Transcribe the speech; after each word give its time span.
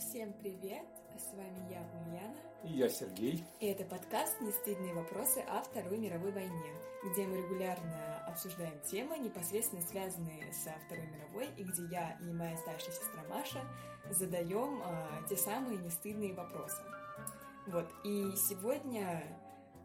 Всем 0.00 0.32
привет! 0.32 0.86
С 1.14 1.30
вами 1.34 1.70
я, 1.70 1.82
Ульяна. 2.06 2.34
И 2.64 2.72
я, 2.72 2.88
Сергей. 2.88 3.44
И 3.60 3.66
это 3.66 3.84
подкаст 3.84 4.40
«Нестыдные 4.40 4.94
вопросы 4.94 5.40
о 5.40 5.62
Второй 5.62 5.98
мировой 5.98 6.32
войне», 6.32 6.72
где 7.04 7.26
мы 7.26 7.36
регулярно 7.36 8.24
обсуждаем 8.26 8.80
темы, 8.90 9.18
непосредственно 9.18 9.82
связанные 9.82 10.50
со 10.54 10.70
Второй 10.86 11.06
мировой, 11.06 11.48
и 11.58 11.64
где 11.64 11.84
я 11.90 12.16
и 12.18 12.32
моя 12.32 12.56
старшая 12.56 12.92
сестра 12.92 13.22
Маша 13.28 13.60
задаем 14.08 14.80
а, 14.82 15.22
те 15.28 15.36
самые 15.36 15.76
нестыдные 15.76 16.32
вопросы. 16.32 16.80
Вот, 17.66 17.92
и 18.02 18.32
сегодня 18.48 19.22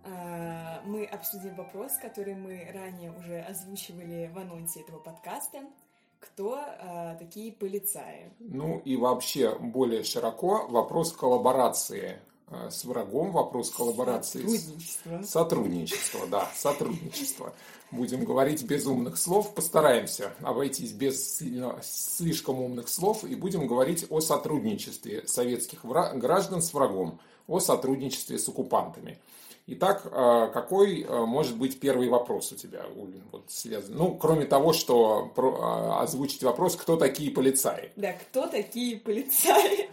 а, 0.06 0.82
мы 0.86 1.06
обсудим 1.08 1.56
вопрос, 1.56 1.92
который 1.98 2.36
мы 2.36 2.72
ранее 2.74 3.12
уже 3.12 3.42
озвучивали 3.42 4.32
в 4.34 4.40
анонсе 4.40 4.80
этого 4.80 5.00
подкаста– 5.00 5.60
кто 6.20 6.60
э, 6.60 7.16
такие 7.20 7.52
полицаи. 7.52 8.32
Ну 8.40 8.82
и 8.86 8.98
вообще 8.98 9.56
более 9.56 10.04
широко 10.04 10.66
вопрос 10.70 11.12
коллаборации 11.12 12.20
э, 12.48 12.70
с 12.70 12.86
врагом, 12.86 13.32
вопрос 13.32 13.70
коллаборации 13.70 14.40
сотрудничество. 14.40 15.22
с 15.22 15.30
сотрудничество, 15.30 16.28
да, 16.28 16.50
сотрудничество. 16.56 17.54
Будем 17.92 18.26
говорить 18.26 18.64
без 18.64 18.86
умных 18.88 19.18
слов, 19.18 19.54
постараемся 19.54 20.34
обойтись 20.42 20.92
без 20.92 21.38
сильно, 21.38 21.80
слишком 21.84 22.60
умных 22.60 22.90
слов 22.90 23.24
и 23.24 23.36
будем 23.36 23.68
говорить 23.68 24.06
о 24.10 24.20
сотрудничестве 24.22 25.28
советских 25.28 25.86
граждан 25.86 26.62
с 26.62 26.74
врагом, 26.74 27.20
о 27.48 27.60
сотрудничестве 27.60 28.40
с 28.40 28.50
оккупантами. 28.50 29.20
Итак, 29.68 30.04
э, 30.06 30.50
какой 30.54 31.02
э, 31.02 31.26
может 31.26 31.58
быть 31.58 31.80
первый 31.80 32.08
вопрос 32.08 32.52
у 32.52 32.56
тебя, 32.56 32.86
Улин, 32.96 33.24
вот 33.32 33.46
связан? 33.50 33.96
Ну, 33.96 34.16
кроме 34.16 34.46
того, 34.46 34.74
что 34.74 35.32
э, 35.36 36.04
озвучить 36.04 36.44
вопрос, 36.44 36.76
кто 36.76 36.98
такие 36.98 37.32
полицаи? 37.32 37.92
Да, 37.96 38.14
кто 38.14 38.46
такие 38.46 38.98
полицаи? 38.98 39.90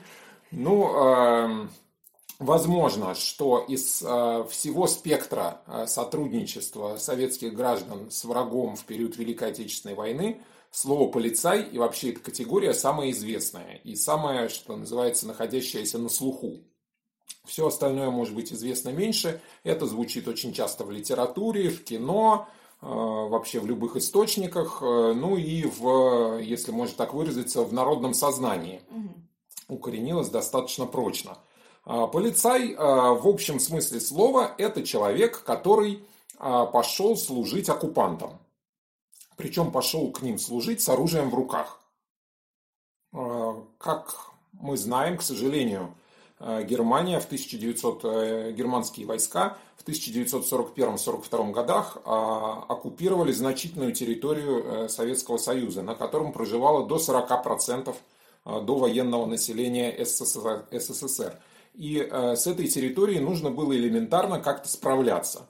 Ну, 0.51 1.69
возможно, 2.39 3.15
что 3.15 3.61
из 3.61 4.03
всего 4.51 4.87
спектра 4.87 5.63
сотрудничества 5.87 6.99
советских 6.99 7.55
граждан 7.55 8.11
с 8.11 8.25
врагом 8.25 8.77
в 8.77 8.85
период 8.85 9.17
Великой 9.17 9.53
Отечественной 9.53 9.95
войны 9.95 10.43
слово 10.71 11.11
«полицай» 11.11 11.63
и 11.63 11.79
вообще 11.79 12.11
эта 12.11 12.21
категория 12.21 12.75
самая 12.75 13.13
известная 13.13 13.81
и 13.85 13.97
самая, 13.97 14.51
что 14.51 14.77
называется, 14.77 15.27
находящаяся 15.27 15.97
на 15.97 16.11
слуху. 16.11 16.61
Все 17.45 17.67
остальное 17.67 18.11
может 18.11 18.35
быть 18.35 18.53
известно 18.53 18.91
меньше. 18.91 19.41
Это 19.65 19.87
звучит 19.87 20.29
очень 20.29 20.53
часто 20.53 20.85
в 20.85 20.93
литературе, 20.93 21.71
в 21.71 21.83
кино, 21.83 22.47
э, 22.81 22.87
вообще 22.87 23.59
в 23.59 23.67
любых 23.67 23.97
источниках, 23.97 24.79
э, 24.81 25.13
ну 25.13 25.37
и 25.37 25.65
в, 25.65 26.39
если 26.39 26.71
можно 26.71 26.97
так 26.97 27.15
выразиться, 27.15 27.63
в 27.63 27.73
народном 27.73 28.15
сознании. 28.15 28.81
Укоренилось 29.69 30.29
достаточно 30.29 30.87
прочно. 30.87 31.39
А 31.85 32.07
полицай, 32.07 32.73
э, 32.73 32.77
в 32.77 33.27
общем 33.27 33.59
смысле 33.59 34.01
слова, 34.01 34.55
это 34.59 34.85
человек, 34.85 35.43
который 35.43 36.05
пошел 36.39 37.17
служить 37.17 37.69
оккупантам. 37.69 38.41
Причем 39.37 39.71
пошел 39.71 40.11
к 40.11 40.23
ним 40.23 40.39
служить 40.39 40.83
с 40.83 40.89
оружием 40.89 41.31
в 41.31 41.35
руках. 41.37 41.81
Как 43.13 44.33
мы 44.51 44.77
знаем, 44.77 45.19
к 45.19 45.23
сожалению, 45.23 45.95
Германия 46.65 47.21
в 47.21 47.27
1900, 47.27 48.01
э, 48.05 48.53
германские 48.53 49.07
войска 49.07 49.57
в 49.77 49.85
1941-1942 49.85 51.53
годах 51.53 51.99
а, 52.05 52.65
оккупировали 52.69 53.33
значительную 53.33 53.93
территорию 53.93 54.65
э, 54.65 54.89
Советского 54.89 55.39
Союза, 55.39 55.83
на 55.83 55.95
котором 55.95 56.33
проживало 56.33 56.87
до 56.87 56.97
40% 56.97 57.95
до 58.45 58.77
военного 58.77 59.25
населения 59.27 59.95
СССР. 60.05 61.39
И 61.75 61.97
с 61.97 62.47
этой 62.49 62.67
территорией 62.67 63.21
нужно 63.21 63.51
было 63.51 63.73
элементарно 63.73 64.41
как-то 64.41 64.69
справляться. 64.69 65.47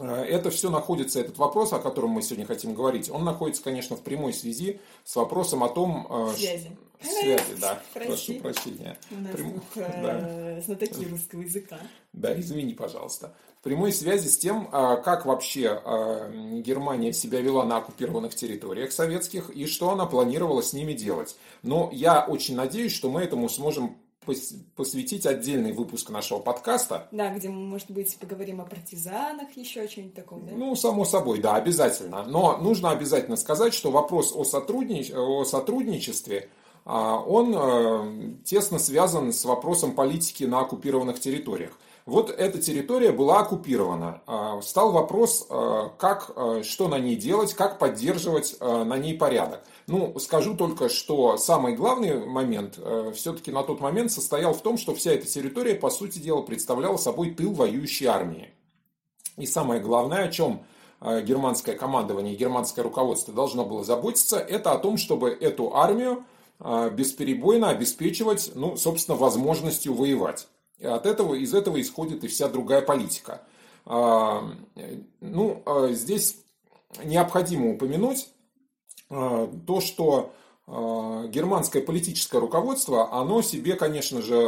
Это 0.00 0.50
все 0.50 0.70
находится, 0.70 1.20
этот 1.20 1.38
вопрос, 1.38 1.72
о 1.72 1.78
котором 1.78 2.10
мы 2.10 2.22
сегодня 2.22 2.46
хотим 2.46 2.74
говорить, 2.74 3.10
он 3.10 3.24
находится, 3.24 3.62
конечно, 3.62 3.96
в 3.96 4.02
прямой 4.02 4.32
связи 4.32 4.80
с 5.04 5.16
вопросом 5.16 5.62
о 5.62 5.68
том... 5.68 6.32
Связи 6.36 6.70
связи, 7.02 7.54
да. 7.60 7.82
Прости. 7.94 8.38
Прошу 8.38 8.40
прощения. 8.40 8.98
У 9.10 9.14
нас 9.16 9.32
Прям... 9.32 9.52
тут 9.52 9.62
э, 9.76 10.62
знатоки 10.66 11.04
русского 11.06 11.42
языка. 11.42 11.78
Да, 12.12 12.38
извини, 12.38 12.74
пожалуйста. 12.74 13.34
В 13.60 13.62
прямой 13.62 13.92
связи 13.92 14.28
с 14.28 14.38
тем, 14.38 14.68
а, 14.72 14.96
как 14.96 15.26
вообще 15.26 15.68
а, 15.68 16.30
Германия 16.60 17.12
себя 17.12 17.40
вела 17.40 17.64
на 17.64 17.78
оккупированных 17.78 18.34
территориях 18.34 18.90
советских 18.92 19.50
и 19.50 19.66
что 19.66 19.90
она 19.90 20.06
планировала 20.06 20.62
с 20.62 20.72
ними 20.72 20.94
делать. 20.94 21.36
Но 21.62 21.90
я 21.92 22.24
очень 22.24 22.56
надеюсь, 22.56 22.92
что 22.92 23.10
мы 23.10 23.22
этому 23.22 23.48
сможем 23.48 23.98
посвятить 24.24 25.26
отдельный 25.26 25.72
выпуск 25.72 26.10
нашего 26.10 26.38
подкаста. 26.38 27.08
Да, 27.10 27.34
где 27.34 27.48
мы, 27.48 27.66
может 27.66 27.90
быть, 27.90 28.16
поговорим 28.18 28.60
о 28.60 28.64
партизанах, 28.64 29.56
еще 29.56 29.80
о 29.80 29.88
чем-нибудь 29.88 30.14
таком, 30.14 30.46
да? 30.46 30.52
Ну, 30.52 30.76
само 30.76 31.04
собой, 31.04 31.40
да, 31.40 31.54
обязательно. 31.54 32.24
Но 32.24 32.58
нужно 32.58 32.90
обязательно 32.90 33.36
сказать, 33.36 33.74
что 33.74 33.90
вопрос 33.90 34.32
о, 34.34 34.44
сотруднич... 34.44 35.10
о 35.10 35.44
сотрудничестве– 35.44 36.48
а, 36.84 37.18
он 37.18 37.54
э, 37.56 38.34
тесно 38.44 38.78
связан 38.78 39.32
с 39.32 39.44
вопросом 39.44 39.92
политики 39.92 40.44
на 40.44 40.60
оккупированных 40.60 41.20
территориях. 41.20 41.78
Вот 42.06 42.30
эта 42.30 42.58
территория 42.58 43.12
была 43.12 43.40
оккупирована. 43.40 44.22
А, 44.26 44.60
стал 44.62 44.90
вопрос, 44.90 45.46
э, 45.48 45.88
как, 45.98 46.32
э, 46.34 46.62
что 46.64 46.88
на 46.88 46.98
ней 46.98 47.16
делать, 47.16 47.54
как 47.54 47.78
поддерживать 47.78 48.56
на 48.60 48.96
ней 48.96 49.14
порядок. 49.14 49.62
Ну, 49.90 50.18
скажу 50.20 50.56
только, 50.56 50.88
что 50.88 51.36
самый 51.36 51.74
главный 51.74 52.24
момент 52.24 52.78
все-таки 53.14 53.50
на 53.50 53.64
тот 53.64 53.80
момент 53.80 54.12
состоял 54.12 54.54
в 54.54 54.62
том, 54.62 54.78
что 54.78 54.94
вся 54.94 55.12
эта 55.12 55.26
территория, 55.26 55.74
по 55.74 55.90
сути 55.90 56.20
дела, 56.20 56.42
представляла 56.42 56.96
собой 56.96 57.32
тыл 57.32 57.52
воюющей 57.52 58.06
армии. 58.06 58.50
И 59.36 59.46
самое 59.46 59.80
главное, 59.80 60.24
о 60.24 60.30
чем 60.30 60.62
германское 61.00 61.74
командование, 61.74 62.36
германское 62.36 62.84
руководство 62.84 63.34
должно 63.34 63.64
было 63.64 63.82
заботиться, 63.82 64.38
это 64.38 64.72
о 64.72 64.78
том, 64.78 64.96
чтобы 64.96 65.30
эту 65.30 65.74
армию 65.74 66.24
а, 66.60 66.90
бесперебойно 66.90 67.70
обеспечивать, 67.70 68.52
ну, 68.54 68.76
собственно, 68.76 69.16
возможностью 69.16 69.94
воевать. 69.94 70.46
И 70.78 70.86
от 70.86 71.06
этого, 71.06 71.34
из 71.34 71.54
этого 71.54 71.80
исходит 71.80 72.22
и 72.22 72.28
вся 72.28 72.48
другая 72.48 72.82
политика. 72.82 73.42
А, 73.86 74.44
ну, 75.20 75.62
а, 75.64 75.88
здесь 75.88 76.36
необходимо 77.02 77.72
упомянуть 77.72 78.28
то, 79.10 79.80
что 79.80 80.32
германское 80.66 81.82
политическое 81.82 82.38
руководство, 82.38 83.12
оно 83.12 83.42
себе, 83.42 83.74
конечно 83.74 84.22
же, 84.22 84.40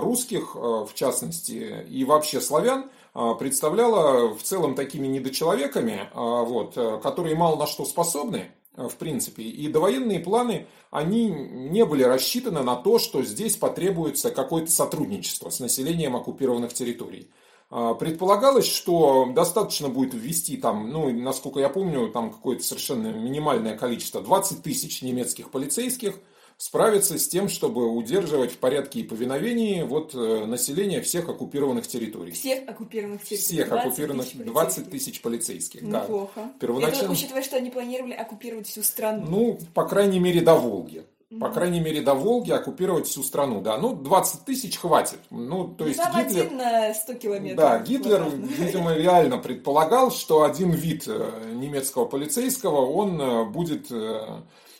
русских, 0.00 0.54
в 0.54 0.90
частности, 0.94 1.86
и 1.88 2.04
вообще 2.04 2.42
славян, 2.42 2.90
представляло 3.38 4.34
в 4.34 4.42
целом 4.42 4.74
такими 4.74 5.06
недочеловеками, 5.06 6.10
вот, 6.14 6.74
которые 7.02 7.36
мало 7.36 7.56
на 7.56 7.66
что 7.66 7.86
способны, 7.86 8.50
Э, 8.74 8.88
в 8.88 8.96
принципе. 8.96 9.42
И 9.42 9.68
довоенные 9.68 10.20
планы, 10.20 10.66
они 10.90 11.26
не 11.26 11.84
были 11.84 12.02
рассчитаны 12.02 12.62
на 12.62 12.76
то, 12.76 12.98
что 12.98 13.22
здесь 13.22 13.56
потребуется 13.56 14.30
какое-то 14.30 14.70
сотрудничество 14.70 15.50
с 15.50 15.60
населением 15.60 16.16
оккупированных 16.16 16.72
территорий. 16.72 17.30
А, 17.74 17.94
предполагалось, 17.94 18.66
что 18.66 19.32
достаточно 19.34 19.88
будет 19.88 20.12
ввести 20.12 20.58
там, 20.58 20.90
ну, 20.90 21.10
насколько 21.10 21.58
я 21.58 21.70
помню, 21.70 22.10
там 22.10 22.30
какое-то 22.30 22.62
совершенно 22.62 23.08
минимальное 23.08 23.78
количество, 23.78 24.20
20 24.20 24.62
тысяч 24.62 25.00
немецких 25.00 25.50
полицейских– 25.50 26.14
справиться 26.62 27.18
с 27.18 27.26
тем, 27.26 27.48
чтобы 27.48 27.88
удерживать 27.88 28.52
в 28.52 28.58
порядке 28.58 29.00
и 29.00 29.02
повиновении 29.02 29.82
вот, 29.82 30.14
э, 30.14 30.46
население 30.46 31.00
всех 31.00 31.28
оккупированных 31.28 31.88
территорий. 31.88 32.30
Всех 32.30 32.68
оккупированных 32.68 33.22
территорий. 33.22 33.42
Всех 33.42 33.68
20 33.68 33.86
оккупированных 33.86 34.26
тысяч 34.26 34.44
20 34.44 34.90
тысяч 34.90 35.22
полицейских. 35.22 35.82
Неплохо. 35.82 36.30
Да. 36.36 36.52
Первоначально... 36.60 37.02
Это 37.02 37.10
учитывая, 37.10 37.42
что 37.42 37.56
они 37.56 37.70
планировали 37.70 38.12
оккупировать 38.12 38.68
всю 38.68 38.84
страну. 38.84 39.26
Ну, 39.28 39.58
по 39.74 39.88
крайней 39.88 40.20
мере, 40.20 40.40
до 40.40 40.54
Волги. 40.54 41.04
По 41.40 41.50
крайней 41.50 41.80
мере, 41.80 42.02
до 42.02 42.14
Волги 42.14 42.50
оккупировать 42.50 43.06
всю 43.06 43.22
страну, 43.22 43.60
да. 43.60 43.78
Ну, 43.78 43.94
20 43.94 44.44
тысяч 44.44 44.78
хватит. 44.78 45.18
Ну, 45.30 45.68
то 45.68 45.86
есть 45.86 45.98
Там 45.98 46.14
Гитлер... 46.16 46.46
один 46.46 46.56
на 46.58 46.94
100 46.94 47.14
километров. 47.14 47.56
Да, 47.56 47.78
Гитлер, 47.78 48.24
видимо, 48.30 48.94
реально 48.94 49.38
предполагал, 49.38 50.10
что 50.10 50.42
один 50.42 50.70
вид 50.70 51.04
э, 51.06 51.52
немецкого 51.54 52.04
полицейского, 52.04 52.84
он 52.86 53.20
э, 53.20 53.44
будет 53.44 53.90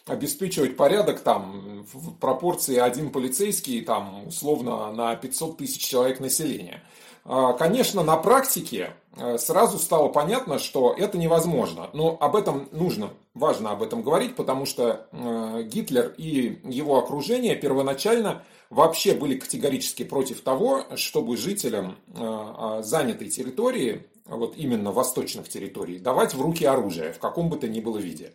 обеспечивать 0.06 0.76
порядок 0.76 1.20
там 1.20 1.86
в 1.92 2.14
пропорции 2.14 2.76
один 2.76 3.10
полицейский 3.10 3.82
там 3.82 4.26
условно 4.26 4.90
на 4.92 5.14
500 5.14 5.58
тысяч 5.58 5.82
человек 5.82 6.20
населения. 6.20 6.82
А, 7.24 7.52
конечно, 7.52 8.02
на 8.02 8.16
практике 8.16 8.94
э, 9.16 9.38
сразу 9.38 9.78
стало 9.78 10.08
понятно, 10.08 10.58
что 10.58 10.92
это 10.92 11.18
невозможно. 11.18 11.88
Но 11.92 12.16
об 12.20 12.34
этом 12.34 12.68
нужно, 12.72 13.10
важно 13.34 13.70
об 13.70 13.82
этом 13.82 14.02
говорить, 14.02 14.34
потому 14.34 14.66
что 14.66 15.06
э, 15.12 15.62
Гитлер 15.64 16.14
и 16.16 16.60
его 16.64 16.98
окружение 16.98 17.54
первоначально 17.54 18.42
вообще 18.70 19.14
были 19.14 19.38
категорически 19.38 20.02
против 20.02 20.40
того, 20.40 20.84
чтобы 20.96 21.36
жителям 21.36 21.96
э, 22.08 22.80
занятой 22.82 23.28
территории, 23.28 24.04
вот 24.26 24.56
именно 24.56 24.90
восточных 24.90 25.48
территорий, 25.48 25.98
давать 25.98 26.34
в 26.34 26.42
руки 26.42 26.64
оружие 26.64 27.12
в 27.12 27.18
каком 27.18 27.50
бы 27.50 27.56
то 27.56 27.68
ни 27.68 27.80
было 27.80 27.98
виде. 27.98 28.32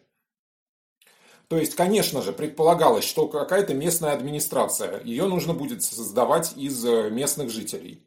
То 1.50 1.58
есть, 1.58 1.76
конечно 1.76 2.22
же, 2.22 2.34
предполагалось, 2.34 3.06
что 3.06 3.28
какая-то 3.28 3.74
местная 3.74 4.12
администрация, 4.12 5.02
ее 5.04 5.28
нужно 5.28 5.54
будет 5.54 5.82
создавать 5.82 6.54
из 6.58 6.84
местных 6.84 7.50
жителей. 7.50 8.04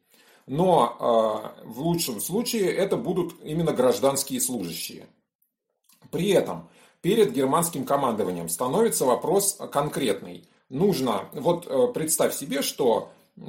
Но 0.50 1.54
э, 1.62 1.64
в 1.68 1.80
лучшем 1.80 2.20
случае 2.20 2.72
это 2.72 2.96
будут 2.96 3.34
именно 3.44 3.72
гражданские 3.72 4.40
служащие. 4.40 5.06
При 6.10 6.30
этом 6.30 6.68
перед 7.02 7.32
германским 7.32 7.84
командованием 7.84 8.48
становится 8.48 9.04
вопрос 9.04 9.56
конкретный. 9.70 10.42
Нужно, 10.68 11.28
вот 11.34 11.68
э, 11.68 11.86
представь 11.94 12.34
себе, 12.34 12.62
что 12.62 13.10
э, 13.36 13.42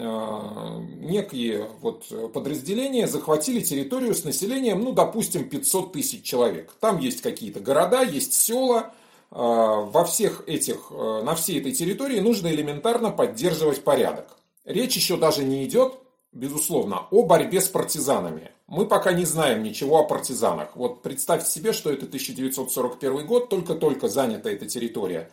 некие 1.00 1.72
вот 1.82 2.06
подразделения 2.34 3.08
захватили 3.08 3.62
территорию 3.62 4.14
с 4.14 4.24
населением, 4.24 4.82
ну, 4.82 4.92
допустим, 4.92 5.50
500 5.50 5.94
тысяч 5.94 6.22
человек. 6.22 6.72
Там 6.80 7.00
есть 7.00 7.22
какие-то 7.22 7.62
города, 7.62 8.04
есть 8.04 8.34
села. 8.34 8.94
Э, 9.32 9.38
во 9.38 10.06
всех 10.06 10.44
этих, 10.48 10.92
на 10.92 11.34
всей 11.34 11.60
этой 11.60 11.72
территории 11.72 12.20
нужно 12.20 12.50
элементарно 12.50 13.10
поддерживать 13.10 13.84
порядок. 13.84 14.38
Речь 14.66 14.96
еще 14.96 15.18
даже 15.18 15.44
не 15.44 15.66
идет, 15.66 15.98
безусловно, 16.32 17.08
о 17.12 17.24
борьбе 17.24 17.62
с 17.62 17.68
партизанами. 17.68 18.52
Мы 18.68 18.86
пока 18.88 19.12
не 19.12 19.26
знаем 19.26 19.64
ничего 19.64 20.00
о 20.00 20.04
партизанах. 20.04 20.76
Вот 20.76 21.02
представьте 21.02 21.50
себе, 21.50 21.74
что 21.74 21.92
это 21.92 22.06
1941 22.06 23.26
год, 23.26 23.50
только-только 23.50 24.08
занята 24.08 24.50
эта 24.50 24.66
территория, 24.66 25.30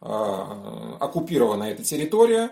э, 0.00 0.06
оккупирована 0.98 1.64
эта 1.64 1.84
территория. 1.84 2.50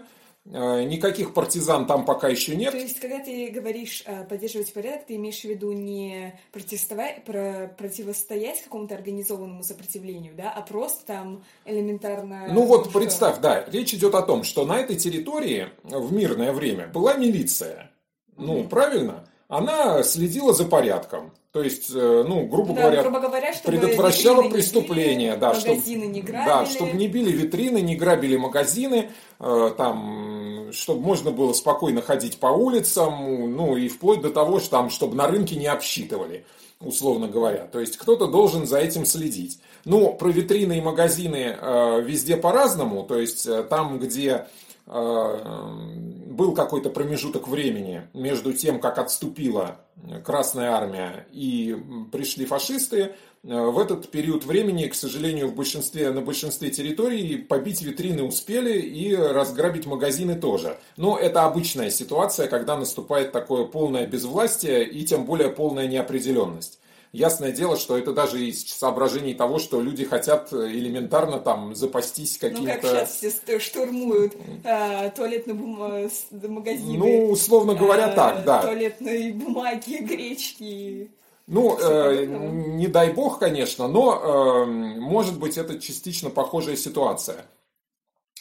Э, 0.51 0.83
никаких 0.83 1.35
партизан 1.35 1.87
там 1.87 2.05
пока 2.05 2.29
еще 2.29 2.57
нет. 2.57 2.73
То 2.73 2.79
есть, 2.79 3.01
когда 3.01 3.19
ты 3.19 3.51
говоришь 3.51 4.03
э, 4.07 4.25
поддерживать 4.25 4.73
порядок, 4.73 5.05
ты 5.07 5.17
имеешь 5.17 5.41
в 5.41 5.45
виду 5.45 5.73
не 5.73 6.39
протестовать, 6.53 7.25
про, 7.25 7.75
противостоять 7.77 8.63
какому-то 8.63 8.95
организованному 8.95 9.63
сопротивлению, 9.63 10.35
да, 10.35 10.51
а 10.51 10.63
просто 10.63 11.05
там 11.07 11.45
элементарно... 11.67 12.49
Ну 12.51 12.65
вот 12.65 12.89
что... 12.89 12.99
представь, 12.99 13.41
да, 13.41 13.65
речь 13.71 13.93
идет 13.93 14.15
о 14.15 14.23
том, 14.23 14.43
что 14.43 14.65
на 14.65 14.79
этой 14.79 14.97
территории 14.97 15.69
в 15.83 16.13
мирное 16.13 16.53
время 16.53 16.87
была 16.87 17.15
милиция. 17.15 17.91
Ну, 18.37 18.61
mm 18.61 18.69
правильно? 18.69 19.29
она 19.49 20.03
следила 20.03 20.53
за 20.53 20.67
порядком. 20.67 21.33
То 21.53 21.63
есть, 21.63 21.91
э, 21.95 22.25
ну, 22.29 22.47
грубо 22.47 22.75
да, 22.75 22.83
говоря, 22.83 23.03
грубо 23.03 23.21
говоря 23.21 23.55
предотвращала 23.65 24.49
преступления, 24.51 25.31
били, 25.31 25.41
да, 25.41 25.55
чтобы, 25.55 25.77
не 25.77 26.21
грабили. 26.21 26.47
да, 26.47 26.67
чтобы 26.67 26.93
не 26.93 27.09
били 27.09 27.33
витрины, 27.33 27.81
не 27.81 27.97
грабили 27.97 28.37
магазины, 28.37 29.11
э, 29.41 29.71
там, 29.77 30.28
чтобы 30.73 31.01
можно 31.01 31.31
было 31.31 31.53
спокойно 31.53 32.03
ходить 32.03 32.39
по 32.39 32.49
улицам, 32.49 33.55
ну 33.55 33.77
и 33.77 33.89
вплоть 33.89 34.21
до 34.21 34.31
того, 34.31 34.61
что 34.61 34.71
там, 34.71 34.91
чтобы 34.91 35.17
на 35.17 35.27
рынке 35.27 35.57
не 35.57 35.67
обсчитывали, 35.67 36.45
условно 36.81 37.29
говоря. 37.29 37.67
То 37.67 37.81
есть 37.81 37.97
кто-то 37.97 38.27
должен 38.27 38.67
за 38.67 38.79
этим 38.79 39.05
следить. 39.05 39.61
Ну, 39.85 40.15
про 40.15 40.29
витрины 40.29 40.79
и 40.79 40.83
магазины 40.83 41.57
э, 41.59 42.03
везде 42.03 42.37
по-разному. 42.37 43.05
То 43.05 43.19
есть 43.19 43.47
э, 43.47 43.63
там, 43.63 43.99
где 43.99 44.47
Э, 44.91 45.75
был 46.27 46.55
какой-то 46.55 46.89
промежуток 46.89 47.47
времени 47.47 48.09
между 48.15 48.55
тем, 48.55 48.81
как 48.81 48.99
отступила 48.99 49.81
Красная 50.25 50.71
Армия 50.71 51.27
и 51.31 51.77
пришли 52.11 52.47
фашисты, 52.47 53.17
в 53.43 53.79
этот 53.79 54.11
период 54.11 54.45
времени, 54.45 54.87
к 54.87 54.95
сожалению, 54.95 55.49
в 55.49 55.55
большинстве, 55.55 56.11
на 56.11 56.21
большинстве 56.21 56.71
территорий 56.71 57.37
побить 57.37 57.83
витрины 57.83 58.23
успели 58.23 58.79
и 58.81 59.15
разграбить 59.15 59.87
магазины 59.87 60.35
тоже. 60.35 60.77
Но 60.97 61.17
это 61.19 61.45
обычная 61.45 61.91
ситуация, 61.91 62.49
когда 62.49 62.77
наступает 62.77 63.33
такое 63.33 63.65
полное 63.65 64.07
безвластие 64.07 64.89
и 64.89 65.05
тем 65.05 65.25
более 65.25 65.51
полная 65.51 65.87
неопределенность. 65.87 66.81
Ясное 67.13 67.53
дело, 67.53 67.79
что 67.79 67.97
это 67.97 68.13
даже 68.13 68.45
из 68.45 68.67
соображений 68.67 69.33
того, 69.33 69.59
что 69.59 69.81
люди 69.81 70.05
хотят 70.05 70.53
элементарно 70.53 71.39
там 71.39 71.75
запастись 71.75 72.37
каким-то... 72.37 72.63
Ну, 72.63 72.69
как 72.69 72.85
сейчас 72.85 73.41
все 73.43 73.59
штурмуют 73.59 74.35
э, 74.63 75.11
туалетные 75.17 75.55
бум... 75.55 75.79
магазины. 75.79 76.99
Ну, 76.99 77.31
условно 77.31 77.75
говоря, 77.75 78.11
э, 78.11 78.15
так, 78.15 78.45
да. 78.45 78.61
Туалетной 78.61 79.33
бумаги, 79.33 80.03
гречки. 80.03 81.11
Ну, 81.49 81.79
э, 81.81 82.27
не 82.27 82.89
дай 82.89 83.11
бог, 83.11 83.39
конечно, 83.39 83.89
но, 83.89 84.15
э, 84.15 84.65
может 84.67 85.39
быть, 85.39 85.57
это 85.57 85.81
частично 85.81 86.29
похожая 86.29 86.77
ситуация. 86.77 87.47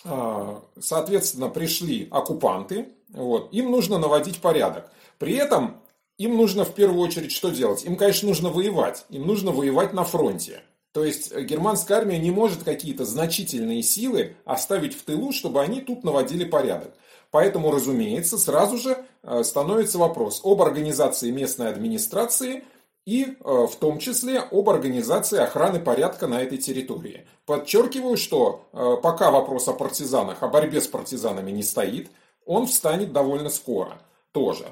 Э, 0.04 0.60
соответственно, 0.78 1.48
пришли 1.48 2.10
оккупанты, 2.12 2.90
вот, 3.14 3.54
им 3.54 3.72
нужно 3.72 3.98
наводить 3.98 4.42
порядок. 4.42 4.92
При 5.20 5.36
этом 5.36 5.82
им 6.18 6.36
нужно 6.36 6.66
в 6.66 6.74
первую 6.74 7.02
очередь 7.02 7.32
что 7.32 7.50
делать? 7.50 7.86
Им, 7.86 7.96
конечно, 7.96 8.28
нужно 8.28 8.50
воевать. 8.50 9.06
Им 9.10 9.26
нужно 9.26 9.52
воевать 9.52 9.94
на 9.94 10.04
фронте. 10.04 10.62
То 10.92 11.06
есть 11.06 11.32
э, 11.32 11.44
германская 11.44 12.00
армия 12.00 12.20
не 12.20 12.32
может 12.32 12.64
какие-то 12.64 13.06
значительные 13.06 13.84
силы 13.84 14.36
оставить 14.44 14.94
в 14.94 15.04
тылу, 15.04 15.32
чтобы 15.32 15.62
они 15.62 15.80
тут 15.80 16.04
наводили 16.04 16.44
порядок. 16.44 16.94
Поэтому, 17.32 17.72
разумеется, 17.72 18.38
сразу 18.38 18.78
же 18.78 19.06
э, 19.24 19.44
становится 19.44 19.98
вопрос 19.98 20.42
об 20.44 20.62
организации 20.62 21.32
местной 21.32 21.70
администрации 21.70 22.64
и 23.08 23.24
э, 23.24 23.68
в 23.72 23.76
том 23.78 24.00
числе 24.00 24.40
об 24.40 24.70
организации 24.70 25.40
охраны 25.40 25.80
порядка 25.80 26.28
на 26.28 26.42
этой 26.42 26.58
территории. 26.58 27.26
Подчеркиваю, 27.46 28.18
что 28.18 28.66
пока 29.02 29.32
вопрос 29.32 29.70
о 29.70 29.74
партизанах, 29.74 30.44
о 30.44 30.50
борьбе 30.50 30.82
с 30.82 30.88
партизанами 30.88 31.52
не 31.52 31.64
стоит, 31.64 32.10
он 32.46 32.68
встанет 32.68 33.14
довольно 33.14 33.50
скоро 33.50 34.02
тоже. 34.34 34.68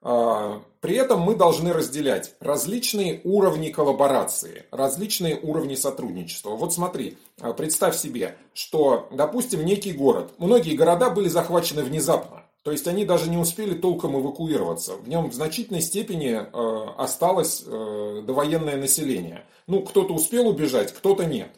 А, 0.00 0.62
при 0.80 0.96
этом 0.96 1.20
мы 1.20 1.36
должны 1.36 1.72
разделять 1.72 2.34
различные 2.40 3.20
уровни 3.24 3.70
коллаборации, 3.70 4.64
различные 4.72 5.38
уровни 5.40 5.76
сотрудничества. 5.76 6.50
Вот 6.50 6.74
смотри, 6.74 7.18
представь 7.56 7.96
себе, 7.96 8.36
что, 8.52 9.08
допустим, 9.12 9.64
некий 9.64 9.92
город, 9.92 10.32
многие 10.38 10.74
города 10.74 11.10
были 11.10 11.28
захвачены 11.28 11.84
внезапно, 11.84 12.41
то 12.62 12.70
есть 12.70 12.86
они 12.86 13.04
даже 13.04 13.28
не 13.28 13.36
успели 13.36 13.74
толком 13.74 14.18
эвакуироваться. 14.20 14.94
В 14.94 15.08
нем 15.08 15.30
в 15.30 15.34
значительной 15.34 15.82
степени 15.82 16.30
э, 16.30 16.90
осталось 16.96 17.64
э, 17.66 18.22
довоенное 18.24 18.76
население. 18.76 19.44
Ну, 19.66 19.82
кто-то 19.82 20.14
успел 20.14 20.48
убежать, 20.48 20.92
кто-то 20.92 21.24
нет. 21.24 21.50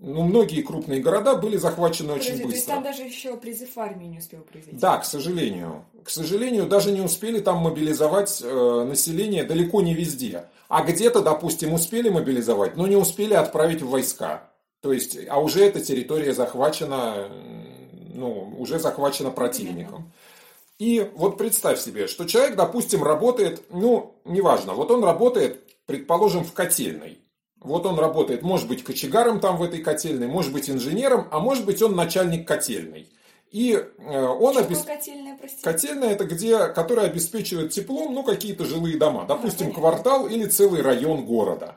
Ну, 0.00 0.22
многие 0.22 0.62
крупные 0.62 1.00
города 1.00 1.34
были 1.34 1.56
захвачены 1.56 2.12
Подожди, 2.12 2.32
очень 2.32 2.44
быстро. 2.44 2.50
То 2.50 2.56
есть 2.56 2.66
там 2.66 2.82
даже 2.82 3.02
еще 3.02 3.36
призыв 3.36 3.76
армии 3.76 4.06
не 4.06 4.18
успел 4.18 4.40
произойти? 4.42 4.78
Да, 4.78 4.98
к 4.98 5.04
сожалению. 5.04 5.84
К 6.04 6.08
сожалению, 6.08 6.66
даже 6.66 6.92
не 6.92 7.00
успели 7.00 7.40
там 7.40 7.58
мобилизовать 7.58 8.40
э, 8.42 8.84
население 8.88 9.44
далеко 9.44 9.82
не 9.82 9.94
везде. 9.94 10.44
А 10.68 10.82
где-то, 10.82 11.20
допустим, 11.20 11.74
успели 11.74 12.08
мобилизовать, 12.08 12.76
но 12.76 12.86
не 12.86 12.96
успели 12.96 13.34
отправить 13.34 13.82
в 13.82 13.88
войска. 13.88 14.50
То 14.80 14.92
есть, 14.92 15.18
а 15.28 15.40
уже 15.40 15.64
эта 15.64 15.80
территория 15.80 16.32
захвачена, 16.32 17.28
ну, 18.14 18.54
уже 18.58 18.78
захвачена 18.78 19.30
противником. 19.30 20.12
И 20.78 21.10
вот 21.14 21.38
представь 21.38 21.80
себе, 21.80 22.06
что 22.06 22.24
человек, 22.24 22.54
допустим, 22.54 23.02
работает, 23.02 23.62
ну, 23.70 24.14
неважно, 24.24 24.74
вот 24.74 24.90
он 24.90 25.02
работает, 25.02 25.64
предположим, 25.86 26.44
в 26.44 26.52
котельной. 26.52 27.18
Вот 27.60 27.84
он 27.86 27.98
работает, 27.98 28.42
может 28.42 28.68
быть, 28.68 28.84
кочегаром 28.84 29.40
там 29.40 29.56
в 29.56 29.62
этой 29.64 29.80
котельной, 29.80 30.28
может 30.28 30.52
быть, 30.52 30.70
инженером, 30.70 31.26
а 31.32 31.40
может 31.40 31.66
быть, 31.66 31.82
он 31.82 31.96
начальник 31.96 32.46
котельной. 32.46 33.08
И 33.50 33.72
э, 33.72 34.24
он 34.24 34.52
Что 34.52 34.64
обесп... 34.64 34.86
котельная, 34.86 35.36
простите? 35.36 35.64
Котельная 35.64 36.10
это 36.10 36.24
где, 36.24 36.68
которая 36.68 37.06
обеспечивает 37.06 37.72
теплом, 37.72 38.14
ну, 38.14 38.22
какие-то 38.22 38.64
жилые 38.64 38.98
дома. 38.98 39.24
Допустим, 39.26 39.68
а, 39.68 39.72
квартал 39.72 40.28
или 40.28 40.44
целый 40.44 40.82
район 40.82 41.24
города. 41.24 41.76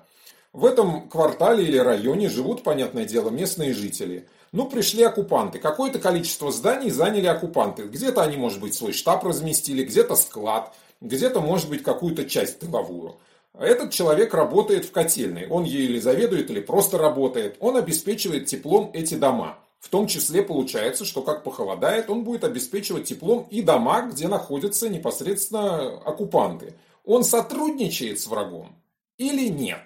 В 0.53 0.65
этом 0.65 1.07
квартале 1.09 1.63
или 1.63 1.77
районе 1.77 2.29
живут, 2.29 2.61
понятное 2.61 3.05
дело, 3.05 3.29
местные 3.29 3.73
жители. 3.73 4.27
Ну, 4.51 4.69
пришли 4.69 5.03
оккупанты. 5.03 5.59
Какое-то 5.59 5.99
количество 5.99 6.51
зданий 6.51 6.89
заняли 6.89 7.27
оккупанты. 7.27 7.83
Где-то 7.83 8.21
они, 8.21 8.35
может 8.37 8.59
быть, 8.59 8.73
свой 8.73 8.91
штаб 8.91 9.23
разместили, 9.23 9.83
где-то 9.83 10.15
склад, 10.15 10.75
где-то, 10.99 11.39
может 11.39 11.69
быть, 11.69 11.83
какую-то 11.83 12.25
часть 12.25 12.59
тыловую. 12.59 13.15
Этот 13.57 13.91
человек 13.91 14.33
работает 14.33 14.85
в 14.85 14.91
котельной. 14.91 15.47
Он 15.47 15.63
ей 15.63 15.85
или 15.85 15.99
заведует, 15.99 16.49
или 16.49 16.59
просто 16.59 16.97
работает. 16.97 17.55
Он 17.59 17.77
обеспечивает 17.77 18.47
теплом 18.47 18.91
эти 18.93 19.15
дома. 19.15 19.57
В 19.79 19.89
том 19.89 20.07
числе 20.07 20.43
получается, 20.43 21.05
что 21.05 21.21
как 21.21 21.43
похолодает, 21.43 22.09
он 22.09 22.23
будет 22.23 22.43
обеспечивать 22.43 23.05
теплом 23.05 23.47
и 23.49 23.61
дома, 23.61 24.03
где 24.03 24.27
находятся 24.27 24.89
непосредственно 24.89 25.99
оккупанты. 26.01 26.75
Он 27.03 27.23
сотрудничает 27.23 28.19
с 28.19 28.27
врагом 28.27 28.75
или 29.21 29.47
нет? 29.47 29.81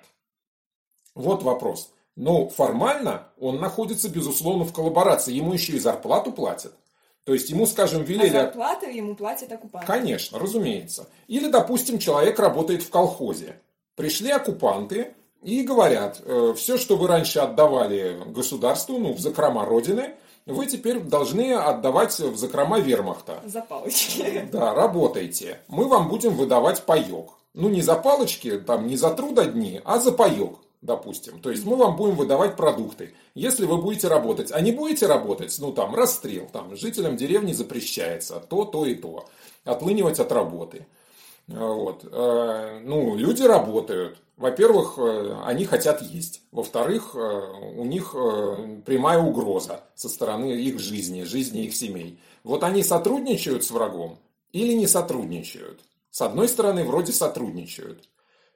Вот 1.13 1.43
вопрос. 1.43 1.91
Но 2.15 2.47
формально 2.47 3.27
он 3.39 3.59
находится, 3.59 4.09
безусловно, 4.09 4.63
в 4.63 4.73
коллаборации. 4.73 5.33
Ему 5.33 5.53
еще 5.53 5.73
и 5.73 5.79
зарплату 5.79 6.31
платят. 6.31 6.73
То 7.25 7.33
есть 7.33 7.49
ему, 7.49 7.65
скажем, 7.65 8.03
велели... 8.03 8.37
А 8.37 8.43
зарплаты 8.43 8.85
ему 8.91 9.15
платят 9.15 9.51
оккупанты. 9.51 9.87
Конечно, 9.87 10.39
разумеется. 10.39 11.07
Или, 11.27 11.49
допустим, 11.49 11.97
человек 11.97 12.39
работает 12.39 12.83
в 12.83 12.89
колхозе. 12.89 13.59
Пришли 13.95 14.31
оккупанты 14.31 15.15
и 15.41 15.63
говорят, 15.63 16.21
э, 16.23 16.53
все, 16.55 16.77
что 16.77 16.97
вы 16.97 17.07
раньше 17.07 17.39
отдавали 17.39 18.21
государству, 18.27 18.97
ну, 18.99 19.13
в 19.13 19.19
закрома 19.19 19.65
Родины, 19.65 20.15
вы 20.45 20.67
теперь 20.67 20.99
должны 20.99 21.53
отдавать 21.53 22.17
в 22.19 22.37
закрома 22.37 22.79
вермахта. 22.79 23.41
За 23.45 23.61
палочки. 23.61 24.47
Да, 24.51 24.75
работайте. 24.75 25.59
Мы 25.67 25.87
вам 25.87 26.07
будем 26.07 26.35
выдавать 26.35 26.83
паек. 26.83 27.31
Ну, 27.55 27.69
не 27.69 27.81
за 27.81 27.95
палочки, 27.95 28.59
там, 28.59 28.85
не 28.85 28.97
за 28.97 29.09
трудодни, 29.11 29.81
а 29.83 29.97
за 29.99 30.11
паек. 30.11 30.57
Допустим. 30.85 31.39
То 31.41 31.49
есть 31.49 31.65
мы 31.65 31.75
вам 31.75 31.95
будем 31.95 32.15
выдавать 32.15 32.55
продукты. 32.55 33.13
Если 33.33 33.65
вы 33.65 33.81
будете 33.81 34.07
работать, 34.07 34.51
а 34.51 34.61
не 34.61 34.71
будете 34.71 35.07
работать, 35.07 35.55
ну 35.59 35.71
там 35.71 35.95
расстрел, 35.95 36.47
там 36.51 36.75
жителям 36.75 37.17
деревни 37.17 37.53
запрещается 37.53 38.39
то, 38.39 38.65
то 38.65 38.85
и 38.85 38.95
то. 38.95 39.27
Отлынивать 39.63 40.19
от 40.19 40.31
работы. 40.31 40.85
Вот. 41.47 42.07
Э, 42.11 42.79
ну, 42.83 43.15
люди 43.15 43.43
работают. 43.43 44.17
Во-первых, 44.37 44.95
э, 44.97 45.37
они 45.45 45.65
хотят 45.65 46.01
есть. 46.01 46.41
Во-вторых, 46.51 47.11
э, 47.15 47.19
у 47.75 47.85
них 47.85 48.15
прямая 48.85 49.19
угроза 49.19 49.83
со 49.95 50.09
стороны 50.09 50.53
их 50.53 50.79
жизни, 50.79 51.23
жизни 51.23 51.65
их 51.65 51.75
семей. 51.75 52.19
Вот 52.43 52.63
они 52.63 52.83
сотрудничают 52.83 53.63
с 53.63 53.71
врагом 53.71 54.19
или 54.51 54.73
не 54.73 54.87
сотрудничают? 54.87 55.81
С 56.11 56.21
одной 56.21 56.47
стороны, 56.47 56.83
вроде 56.83 57.11
сотрудничают. 57.11 58.07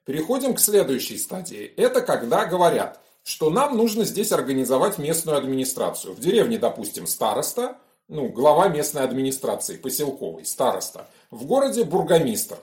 Переходим 0.05 0.55
к 0.55 0.59
следующей 0.59 1.17
стадии. 1.17 1.71
Это 1.77 2.01
когда 2.01 2.45
говорят, 2.45 2.99
что 3.23 3.49
нам 3.49 3.77
нужно 3.77 4.05
здесь 4.05 4.31
организовать 4.31 4.97
местную 4.97 5.37
администрацию. 5.37 6.13
В 6.13 6.19
деревне, 6.19 6.57
допустим, 6.57 7.05
староста, 7.05 7.77
ну, 8.07 8.29
глава 8.29 8.69
местной 8.69 9.03
администрации, 9.03 9.77
поселковый, 9.77 10.45
староста. 10.45 11.07
В 11.29 11.45
городе 11.45 11.83
бургомистр. 11.83 12.57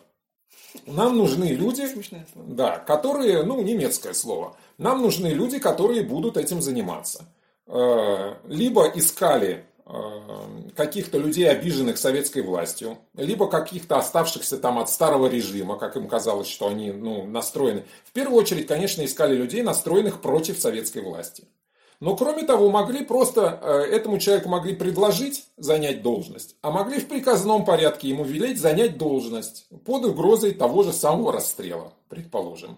Нам 0.86 1.16
нужны 1.16 1.44
люди, 1.44 1.86
да, 2.34 2.78
которые, 2.78 3.44
ну, 3.44 3.62
немецкое 3.62 4.12
слово, 4.12 4.56
нам 4.76 5.00
нужны 5.00 5.28
люди, 5.28 5.58
которые 5.58 6.02
будут 6.02 6.36
этим 6.36 6.60
заниматься. 6.60 7.24
Э, 7.66 8.34
либо 8.46 8.86
искали 8.94 9.64
каких-то 10.74 11.18
людей, 11.18 11.48
обиженных 11.48 11.96
советской 11.96 12.42
властью, 12.42 12.98
либо 13.14 13.48
каких-то 13.48 13.98
оставшихся 13.98 14.58
там 14.58 14.78
от 14.78 14.90
старого 14.90 15.28
режима, 15.28 15.78
как 15.78 15.96
им 15.96 16.08
казалось, 16.08 16.48
что 16.48 16.68
они 16.68 16.90
ну, 16.90 17.24
настроены. 17.24 17.84
В 18.04 18.12
первую 18.12 18.40
очередь, 18.40 18.66
конечно, 18.66 19.04
искали 19.04 19.36
людей, 19.36 19.62
настроенных 19.62 20.20
против 20.20 20.58
советской 20.58 21.02
власти. 21.02 21.44
Но 22.00 22.16
кроме 22.16 22.42
того, 22.42 22.68
могли 22.70 23.04
просто, 23.04 23.58
э, 23.62 23.94
этому 23.94 24.18
человеку 24.18 24.48
могли 24.48 24.74
предложить 24.74 25.46
занять 25.56 26.02
должность, 26.02 26.56
а 26.60 26.70
могли 26.70 27.00
в 27.00 27.08
приказном 27.08 27.64
порядке 27.64 28.08
ему 28.08 28.24
велеть 28.24 28.60
занять 28.60 28.98
должность 28.98 29.66
под 29.84 30.04
угрозой 30.04 30.52
того 30.52 30.82
же 30.82 30.92
самого 30.92 31.32
расстрела, 31.32 31.92
предположим. 32.08 32.76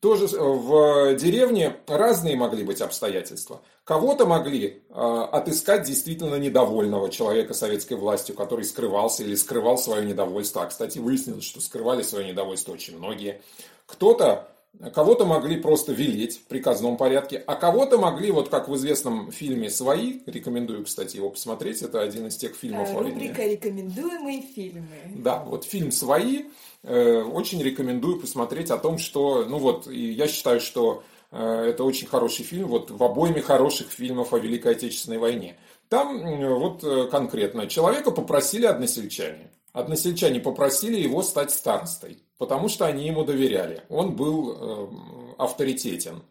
Тоже 0.00 0.24
э, 0.24 0.38
в 0.38 1.14
деревне 1.16 1.76
разные 1.86 2.34
могли 2.34 2.64
быть 2.64 2.80
обстоятельства. 2.80 3.60
Кого-то 3.84 4.24
могли 4.24 4.82
э, 4.88 5.26
отыскать 5.30 5.82
действительно 5.82 6.36
недовольного 6.36 7.10
человека 7.10 7.52
советской 7.52 7.94
властью, 7.94 8.34
который 8.34 8.64
скрывался 8.64 9.22
или 9.22 9.34
скрывал 9.34 9.76
свое 9.76 10.06
недовольство. 10.06 10.62
А, 10.62 10.66
кстати, 10.66 10.98
выяснилось, 10.98 11.44
что 11.44 11.60
скрывали 11.60 12.02
свое 12.02 12.26
недовольство 12.26 12.72
очень 12.72 12.96
многие. 12.96 13.42
Кто-то 13.84 14.48
Кого-то 14.94 15.26
могли 15.26 15.56
просто 15.56 15.92
велеть 15.92 16.38
в 16.38 16.44
приказном 16.44 16.96
порядке, 16.96 17.42
а 17.46 17.54
кого-то 17.54 17.98
могли, 17.98 18.30
вот 18.30 18.48
как 18.48 18.68
в 18.68 18.76
известном 18.76 19.30
фильме 19.30 19.68
«Свои», 19.68 20.20
рекомендую, 20.24 20.84
кстати, 20.84 21.16
его 21.16 21.28
посмотреть, 21.28 21.82
это 21.82 22.00
один 22.00 22.28
из 22.28 22.36
тех 22.36 22.54
фильмов. 22.54 22.88
А, 22.94 22.98
рубрика 22.98 23.42
«Рекомендуемые 23.42 24.40
фильмы». 24.40 24.86
Да, 25.16 25.44
вот 25.44 25.64
фильм 25.64 25.92
«Свои», 25.92 26.44
э, 26.82 27.20
очень 27.20 27.62
рекомендую 27.62 28.20
посмотреть 28.20 28.70
о 28.70 28.78
том, 28.78 28.96
что, 28.96 29.44
ну 29.44 29.58
вот, 29.58 29.86
и 29.86 30.12
я 30.12 30.26
считаю, 30.28 30.60
что 30.60 31.02
э, 31.30 31.42
это 31.42 31.84
очень 31.84 32.06
хороший 32.06 32.44
фильм, 32.44 32.68
вот 32.68 32.90
в 32.90 33.04
обойме 33.04 33.42
хороших 33.42 33.90
фильмов 33.90 34.32
о 34.32 34.38
Великой 34.38 34.72
Отечественной 34.72 35.18
войне. 35.18 35.56
Там 35.90 36.22
вот 36.58 36.84
э, 36.84 37.08
конкретно 37.10 37.66
человека 37.66 38.12
попросили 38.12 38.64
односельчане. 38.64 39.50
Односельчане 39.72 40.40
попросили 40.40 40.96
его 41.00 41.22
стать 41.22 41.50
старостой 41.50 42.22
потому 42.40 42.70
что 42.70 42.86
они 42.86 43.06
ему 43.06 43.22
доверяли. 43.22 43.82
Он 43.90 44.16
был 44.16 44.56
э, 44.56 44.88
авторитетен. 45.36 46.22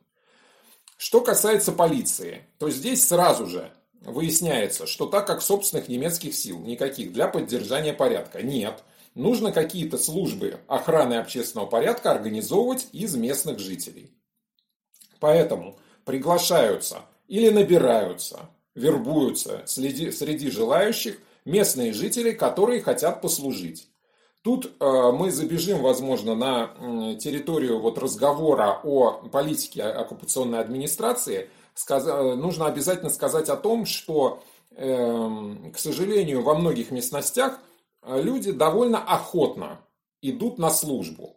Что 0.98 1.22
касается 1.22 1.72
полиции, 1.72 2.48
то 2.58 2.72
здесь 2.72 3.08
сразу 3.08 3.46
же 3.46 3.72
выясняется, 4.02 4.88
что 4.88 5.06
так 5.06 5.28
как 5.28 5.44
собственных 5.44 5.88
немецких 5.88 6.34
сил 6.34 6.62
никаких 6.62 7.14
для 7.14 7.28
поддержания 7.28 7.94
порядка 7.94 8.42
нет, 8.42 8.84
нужно 9.14 9.52
какие-то 9.52 10.00
службы 10.00 10.60
охраны 10.68 11.14
общественного 11.14 11.68
порядка 11.68 12.10
организовывать 12.10 12.88
из 12.92 13.14
местных 13.16 13.60
жителей. 13.60 14.12
Поэтому 15.20 15.78
приглашаются 16.06 17.04
или 17.28 17.50
набираются, 17.50 18.50
вербуются 18.74 19.62
среди, 19.68 20.10
среди 20.10 20.50
желающих 20.50 21.20
местные 21.46 21.94
жители, 21.94 22.32
которые 22.32 22.82
хотят 22.82 23.22
послужить. 23.22 23.90
Тут 24.42 24.72
э, 24.80 25.12
мы 25.12 25.32
забежим, 25.32 25.82
возможно, 25.82 26.34
на 26.34 27.16
территорию 27.16 27.80
вот 27.80 27.98
разговора 27.98 28.80
о 28.84 29.28
политике 29.30 29.84
оккупационной 29.84 30.60
администрации. 30.60 31.50
нужно 31.90 32.68
обязательно 32.68 33.10
сказать 33.10 33.50
о 33.50 33.58
том, 33.58 33.86
что, 33.86 34.42
эм, 34.72 35.72
к 35.74 35.78
сожалению, 35.78 36.42
во 36.42 36.56
многих 36.56 36.92
местностях 36.92 37.60
э, 38.02 38.22
люди 38.22 38.52
довольно 38.52 39.00
охотно 39.04 39.82
идут 40.22 40.58
на 40.58 40.70
службу. 40.70 41.36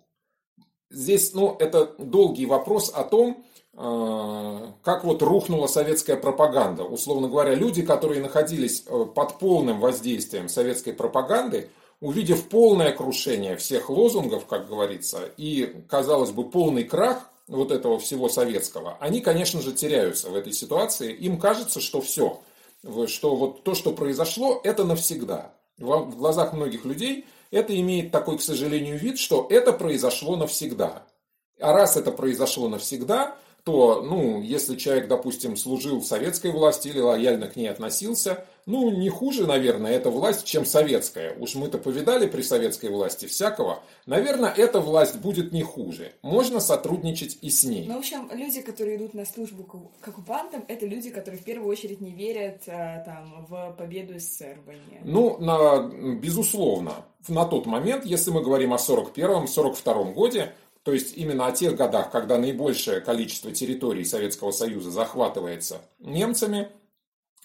Здесь, 0.91 1.35
ну, 1.35 1.57
это 1.59 1.95
долгий 1.99 2.47
вопрос 2.47 2.93
о 2.95 3.03
том, 3.03 3.45
э, 3.45 3.52
как 3.75 5.05
вот 5.05 5.23
рухнула 5.23 5.67
советская 5.67 6.17
пропаганда. 6.17 6.85
Условно 6.85 7.29
говоря, 7.29 7.55
люди, 7.55 7.83
которые 7.83 8.21
находились 8.21 8.81
под 8.81 9.39
полным 9.39 9.81
воздействием 9.81 10.49
советской 10.49 10.93
пропаганды, 10.93 11.71
увидев 12.01 12.49
полное 12.49 12.93
крушение 12.93 13.57
всех 13.57 13.89
лозунгов, 13.89 14.47
как 14.47 14.69
говорится, 14.69 15.21
и, 15.37 15.85
казалось 15.89 16.33
бы, 16.33 16.51
полный 16.51 16.85
крах 16.85 17.31
вот 17.49 17.71
этого 17.71 17.99
всего 17.99 18.29
советского, 18.29 18.97
они, 19.01 19.21
конечно 19.21 19.61
же, 19.63 19.73
теряются 19.73 20.29
в 20.29 20.35
этой 20.35 20.53
ситуации. 20.53 21.13
Им 21.15 21.39
кажется, 21.39 21.81
что 21.81 22.01
все, 22.01 22.41
что 23.07 23.37
вот 23.37 23.63
то, 23.63 23.75
что 23.75 23.93
произошло, 23.93 24.61
это 24.65 24.85
навсегда. 24.85 25.55
В 25.79 26.17
глазах 26.17 26.53
многих 26.53 26.85
людей 26.85 27.25
это 27.51 27.79
имеет 27.79 28.11
такой, 28.11 28.39
к 28.39 28.43
сожалению, 28.43 28.99
вид, 28.99 29.19
что 29.19 29.47
это 29.49 29.73
произошло 29.73 30.37
навсегда. 30.37 31.05
А 31.61 31.73
раз 31.73 31.97
это 31.97 32.11
произошло 32.13 32.69
навсегда, 32.69 33.37
то, 33.65 34.03
ну, 34.03 34.43
если 34.43 34.77
человек, 34.77 35.07
допустим, 35.07 35.57
служил 35.57 36.01
в 36.01 36.05
советской 36.05 36.51
власти 36.51 36.89
или 36.89 36.99
лояльно 36.99 37.47
к 37.47 37.55
ней 37.55 37.69
относился, 37.69 38.45
ну, 38.67 38.91
не 38.91 39.09
хуже, 39.09 39.47
наверное, 39.47 39.93
эта 39.93 40.11
власть, 40.11 40.45
чем 40.45 40.67
советская. 40.67 41.37
Уж 41.39 41.55
мы-то 41.55 41.79
повидали 41.79 42.27
при 42.27 42.43
советской 42.43 42.91
власти 42.91 43.27
всякого. 43.27 43.81
Наверное, 44.07 44.51
эта 44.51 44.81
власть 44.81 45.17
будет 45.17 45.53
не 45.53 45.63
хуже. 45.63 46.13
Можно 46.23 46.59
сотрудничать 46.59 47.39
и 47.41 47.51
с 47.51 47.63
ней. 47.63 47.87
Ну, 47.87 47.95
в 47.95 47.99
общем, 47.99 48.29
люди, 48.33 48.63
которые 48.63 48.97
идут 48.97 49.15
на 49.15 49.25
службу 49.25 49.63
к 50.01 50.09
оккупантам, 50.09 50.65
это 50.67 50.85
люди, 50.87 51.11
которые 51.11 51.41
в 51.41 51.45
первую 51.45 51.71
очередь 51.71 52.01
не 52.01 52.11
верят 52.11 52.63
а, 52.67 53.05
там, 53.05 53.47
в 53.49 53.77
победу 53.79 54.19
СССР 54.19 54.59
в 54.63 54.67
войне. 54.67 55.01
Ну, 55.05 55.39
на, 55.39 55.89
безусловно. 56.17 56.95
На 57.29 57.45
тот 57.45 57.67
момент, 57.67 58.05
если 58.05 58.33
мы 58.33 58.43
говорим 58.43 58.73
о 58.73 58.77
41-42 58.77 60.13
годе, 60.15 60.53
то 60.83 60.93
есть 60.93 61.17
именно 61.17 61.47
о 61.47 61.53
тех 61.53 61.77
годах, 61.77 62.11
когда 62.11 62.39
наибольшее 62.39 63.01
количество 63.01 63.53
территорий 63.53 64.05
Советского 64.05 64.51
Союза 64.51 64.91
захватывается 64.91 65.83
немцами, 66.01 66.69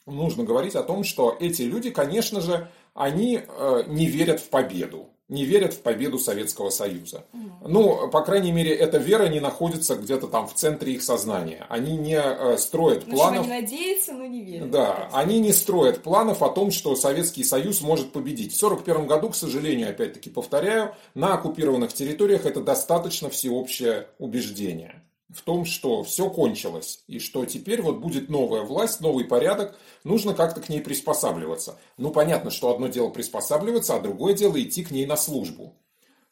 нужно 0.06 0.44
говорить 0.44 0.75
о 0.75 0.84
том, 0.84 1.03
что 1.03 1.36
эти 1.39 1.62
люди, 1.63 1.91
конечно 1.91 2.41
же, 2.41 2.70
они 2.94 3.41
э, 3.46 3.84
не 3.88 4.08
верят 4.08 4.39
в 4.39 4.50
победу 4.50 5.10
не 5.29 5.43
верят 5.43 5.74
в 5.74 5.81
победу 5.81 6.19
Советского 6.19 6.69
Союза. 6.69 7.25
Ну, 7.62 8.10
по 8.10 8.22
крайней 8.22 8.51
мере, 8.51 8.74
эта 8.74 8.98
вера 8.98 9.27
не 9.27 9.39
находится 9.39 9.96
где-то 9.96 10.27
там 10.27 10.48
в 10.48 10.53
центре 10.53 10.93
их 10.93 11.03
сознания. 11.03 11.65
Они 11.69 11.98
не 11.98 12.17
э, 12.17 12.57
строят 12.57 13.07
ну, 13.07 13.15
планов... 13.15 13.46
Они 13.46 13.62
надеются, 13.62 14.13
но 14.13 14.25
не 14.25 14.43
верят. 14.43 14.72
Да, 14.72 15.10
они 15.12 15.39
не 15.39 15.51
строят 15.51 16.01
планов 16.01 16.41
о 16.41 16.50
том, 16.50 16.72
что 16.72 16.96
Советский 16.96 17.43
Союз 17.43 17.81
может 17.81 18.12
победить. 18.12 18.53
В 18.53 18.63
1941 18.63 19.07
году, 19.07 19.29
к 19.29 19.36
сожалению, 19.36 19.89
опять-таки 19.89 20.29
повторяю, 20.29 20.96
на 21.13 21.34
оккупированных 21.34 21.93
территориях 21.93 22.46
это 22.46 22.62
достаточно 22.62 23.29
всеобщее 23.29 24.07
убеждение 24.19 25.01
в 25.29 25.41
том, 25.41 25.65
что 25.65 26.03
все 26.03 26.29
кончилось, 26.29 27.03
и 27.07 27.19
что 27.19 27.46
теперь 27.46 27.81
вот 27.81 27.98
будет 27.98 28.29
новая 28.29 28.62
власть, 28.62 29.01
новый 29.01 29.25
порядок, 29.25 29.77
нужно 30.03 30.34
как-то 30.34 30.62
к 30.62 30.69
ней 30.69 30.81
приспосабливаться. 30.81 31.77
Ну, 31.98 32.12
понятно, 32.12 32.50
что 32.50 32.74
одно 32.74 32.88
дело 32.88 33.10
приспосабливаться, 33.10 33.96
а 33.96 34.00
другое 34.00 34.34
дело 34.34 34.62
идти 34.62 34.84
к 34.84 34.91
ней 34.91 35.05
на 35.05 35.17
службу. 35.17 35.75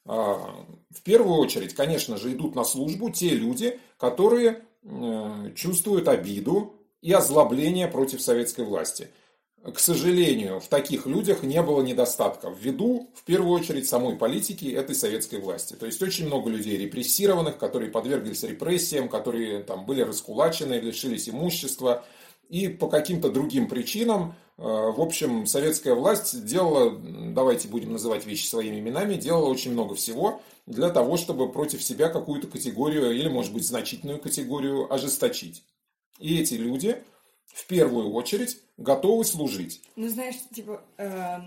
А, 0.05 0.65
в 0.89 1.01
первую 1.03 1.39
очередь, 1.39 1.73
конечно 1.73 2.17
же, 2.17 2.31
идут 2.33 2.55
на 2.55 2.63
службу 2.63 3.09
те 3.09 3.29
люди, 3.29 3.79
которые 3.97 4.63
э, 4.83 5.51
чувствуют 5.55 6.07
обиду 6.07 6.75
и 7.01 7.11
озлобление 7.11 7.87
против 7.87 8.21
советской 8.21 8.65
власти– 8.65 9.09
к 9.73 9.79
сожалению, 9.79 10.59
в 10.59 10.67
таких 10.67 11.05
людях 11.07 11.41
не 11.41 11.61
было 11.61 11.81
недостатка 11.81 12.49
ввиду, 12.49 13.09
в 13.15 13.23
первую 13.23 13.51
очередь, 13.59 13.87
самой 13.89 14.15
политики 14.15 14.65
этой 14.65 14.95
советской 14.95 15.39
власти. 15.39 15.73
То 15.73 15.85
есть 15.85 16.01
очень 16.03 16.27
много 16.27 16.49
людей 16.49 16.77
репрессированных, 16.77 17.57
которые 17.57 17.89
подверглись 17.89 18.43
репрессиям, 18.43 19.09
которые 19.09 19.63
там 19.63 19.85
были 19.85 20.01
раскулачены, 20.01 20.75
лишились 20.75 21.27
имущества. 21.29 22.05
и 22.49 22.67
по 22.67 22.87
каким-то 22.87 23.29
другим 23.29 23.67
причинам, 23.67 24.35
в 24.57 25.01
общем, 25.01 25.45
советская 25.45 25.95
власть 25.95 26.45
делала, 26.45 26.97
давайте 26.97 27.67
будем 27.67 27.91
называть 27.91 28.25
вещи 28.25 28.45
своими 28.45 28.79
именами, 28.79 29.15
делала 29.15 29.49
очень 29.49 29.71
много 29.71 29.95
всего 29.95 30.41
для 30.65 30.89
того, 30.89 31.17
чтобы 31.17 31.51
против 31.51 31.83
себя 31.83 32.09
какую-то 32.09 32.47
категорию 32.47 33.11
или, 33.11 33.27
может 33.27 33.53
быть, 33.53 33.67
значительную 33.67 34.19
категорию 34.19 34.91
ожесточить. 34.93 35.63
И 36.19 36.39
эти 36.39 36.53
люди 36.53 36.97
в 37.55 37.67
первую 37.67 38.11
очередь 38.11 38.59
готовы 38.75 39.23
служить. 39.23 39.81
Ну, 39.95 40.09
знаешь, 40.09 40.35
типа, 40.53 40.83
э, 40.97 41.39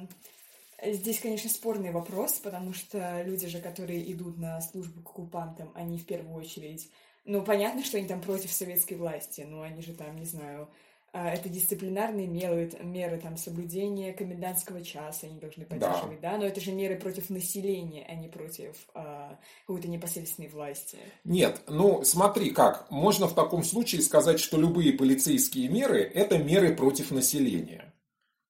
здесь, 0.83 1.21
конечно, 1.21 1.51
спорный 1.51 1.93
вопрос, 1.93 2.41
потому 2.43 2.73
что 2.73 3.23
люди 3.27 3.47
же, 3.47 3.61
которые 3.61 4.11
идут 4.11 4.39
на 4.39 4.59
службу 4.63 5.03
к 5.03 5.11
оккупантам, 5.11 5.71
они 5.75 5.99
в 5.99 6.07
первую 6.07 6.35
очередь... 6.35 6.89
Ну, 7.27 7.43
понятно, 7.43 7.85
что 7.85 7.99
они 7.99 8.09
там 8.09 8.23
против 8.23 8.51
советской 8.51 8.95
власти, 8.95 9.43
но 9.43 9.61
они 9.61 9.83
же 9.83 9.93
там, 9.93 10.17
не 10.17 10.25
знаю, 10.25 10.71
это 11.13 11.49
дисциплинарные 11.49 12.27
меры, 12.27 12.71
меры 12.83 13.19
там, 13.19 13.37
соблюдения 13.37 14.13
комендантского 14.13 14.83
часа 14.85 15.27
они 15.27 15.41
должны 15.41 15.65
поддерживать, 15.65 16.21
да. 16.21 16.33
да, 16.33 16.39
но 16.39 16.45
это 16.45 16.61
же 16.61 16.73
меры 16.73 16.97
против 16.97 17.31
населения, 17.31 18.05
а 18.09 18.15
не 18.15 18.29
против 18.29 18.77
а, 18.95 19.39
какой-то 19.67 19.89
непосредственной 19.89 20.49
власти. 20.49 20.99
Нет, 21.25 21.63
ну 21.67 22.05
смотри 22.05 22.51
как, 22.51 22.91
можно 22.91 23.27
в 23.27 23.35
таком 23.35 23.65
случае 23.65 24.03
сказать, 24.03 24.39
что 24.39 24.59
любые 24.59 24.93
полицейские 24.93 25.69
меры– 25.69 26.03
это 26.15 26.37
меры 26.39 26.75
против 26.75 27.11
населения. 27.11 27.95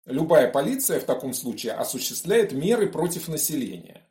Любая 0.05 0.51
полиция 0.51 1.01
в 1.01 1.05
таком 1.05 1.35
случае 1.35 1.75
осуществляет 1.75 2.53
меры 2.53 2.89
против 2.89 3.29
населения. 3.29 4.03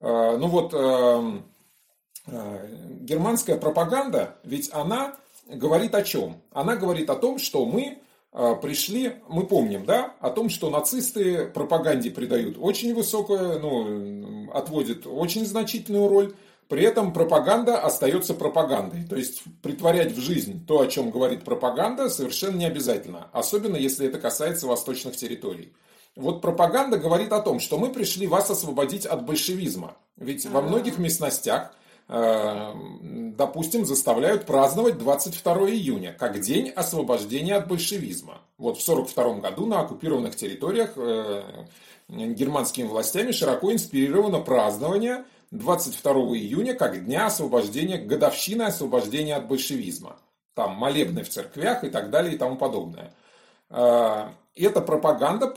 А, 0.00 0.36
ну 0.36 0.46
вот, 0.48 0.72
а, 0.74 1.42
а, 2.26 2.66
германская 3.00 3.56
пропаганда, 3.56 4.38
ведь 4.44 4.72
она 4.72 5.16
говорит 5.48 5.94
о 5.94 6.02
чем? 6.02 6.42
Она 6.52 6.76
говорит 6.76 7.10
о 7.10 7.16
том, 7.16 7.38
что 7.38 7.64
мы 7.64 7.98
а, 8.32 8.54
пришли, 8.54 9.14
мы 9.28 9.46
помним, 9.46 9.84
да, 9.84 10.14
о 10.20 10.30
том, 10.30 10.50
что 10.50 10.68
нацисты 10.70 11.46
пропаганде 11.46 12.10
придают 12.10 12.56
очень 12.60 12.94
высокую, 12.94 13.60
ну, 13.60 14.52
отводят 14.52 15.06
очень 15.06 15.46
значительную 15.46 16.08
роль, 16.08 16.34
при 16.68 16.82
этом 16.82 17.12
пропаганда 17.12 17.78
остается 17.78 18.34
пропагандой. 18.34 19.04
То 19.08 19.16
есть 19.16 19.42
притворять 19.62 20.12
в 20.12 20.20
жизнь 20.20 20.66
то, 20.66 20.80
о 20.80 20.86
чем 20.86 21.10
говорит 21.10 21.44
пропаганда, 21.44 22.10
совершенно 22.10 22.56
не 22.56 22.66
обязательно. 22.66 23.30
Особенно 23.32 23.76
если 23.76 24.06
это 24.06 24.18
касается 24.18 24.66
восточных 24.66 25.16
территорий. 25.16 25.72
Вот 26.16 26.42
пропаганда 26.42 26.98
говорит 26.98 27.32
о 27.32 27.40
том, 27.40 27.60
что 27.60 27.78
мы 27.78 27.90
пришли 27.90 28.26
вас 28.26 28.50
освободить 28.50 29.06
от 29.06 29.24
большевизма. 29.24 29.96
Ведь 30.16 30.46
во 30.46 30.60
многих 30.60 30.98
местностях 30.98 31.72
допустим, 32.08 33.84
заставляют 33.84 34.46
праздновать 34.46 34.96
22 34.98 35.70
июня, 35.70 36.12
как 36.12 36.40
день 36.40 36.68
освобождения 36.68 37.56
от 37.56 37.66
большевизма. 37.66 38.42
Вот 38.58 38.78
в 38.78 38.88
1942 38.88 39.40
году 39.40 39.66
на 39.66 39.80
оккупированных 39.80 40.36
территориях 40.36 40.92
э, 40.96 41.42
германскими 42.08 42.86
властями 42.86 43.32
широко 43.32 43.72
инспирировано 43.72 44.38
празднование 44.38 45.24
22 45.50 46.12
июня 46.36 46.74
как 46.74 47.04
дня 47.04 47.26
освобождения, 47.26 47.98
годовщины 47.98 48.62
освобождения 48.62 49.34
от 49.34 49.48
большевизма. 49.48 50.16
Там 50.54 50.76
молебны 50.76 51.24
в 51.24 51.28
церквях 51.28 51.82
и 51.82 51.90
так 51.90 52.10
далее 52.10 52.34
и 52.34 52.38
тому 52.38 52.56
подобное. 52.56 53.12
Э, 53.68 54.28
эта 54.54 54.80
пропаганда 54.80 55.52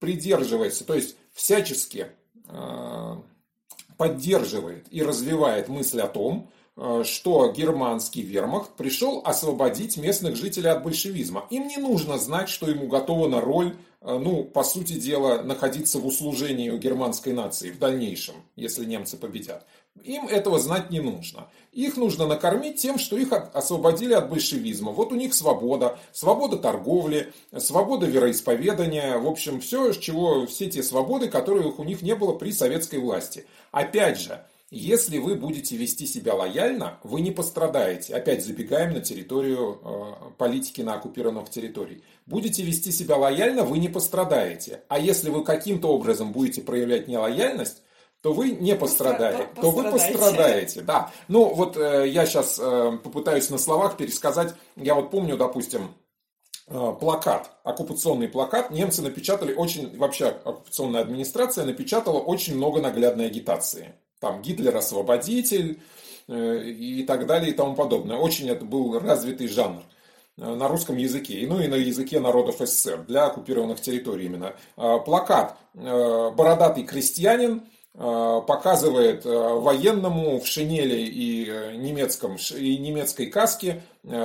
придерживается, 0.00 0.84
то 0.84 0.94
есть 0.94 1.16
всячески 1.32 2.08
поддерживает 3.96 4.86
и 4.90 5.02
развивает 5.02 5.68
мысль 5.68 6.00
о 6.00 6.08
том, 6.08 6.50
э, 6.76 7.02
что 7.04 7.52
германский 7.52 8.22
вермахт 8.22 8.72
пришел 8.76 9.22
освободить 9.24 9.96
местных 9.96 10.36
жителей 10.36 10.70
от 10.70 10.82
большевизма. 10.82 11.46
Им 11.50 11.68
не 11.68 11.76
нужно 11.76 12.18
знать, 12.18 12.48
что 12.48 12.68
ему 12.68 12.86
готова 12.86 13.40
роль, 13.40 13.76
э, 14.00 14.18
ну, 14.18 14.44
по 14.44 14.64
сути 14.64 14.94
дела, 14.94 15.42
находиться 15.42 15.98
в 15.98 16.06
услужении 16.06 16.70
у 16.70 16.78
германской 16.78 17.32
нации 17.32 17.70
в 17.70 17.78
дальнейшем, 17.78 18.34
если 18.56 18.84
немцы 18.84 19.16
победят. 19.16 19.66
Им 20.02 20.26
этого 20.26 20.58
знать 20.58 20.90
не 20.90 21.00
нужно. 21.00 21.48
Их 21.72 21.96
нужно 21.96 22.26
накормить 22.26 22.76
тем, 22.76 22.98
что 22.98 23.16
их 23.16 23.32
освободили 23.32 24.12
от 24.12 24.28
большевизма. 24.28 24.92
Вот 24.92 25.12
у 25.12 25.14
них 25.14 25.34
свобода, 25.34 25.98
свобода 26.12 26.56
торговли, 26.56 27.32
свобода 27.58 28.06
вероисповедания, 28.06 29.18
в 29.18 29.26
общем, 29.26 29.60
все, 29.60 29.92
чего, 29.92 30.46
все 30.46 30.68
те 30.68 30.82
свободы, 30.82 31.28
которых 31.28 31.78
у 31.78 31.84
них 31.84 32.02
не 32.02 32.14
было 32.14 32.32
при 32.32 32.52
советской 32.52 32.98
власти. 32.98 33.46
Опять 33.70 34.20
же, 34.20 34.44
если 34.70 35.18
вы 35.18 35.36
будете 35.36 35.76
вести 35.76 36.06
себя 36.06 36.34
лояльно, 36.34 36.98
вы 37.04 37.20
не 37.20 37.30
пострадаете. 37.30 38.16
Опять 38.16 38.44
забегаем 38.44 38.92
на 38.92 39.00
территорию 39.00 39.80
э, 39.82 40.30
политики 40.36 40.80
на 40.80 40.94
оккупированных 40.94 41.48
территориях. 41.48 42.02
Будете 42.26 42.64
вести 42.64 42.90
себя 42.90 43.16
лояльно, 43.16 43.62
вы 43.62 43.78
не 43.78 43.88
пострадаете. 43.88 44.82
А 44.88 44.98
если 44.98 45.30
вы 45.30 45.44
каким-то 45.44 45.88
образом 45.88 46.32
будете 46.32 46.60
проявлять 46.60 47.06
нелояльность, 47.06 47.82
то 48.24 48.32
вы 48.32 48.52
не 48.52 48.74
пострадаете, 48.74 49.48
то 49.60 49.70
вы 49.70 49.90
пострадаете, 49.90 50.80
да. 50.80 51.12
Ну 51.28 51.52
вот 51.54 51.76
э, 51.76 52.08
я 52.08 52.24
сейчас 52.24 52.58
э, 52.58 52.98
попытаюсь 53.04 53.50
на 53.50 53.58
словах 53.58 53.98
пересказать. 53.98 54.54
Я 54.76 54.94
вот 54.94 55.10
помню, 55.10 55.36
допустим, 55.36 55.94
э, 56.68 56.92
плакат, 56.98 57.50
оккупационный 57.64 58.28
плакат. 58.28 58.70
Немцы 58.70 59.02
напечатали 59.02 59.52
очень, 59.52 59.94
вообще 59.98 60.28
оккупационная 60.28 61.02
администрация 61.02 61.66
напечатала 61.66 62.18
очень 62.18 62.56
много 62.56 62.80
наглядной 62.80 63.26
агитации. 63.26 63.92
Там 64.20 64.40
Гитлер 64.40 64.74
освободитель 64.74 65.82
э, 66.26 66.62
и 66.64 67.02
так 67.02 67.26
далее 67.26 67.50
и 67.50 67.54
тому 67.54 67.74
подобное. 67.74 68.16
Очень 68.16 68.48
это 68.48 68.64
был 68.64 68.98
развитый 68.98 69.48
жанр 69.48 69.82
э, 70.38 70.54
на 70.54 70.66
русском 70.66 70.96
языке, 70.96 71.44
ну 71.46 71.60
и 71.60 71.68
на 71.68 71.74
языке 71.74 72.20
народов 72.20 72.56
СССР 72.58 73.04
для 73.06 73.26
оккупированных 73.26 73.82
территорий 73.82 74.24
именно. 74.24 74.54
Плакат 74.76 75.58
«Бородатый 75.74 76.84
крестьянин», 76.84 77.64
показывает 77.96 79.24
э, 79.24 79.30
военному 79.30 80.40
в 80.40 80.46
шинели 80.48 81.00
и, 81.00 81.48
э, 81.48 81.76
немецком, 81.76 82.36
и 82.56 82.76
немецкой 82.76 83.26
каске 83.26 83.82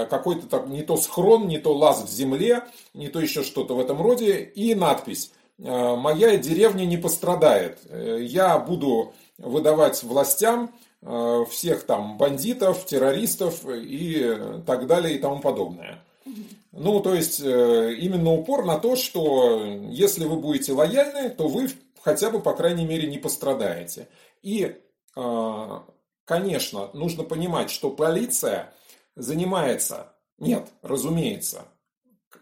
какой-то 0.10 0.48
там 0.48 0.74
не 0.74 0.82
то 0.82 0.98
схрон, 0.98 1.48
не 1.48 1.58
то 1.58 1.74
лаз 1.74 2.04
в 2.04 2.10
земле, 2.10 2.64
не 2.94 3.08
то 3.08 3.22
еще 3.22 3.44
что-то 3.44 3.76
в 3.76 3.80
этом 3.80 4.02
роде, 4.02 4.42
и 4.42 4.76
надпись 4.76 5.32
«Моя 5.58 6.36
деревня 6.36 6.84
не 6.84 6.98
пострадает, 6.98 7.80
я 7.90 8.58
буду 8.60 9.14
выдавать 9.38 10.04
властям 10.04 10.72
всех 11.50 11.84
там 11.86 12.18
бандитов, 12.18 12.86
террористов 12.86 13.62
и 13.70 14.38
так 14.66 14.86
далее 14.86 15.16
и 15.16 15.20
тому 15.20 15.40
подобное». 15.40 16.04
Ну, 16.74 17.00
то 17.00 17.16
есть, 17.16 17.40
именно 17.40 18.34
упор 18.34 18.66
на 18.66 18.80
то, 18.80 18.98
что 18.98 19.64
если 19.90 20.26
вы 20.26 20.36
будете 20.36 20.74
лояльны, 20.74 21.30
то 21.30 21.48
вы 21.48 21.70
хотя 22.02 22.30
бы, 22.30 22.40
по 22.42 22.54
крайней 22.54 22.86
мере, 22.86 23.08
не 23.08 23.18
пострадаете. 23.18 24.08
И, 24.42 24.76
а, 25.16 25.86
конечно, 26.26 26.90
нужно 26.94 27.24
понимать, 27.24 27.70
что 27.70 27.90
полиция 27.90 28.74
занимается, 29.16 30.14
нет, 30.38 30.70
разумеется, 30.82 31.66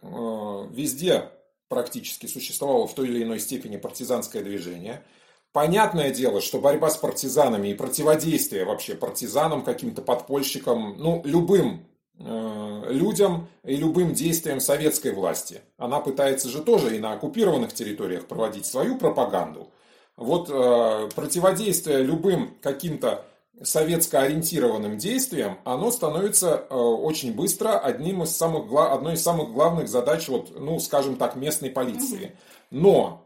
а, 0.02 0.67
везде 0.72 1.32
практически 1.67 2.28
существовало 2.28 2.88
в 2.88 2.96
той 2.96 3.08
или 3.08 3.24
иной 3.24 3.39
степени 3.39 3.78
партизанское 3.78 4.43
движение. 4.43 5.04
Понятное 5.52 6.12
дело, 6.12 6.39
что 6.39 6.60
борьба 6.60 6.89
с 6.89 6.98
партизанами 6.98 7.70
и 7.70 7.74
противодействие 7.74 8.65
вообще 8.65 8.96
партизанам, 8.96 9.63
каким-то 9.63 10.02
подпольщикам, 10.02 10.98
ну, 10.98 11.22
любым 11.26 11.88
людям 12.20 13.48
и 13.64 13.76
любым 13.76 14.14
действиям 14.14 14.60
советской 14.60 15.14
власти. 15.14 15.62
Она 15.78 16.00
пытается 16.00 16.50
же 16.50 16.64
тоже 16.64 16.96
и 16.96 17.00
на 17.00 17.14
оккупированных 17.14 17.74
территориях 17.74 18.28
проводить 18.28 18.66
свою 18.66 18.98
пропаганду. 18.98 19.72
Вот 20.16 20.50
э, 20.50 21.10
противодействие 21.16 22.02
любым 22.02 22.58
каким-то 22.62 23.26
советско-ориентированным 23.62 24.98
действиям, 24.98 25.60
оно 25.64 25.92
становится 25.92 26.66
э, 26.70 26.76
очень 26.76 27.36
быстро 27.36 27.78
одним 27.78 28.24
из 28.24 28.36
самых, 28.36 28.72
одной 28.74 29.14
из 29.14 29.22
самых 29.22 29.54
главных 29.54 29.88
задач, 29.88 30.28
вот, 30.28 30.60
ну, 30.60 30.80
скажем 30.80 31.18
так, 31.18 31.36
местной 31.36 31.70
полиции. 31.70 32.36
Но 32.72 33.24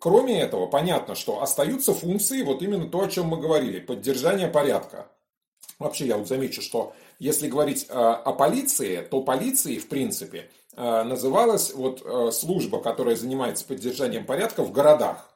Кроме 0.00 0.40
этого, 0.40 0.66
понятно, 0.66 1.14
что 1.14 1.42
остаются 1.42 1.92
функции, 1.92 2.42
вот 2.42 2.62
именно 2.62 2.88
то, 2.88 3.02
о 3.02 3.08
чем 3.08 3.26
мы 3.26 3.36
говорили, 3.36 3.80
поддержание 3.80 4.48
порядка. 4.48 5.08
Вообще, 5.80 6.06
я 6.06 6.18
вот 6.18 6.28
замечу, 6.28 6.60
что 6.60 6.92
если 7.18 7.48
говорить 7.48 7.86
э, 7.88 7.92
о 7.94 8.32
полиции, 8.32 9.00
то 9.00 9.22
полицией, 9.22 9.78
в 9.78 9.88
принципе, 9.88 10.50
э, 10.76 11.02
называлась 11.02 11.72
вот 11.74 12.02
э, 12.04 12.30
служба, 12.32 12.80
которая 12.80 13.16
занимается 13.16 13.64
поддержанием 13.64 14.26
порядка 14.26 14.62
в 14.62 14.72
городах. 14.72 15.30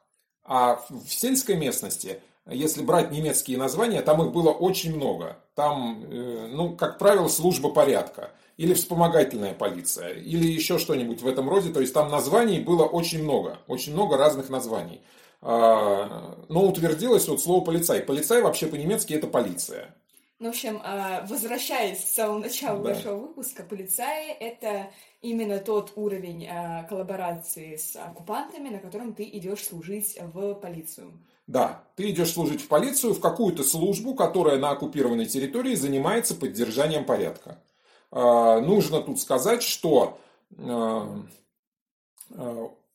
А 0.44 0.85
в 0.90 1.09
сельской 1.09 1.57
местности, 1.57 2.20
если 2.46 2.83
брать 2.83 3.11
немецкие 3.11 3.57
названия, 3.57 4.02
там 4.02 4.22
их 4.22 4.33
было 4.33 4.50
очень 4.50 4.94
много. 4.94 5.38
Там, 5.54 6.04
ну, 6.11 6.76
как 6.76 6.98
правило, 6.98 7.28
служба 7.28 7.70
порядка 7.70 8.30
или 8.59 8.74
вспомогательная 8.74 9.54
полиция, 9.54 10.11
или 10.11 10.46
еще 10.46 10.78
что-нибудь 10.78 11.22
в 11.22 11.26
этом 11.26 11.48
роде. 11.48 11.72
То 11.72 11.80
есть 11.80 11.94
там 11.94 12.11
названий 12.11 12.61
было 12.61 12.85
очень 12.85 13.22
много, 13.22 13.59
очень 13.66 13.94
много 13.94 14.18
разных 14.18 14.50
названий. 14.50 15.00
А, 15.40 16.37
но 16.50 16.66
утвердилось 16.66 17.28
вот 17.28 17.40
слово 17.40 17.64
полицай. 17.64 18.00
Полицай 18.00 18.42
вообще 18.42 18.66
по-немецки 18.66 19.14
это 19.14 19.26
полиция. 19.26 19.94
Ну, 20.40 20.47
в 20.49 20.51
общем, 20.51 20.81
а, 20.83 21.25
возвращаясь 21.29 22.05
к 22.05 22.09
самому 22.09 22.40
началу 22.40 22.83
да. 22.83 22.94
нашего 22.94 23.16
выпуска, 23.16 23.62
полицаи— 23.62 24.33
это 24.40 24.90
именно 25.23 25.59
тот 25.59 25.92
уровень 25.94 26.47
а, 26.47 26.83
коллаборации 26.85 27.77
с 27.77 27.94
оккупантами, 27.94 28.68
на 28.68 28.81
котором 28.81 29.14
ты 29.14 29.23
идешь 29.25 29.64
служить 29.64 30.18
в 30.20 30.55
полицию. 30.55 31.12
Да, 31.47 31.85
ты 31.94 32.11
идешь 32.11 32.33
служить 32.33 32.62
в 32.62 32.68
полицию, 32.68 33.14
в 33.14 33.20
какую-то 33.20 33.62
службу, 33.62 34.14
которая 34.14 34.59
на 34.59 34.70
оккупированной 34.70 35.27
территории 35.27 35.77
занимается 35.77 36.35
поддержанием 36.35 37.05
порядка. 37.05 37.62
А, 38.11 38.61
нужно 38.61 39.03
тут 39.03 39.20
сказать, 39.20 39.62
что 39.62 40.18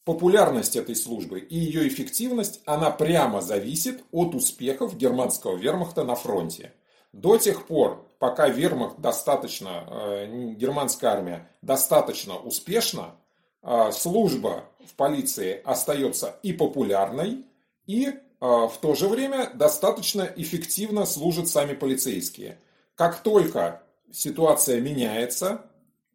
популярность 0.04 0.76
этой 0.76 0.96
службы 0.96 1.40
и 1.40 1.56
ее 1.56 1.88
эффективность, 1.88 2.62
она 2.66 2.90
прямо 2.90 3.42
зависит 3.42 4.04
от 4.12 4.36
успехов 4.36 4.98
германского 4.98 5.56
вермахта 5.56 6.04
на 6.04 6.16
фронте. 6.16 6.74
До 7.14 7.38
тех 7.38 7.66
пор, 7.66 8.06
пока 8.20 8.50
вермахт 8.50 9.00
достаточно, 9.00 9.84
э, 9.88 10.54
германская 10.56 11.12
армия 11.12 11.50
достаточно 11.62 12.38
успешна, 12.38 13.16
э, 13.64 13.92
служба 13.92 14.66
в 14.86 14.94
полиции 14.94 15.60
остается 15.64 16.36
и 16.44 16.54
популярной, 16.54 17.46
и 17.88 18.08
э, 18.08 18.14
в 18.40 18.74
то 18.80 18.94
же 18.94 19.08
время 19.08 19.50
достаточно 19.56 20.22
эффективно 20.36 21.06
служат 21.06 21.48
сами 21.48 21.74
полицейские. 21.74 22.60
Как 22.96 23.24
только 23.24 23.82
ситуация 24.12 24.80
меняется 24.80 25.66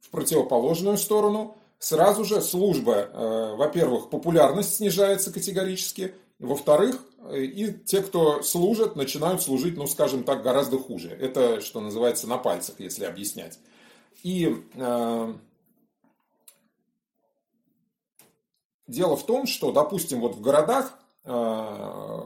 в 0.01 0.11
противоположную 0.11 0.97
сторону, 0.97 1.57
сразу 1.79 2.25
же 2.25 2.41
служба, 2.41 3.55
во-первых, 3.57 4.11
популярность 4.11 4.77
снижается 4.77 5.33
категорически, 5.33 6.15
во-вторых, 6.39 7.05
и 7.33 7.73
те, 7.85 8.03
кто 8.03 8.43
служат, 8.43 8.97
начинают 8.97 9.43
служить, 9.43 9.77
ну, 9.77 9.87
скажем 9.87 10.25
так, 10.25 10.43
гораздо 10.43 10.79
хуже. 10.79 11.09
Это, 11.11 11.61
что 11.61 11.81
называется, 11.81 12.29
на 12.29 12.39
пальцах, 12.39 12.77
если 12.79 13.05
объяснять. 13.05 13.59
И 14.23 14.63
э, 14.75 15.35
дело 18.87 19.17
в 19.17 19.27
том, 19.27 19.47
что, 19.47 19.73
допустим, 19.73 20.21
вот 20.21 20.35
в 20.37 20.41
городах, 20.41 20.99
э, 21.25 22.21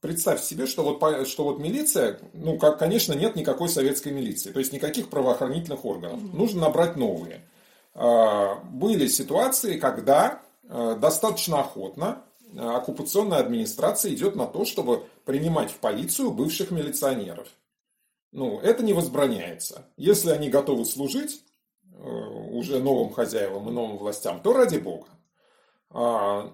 представь 0.00 0.42
себе, 0.42 0.66
что 0.66 0.82
вот, 0.82 1.26
что 1.26 1.44
вот 1.44 1.58
милиция, 1.58 2.20
ну, 2.32 2.58
как, 2.58 2.78
конечно, 2.78 3.12
нет 3.12 3.34
никакой 3.34 3.68
советской 3.68 4.12
милиции, 4.12 4.52
то 4.52 4.58
есть 4.60 4.72
никаких 4.72 5.08
правоохранительных 5.10 5.84
органов. 5.84 6.20
Mm-hmm. 6.20 6.36
Нужно 6.36 6.60
набрать 6.62 6.96
новые. 6.96 7.44
Э, 7.94 8.54
были 8.64 9.08
ситуации, 9.08 9.78
когда 9.78 10.42
э, 10.68 10.96
достаточно 11.00 11.60
охотно 11.60 12.22
оккупационная 12.56 13.38
администрация 13.38 14.12
идет 14.12 14.36
на 14.36 14.46
то, 14.46 14.64
чтобы 14.64 15.04
принимать 15.24 15.70
в 15.70 15.76
полицию 15.78 16.30
бывших 16.30 16.70
милиционеров. 16.70 17.48
Ну, 18.32 18.60
это 18.60 18.82
не 18.82 18.92
возбраняется. 18.92 19.86
Если 19.96 20.30
они 20.30 20.50
готовы 20.50 20.84
служить 20.84 21.42
э, 21.92 21.96
уже 21.98 22.78
новым 22.78 23.12
хозяевам 23.12 23.68
и 23.68 23.72
новым 23.72 23.98
властям, 23.98 24.40
то 24.42 24.52
ради 24.52 24.78
бога. 24.78 25.08
А 25.90 26.52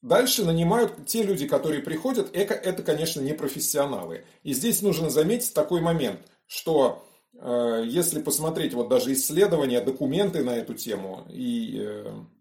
дальше 0.00 0.44
нанимают 0.44 1.06
те 1.06 1.22
люди, 1.22 1.48
которые 1.48 1.82
приходят, 1.82 2.30
это, 2.34 2.54
это, 2.54 2.82
конечно, 2.82 3.20
не 3.20 3.32
профессионалы. 3.32 4.24
И 4.44 4.52
здесь 4.52 4.80
нужно 4.82 5.10
заметить 5.10 5.54
такой 5.54 5.80
момент, 5.80 6.20
что 6.46 7.04
э, 7.34 7.82
если 7.86 8.22
посмотреть 8.22 8.74
вот 8.74 8.88
даже 8.88 9.12
исследования, 9.12 9.80
документы 9.80 10.44
на 10.44 10.56
эту 10.56 10.74
тему 10.74 11.26
и 11.28 11.78
э, 11.80 12.12
Э, 12.12 12.37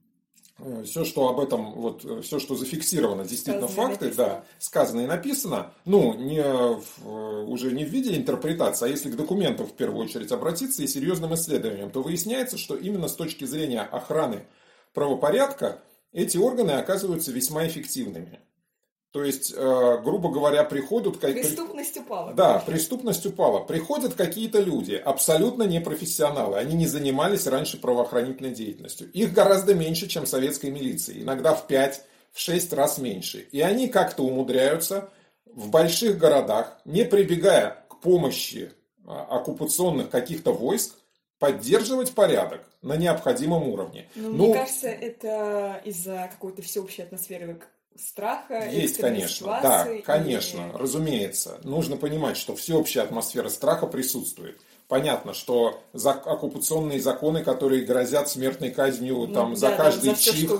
все, 0.86 1.06
что 1.06 1.30
об 1.30 1.40
этом, 1.40 1.72
вот, 1.74 2.04
э, 2.04 2.22
все, 2.22 2.40
что 2.40 2.56
зафиксировано, 2.56 3.24
действительно 3.24 3.68
сказано 3.68 3.90
факты, 3.90 4.14
да, 4.14 4.44
сказано 4.58 5.02
и 5.02 5.06
написано, 5.06 5.74
ну, 5.86 6.16
не 6.16 6.42
в, 6.42 6.84
э, 7.06 7.44
уже 7.44 7.72
не 7.72 7.86
в 7.86 7.90
виде 7.90 8.16
интерпретации, 8.16 8.86
а 8.86 8.90
если 8.90 9.12
к 9.12 9.16
документам 9.16 9.68
в 9.68 9.74
первую 9.74 10.06
очередь 10.06 10.32
обратиться 10.32 10.82
и 10.82 10.88
серьезным 10.88 11.34
исследованиям, 11.36 11.92
то 11.92 12.02
выясняется, 12.02 12.58
что 12.58 12.76
именно 12.76 13.08
с 13.08 13.16
точки 13.16 13.46
зрения 13.46 13.82
охраны 13.82 14.46
правопорядка 14.94 15.80
эти 16.12 16.38
органы 16.38 16.72
оказываются 16.72 17.32
весьма 17.32 17.68
эффективными. 17.68 18.40
То 19.12 19.24
есть, 19.24 19.54
э, 19.56 20.02
грубо 20.04 20.30
говоря, 20.30 20.64
приходят... 20.64 21.20
Преступность 21.20 21.98
упала. 21.98 22.34
Да, 22.34 22.60
преступность 22.60 23.26
упала. 23.26 23.60
Приходят 23.62 24.14
какие-то 24.14 24.60
люди, 24.60 24.94
абсолютно 24.94 25.64
не 25.64 25.80
профессионалы. 25.80 26.58
Они 26.58 26.76
не 26.76 26.88
занимались 26.88 27.48
раньше 27.48 27.80
правоохранительной 27.80 28.52
деятельностью. 28.52 29.10
Их 29.14 29.34
гораздо 29.34 29.74
меньше, 29.74 30.08
чем 30.08 30.26
советской 30.26 30.72
милиции. 30.72 31.22
Иногда 31.22 31.54
в 31.56 31.68
5, 31.68 32.04
в 32.34 32.40
6 32.40 32.74
раз 32.74 32.98
меньше. 32.98 33.48
И 33.52 33.62
они 33.62 33.88
как-то 33.88 34.24
умудряются 34.24 35.10
в 35.46 35.70
больших 35.70 36.18
городах, 36.18 36.78
не 36.86 37.04
прибегая 37.06 37.86
к 37.90 38.02
помощи 38.02 38.72
а, 39.06 39.38
оккупационных 39.38 40.10
каких-то 40.10 40.52
войск, 40.52 40.96
поддерживать 41.40 42.12
порядок 42.14 42.62
на 42.82 42.98
необходимом 42.98 43.68
уровне. 43.70 44.10
Ну, 44.16 44.32
ну, 44.32 44.46
мне 44.46 44.54
кажется, 44.54 44.88
это 44.88 45.82
из-за 45.86 46.30
какой-то 46.32 46.62
всеобщей 46.62 47.04
атмосферы 47.04 47.48
страха. 48.00 48.70
Есть, 48.70 48.98
конечно, 48.98 49.60
да, 49.62 49.88
конечно, 50.06 50.72
и... 50.74 50.78
разумеется. 50.78 51.60
Нужно 51.64 51.98
понимать, 51.98 52.38
что 52.38 52.56
всеобщая 52.56 53.02
атмосфера 53.02 53.50
страха 53.50 53.88
присутствует. 53.88 54.60
Понятно, 54.88 55.34
что 55.34 55.82
за 55.92 56.12
оккупационные 56.12 57.02
законы, 57.02 57.44
которые 57.44 57.84
грозят 57.84 58.30
смертной 58.30 58.72
казнью 58.72 59.26
ну, 59.28 59.34
там, 59.34 59.54
да, 59.54 59.58
за 59.58 59.72
каждый 59.76 60.10
да, 60.12 60.16
за 60.16 60.22
чих, 60.22 60.52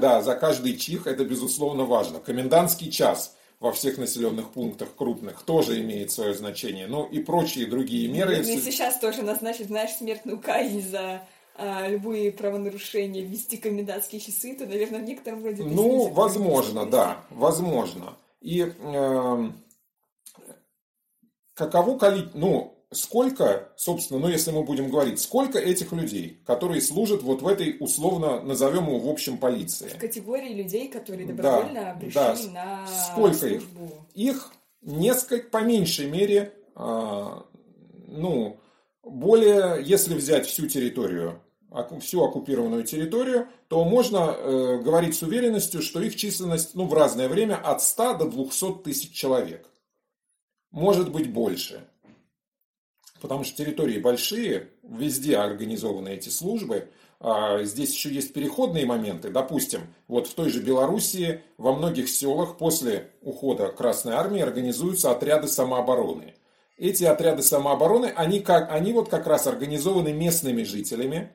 да, 0.00 0.22
за 0.22 0.34
каждый 0.34 0.76
чих, 0.76 1.06
это 1.06 1.24
безусловно 1.24 1.84
важно. 1.84 2.18
Комендантский 2.20 2.90
час 2.90 3.36
во 3.60 3.72
всех 3.72 3.98
населенных 3.98 4.50
пунктах 4.50 4.94
крупных 4.94 5.42
тоже 5.42 5.80
имеет 5.80 6.10
свое 6.10 6.34
значение. 6.34 6.86
Ну 6.86 7.04
и 7.04 7.20
прочие 7.20 7.66
другие 7.66 8.08
меры. 8.08 8.36
Ну, 8.36 8.42
если 8.42 8.70
сейчас 8.70 8.98
тоже 8.98 9.22
назначить, 9.22 9.66
знаешь, 9.66 9.92
смертную 9.92 10.38
казнь 10.38 10.82
за 10.82 11.22
а, 11.58 11.88
любые 11.88 12.32
правонарушения 12.32 13.22
ввести 13.22 13.56
комендантские 13.56 14.20
часы, 14.20 14.54
то, 14.54 14.66
наверное, 14.66 15.00
в 15.00 15.04
некотором 15.04 15.44
роде... 15.44 15.62
Ну, 15.62 16.08
возможно, 16.08 16.86
да, 16.86 17.24
возможно. 17.30 18.16
И 18.40 18.60
э, 18.62 19.50
каково 21.54 21.98
количество, 21.98 22.38
ну, 22.38 22.76
сколько, 22.92 23.72
собственно, 23.76 24.20
ну, 24.20 24.28
если 24.28 24.50
мы 24.50 24.64
будем 24.64 24.90
говорить, 24.90 25.18
сколько 25.20 25.58
этих 25.58 25.92
людей, 25.92 26.42
которые 26.46 26.80
служат 26.82 27.22
вот 27.22 27.42
в 27.42 27.48
этой, 27.48 27.76
условно, 27.80 28.42
назовем 28.42 28.86
его 28.86 28.98
в 28.98 29.08
общем 29.08 29.38
полиции? 29.38 29.88
В 29.88 29.98
категории 29.98 30.52
людей, 30.52 30.88
которые 30.88 31.26
добровольно 31.26 31.82
да, 31.82 31.94
пришли 31.98 32.52
да. 32.52 32.52
на 32.52 32.86
Сколько 32.86 33.38
службу. 33.38 33.90
их? 34.14 34.32
Их 34.34 34.52
несколько, 34.82 35.48
по 35.48 35.62
меньшей 35.62 36.10
мере, 36.10 36.52
э, 36.74 37.24
ну, 38.08 38.60
более, 39.02 39.82
если 39.82 40.14
взять 40.14 40.46
всю 40.46 40.66
территорию 40.66 41.40
всю 42.00 42.22
оккупированную 42.22 42.84
территорию, 42.84 43.48
то 43.68 43.84
можно 43.84 44.34
э, 44.36 44.78
говорить 44.82 45.16
с 45.16 45.22
уверенностью, 45.22 45.82
что 45.82 46.00
их 46.00 46.16
численность 46.16 46.74
ну, 46.74 46.86
в 46.86 46.94
разное 46.94 47.28
время 47.28 47.56
от 47.56 47.82
100 47.82 48.14
до 48.14 48.24
200 48.26 48.82
тысяч 48.84 49.12
человек. 49.12 49.68
Может 50.70 51.10
быть 51.10 51.32
больше. 51.32 51.86
Потому 53.20 53.44
что 53.44 53.56
территории 53.56 53.98
большие, 53.98 54.68
везде 54.82 55.36
организованы 55.36 56.10
эти 56.10 56.28
службы. 56.28 56.88
А 57.18 57.62
здесь 57.62 57.94
еще 57.94 58.10
есть 58.10 58.34
переходные 58.34 58.84
моменты. 58.84 59.30
Допустим, 59.30 59.82
вот 60.06 60.26
в 60.26 60.34
той 60.34 60.50
же 60.50 60.62
Белоруссии 60.62 61.40
во 61.56 61.72
многих 61.72 62.10
селах 62.10 62.58
после 62.58 63.10
ухода 63.22 63.68
Красной 63.68 64.12
Армии 64.12 64.42
организуются 64.42 65.10
отряды 65.10 65.48
самообороны. 65.48 66.34
Эти 66.76 67.04
отряды 67.04 67.42
самообороны, 67.42 68.12
они, 68.14 68.40
как, 68.40 68.70
они 68.70 68.92
вот 68.92 69.08
как 69.08 69.26
раз 69.26 69.46
организованы 69.46 70.12
местными 70.12 70.62
жителями, 70.62 71.32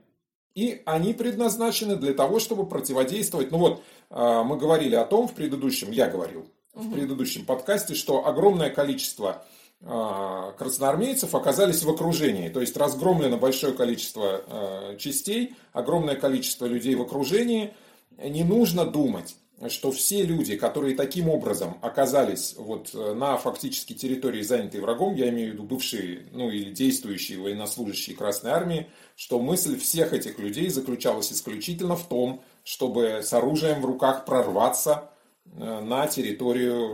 и 0.55 0.81
они 0.85 1.13
предназначены 1.13 1.95
для 1.95 2.13
того, 2.13 2.39
чтобы 2.39 2.65
противодействовать. 2.65 3.51
Ну 3.51 3.57
вот, 3.57 3.83
а, 4.09 4.43
мы 4.43 4.57
говорили 4.57 4.95
о 4.95 5.05
том 5.05 5.27
в 5.27 5.33
предыдущем, 5.33 5.91
я 5.91 6.07
говорил 6.07 6.45
угу. 6.73 6.83
в 6.83 6.93
предыдущем 6.93 7.45
подкасте, 7.45 7.95
что 7.95 8.25
огромное 8.27 8.69
количество 8.69 9.45
а, 9.83 10.51
красноармейцев 10.57 11.33
оказались 11.33 11.83
в 11.83 11.89
окружении. 11.89 12.49
То 12.49 12.61
есть 12.61 12.75
разгромлено 12.77 13.37
большое 13.37 13.73
количество 13.73 14.43
а, 14.45 14.95
частей, 14.97 15.55
огромное 15.73 16.15
количество 16.15 16.65
людей 16.65 16.95
в 16.95 17.01
окружении. 17.01 17.73
Не 18.17 18.43
нужно 18.43 18.85
думать, 18.85 19.35
что 19.69 19.91
все 19.91 20.24
люди, 20.24 20.56
которые 20.56 20.95
таким 20.95 21.30
образом 21.30 21.78
оказались 21.82 22.56
вот 22.58 22.89
э, 22.93 23.13
на 23.13 23.38
фактически 23.38 23.93
территории, 23.93 24.41
занятой 24.41 24.82
врагом, 24.82 25.15
я 25.15 25.30
имею 25.30 25.52
в 25.52 25.54
виду 25.54 25.63
бывшие, 25.63 26.28
ну 26.32 26.50
или 26.50 26.71
действующие 26.71 27.39
военнослужащие 27.39 28.15
Красной 28.15 28.52
Армии, 28.52 28.88
что 29.15 29.39
мысль 29.39 29.78
всех 29.78 30.13
этих 30.13 30.39
людей 30.39 30.69
заключалась 30.69 31.32
исключительно 31.32 31.95
в 31.95 32.08
том, 32.08 32.41
чтобы 32.63 33.21
с 33.24 33.32
оружием 33.34 33.82
в 33.82 33.86
руках 33.86 34.26
прорваться 34.26 35.12
э, 35.45 35.80
на 35.80 36.08
территорию, 36.08 36.89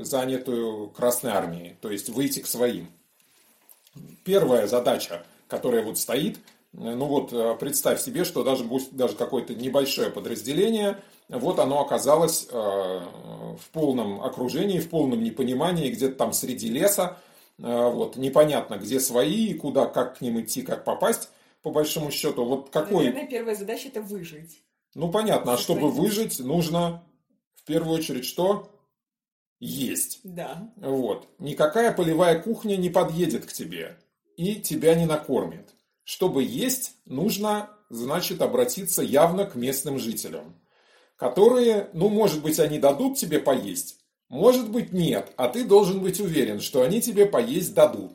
э, 0.00 0.04
занятую 0.04 0.88
Красной 0.90 1.30
Армией, 1.30 1.76
то 1.80 1.90
есть 1.90 2.10
выйти 2.10 2.40
к 2.40 2.46
своим. 2.46 2.90
Первая 4.24 4.66
задача, 4.66 5.24
которая 5.48 5.82
вот 5.82 5.98
стоит, 5.98 6.38
ну 6.72 7.06
вот 7.06 7.58
представь 7.58 8.00
себе, 8.00 8.24
что 8.24 8.44
даже, 8.44 8.64
даже 8.92 9.16
какое-то 9.16 9.54
небольшое 9.54 10.10
подразделение– 10.10 10.98
вот 11.38 11.58
оно 11.58 11.80
оказалось 11.80 12.46
э, 12.50 12.54
в 12.54 13.70
полном 13.72 14.22
окружении, 14.22 14.80
в 14.80 14.88
полном 14.88 15.22
непонимании, 15.22 15.90
где-то 15.90 16.16
там 16.16 16.32
среди 16.32 16.68
леса, 16.68 17.18
вот, 17.58 18.16
непонятно, 18.16 18.76
где 18.76 18.98
свои, 19.00 19.52
куда, 19.52 19.84
как 19.84 20.18
к 20.18 20.20
ним 20.22 20.40
идти, 20.40 20.62
как 20.62 20.84
попасть, 20.84 21.28
по 21.62 21.70
большому 21.70 22.10
счету. 22.10 22.44
Вот 22.44 22.70
какой... 22.70 23.04
Наверное, 23.04 23.26
первая 23.26 23.54
задача– 23.54 23.88
это 23.92 24.00
выжить. 24.00 24.62
Ну, 24.94 25.10
понятно, 25.10 25.52
а 25.52 25.58
чтобы 25.58 25.90
выжить, 25.90 26.40
нужно 26.40 27.04
в 27.54 27.64
первую 27.64 27.98
очередь 27.98 28.24
что? 28.24 28.70
Есть. 29.58 30.20
Да. 30.24 30.72
Вот. 30.76 31.28
Никакая 31.38 31.92
полевая 31.92 32.40
кухня 32.40 32.76
не 32.76 32.88
подъедет 32.88 33.44
к 33.44 33.52
тебе 33.52 33.98
и 34.38 34.54
тебя 34.54 34.94
не 34.94 35.04
накормит. 35.04 35.74
Чтобы 36.02 36.42
есть, 36.42 36.94
нужно, 37.04 37.68
значит, 37.90 38.40
обратиться 38.40 39.02
явно 39.02 39.44
к 39.44 39.54
местным 39.54 39.98
жителям, 39.98 40.59
которые, 41.20 41.90
ну, 41.92 42.08
может 42.08 42.42
быть, 42.42 42.58
они 42.58 42.78
дадут 42.78 43.18
тебе 43.18 43.40
поесть, 43.40 43.98
может 44.30 44.70
быть, 44.70 44.94
нет, 44.94 45.30
а 45.36 45.48
ты 45.48 45.64
должен 45.64 46.00
быть 46.00 46.18
уверен, 46.18 46.60
что 46.60 46.80
они 46.80 47.02
тебе 47.02 47.26
поесть 47.26 47.74
дадут. 47.74 48.12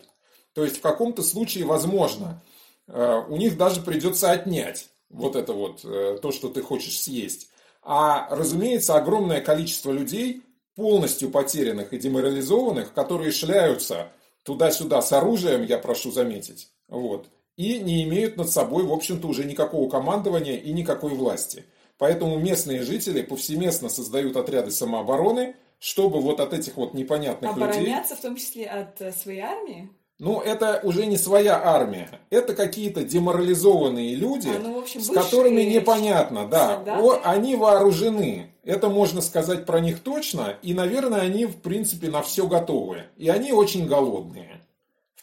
То 0.53 0.63
есть 0.63 0.77
в 0.77 0.81
каком-то 0.81 1.21
случае, 1.21 1.65
возможно, 1.65 2.41
э, 2.87 3.21
у 3.29 3.37
них 3.37 3.57
даже 3.57 3.81
придется 3.81 4.31
отнять 4.31 4.89
вот 5.09 5.35
это 5.35 5.53
вот, 5.53 5.81
э, 5.83 6.17
то, 6.19 6.31
что 6.31 6.49
ты 6.49 6.63
хочешь 6.63 6.99
съесть. 6.99 7.49
А, 7.83 8.27
разумеется, 8.35 8.95
огромное 8.95 9.39
количество 9.39 9.91
людей, 9.91 10.41
полностью 10.75 11.29
потерянных 11.29 11.93
и 11.93 11.99
деморализованных, 11.99 12.91
которые 12.91 13.31
шляются 13.31 14.07
туда-сюда 14.41 15.03
с 15.03 15.11
оружием, 15.11 15.63
я 15.63 15.77
прошу 15.77 16.11
заметить, 16.11 16.71
вот, 16.87 17.27
и 17.55 17.77
не 17.79 18.03
имеют 18.03 18.35
над 18.35 18.49
собой, 18.49 18.83
в 18.83 18.91
общем-то, 18.91 19.27
уже 19.27 19.43
никакого 19.43 19.91
командования 19.91 20.57
и 20.57 20.73
никакой 20.73 21.13
власти. 21.13 21.65
Поэтому 21.97 22.37
местные 22.37 22.81
жители 22.83 23.21
повсеместно 23.21 23.89
создают 23.89 24.35
отряды 24.35 24.71
самообороны, 24.71 25.55
чтобы 25.79 26.19
вот 26.19 26.39
от 26.39 26.53
этих 26.53 26.77
вот 26.77 26.93
непонятных 26.93 27.51
Обороняться, 27.51 27.79
людей... 27.79 27.93
Обороняться 27.93 28.15
в 28.15 28.21
том 28.21 28.35
числе 28.35 28.65
от 28.65 29.01
э, 29.01 29.11
своей 29.11 29.41
армии? 29.41 29.89
Ну, 30.17 30.39
это 30.39 30.79
уже 30.83 31.05
не 31.07 31.17
своя 31.17 31.61
армия. 31.61 32.21
Это 32.29 32.55
какие-то 32.55 33.03
деморализованные 33.03 34.15
люди, 34.15 34.47
а, 34.47 34.59
ну, 34.59 34.79
общем, 34.79 35.01
с 35.01 35.09
которыми 35.09 35.63
непонятно. 35.63 36.47
Да, 36.47 36.81
О, 37.01 37.19
они 37.23 37.57
вооружены. 37.57 38.53
Это 38.63 38.87
можно 38.87 39.21
сказать 39.21 39.65
про 39.65 39.81
них 39.81 39.99
точно. 39.99 40.57
И, 40.61 40.73
наверное, 40.73 41.19
они, 41.19 41.45
в 41.45 41.57
принципе, 41.57 42.09
на 42.09 42.21
все 42.21 42.47
готовы. 42.47 43.03
И 43.17 43.27
они 43.27 43.51
очень 43.51 43.87
голодные. 43.87 44.64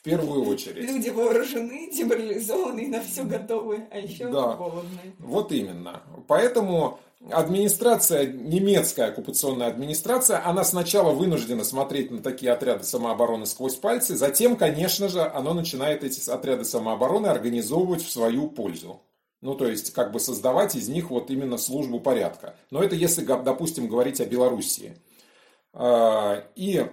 В 0.03 0.05
первую 0.05 0.49
очередь. 0.49 0.85
Люди 0.85 1.11
вооружены, 1.11 1.89
деморализованы, 1.93 2.89
на 2.89 3.01
все 3.03 3.23
готовы, 3.23 3.87
а 3.89 3.99
еще 3.99 4.25
да. 4.25 4.55
голодные. 4.55 5.15
Вот 5.21 5.53
именно. 5.53 6.03
Поэтому 6.27 6.99
администрация, 7.31 8.27
немецкая 8.27 9.11
оккупационная 9.11 9.69
администрация, 9.69 10.45
она 10.45 10.65
сначала 10.65 11.13
вынуждена 11.13 11.63
смотреть 11.63 12.11
на 12.11 12.21
такие 12.21 12.51
отряды 12.51 12.83
самообороны 12.83 13.47
сквозь 13.47 13.77
пальцы, 13.77 14.17
затем, 14.17 14.57
конечно 14.57 15.09
же, 15.09 15.23
она 15.23 15.55
начинает 15.55 16.03
эти 16.03 16.29
отряды 16.29 16.65
самообороны 16.65 17.29
организовывать 17.29 18.03
в 18.03 18.11
свою 18.11 18.49
пользу. 18.49 19.01
Ну, 19.41 19.55
то 19.55 19.69
есть, 19.69 19.93
как 19.93 20.11
бы 20.11 20.19
создавать 20.19 20.75
из 20.75 20.89
них 20.89 21.11
вот 21.11 21.31
именно 21.31 21.59
службу 21.59 22.01
порядка. 22.01 22.57
Но 22.73 22.83
это 22.83 22.97
если, 22.97 23.25
допустим, 23.25 23.87
говорить 23.87 24.21
о 24.21 24.27
Белоруссии. 24.27 24.97
А, 25.73 26.45
и 26.57 26.89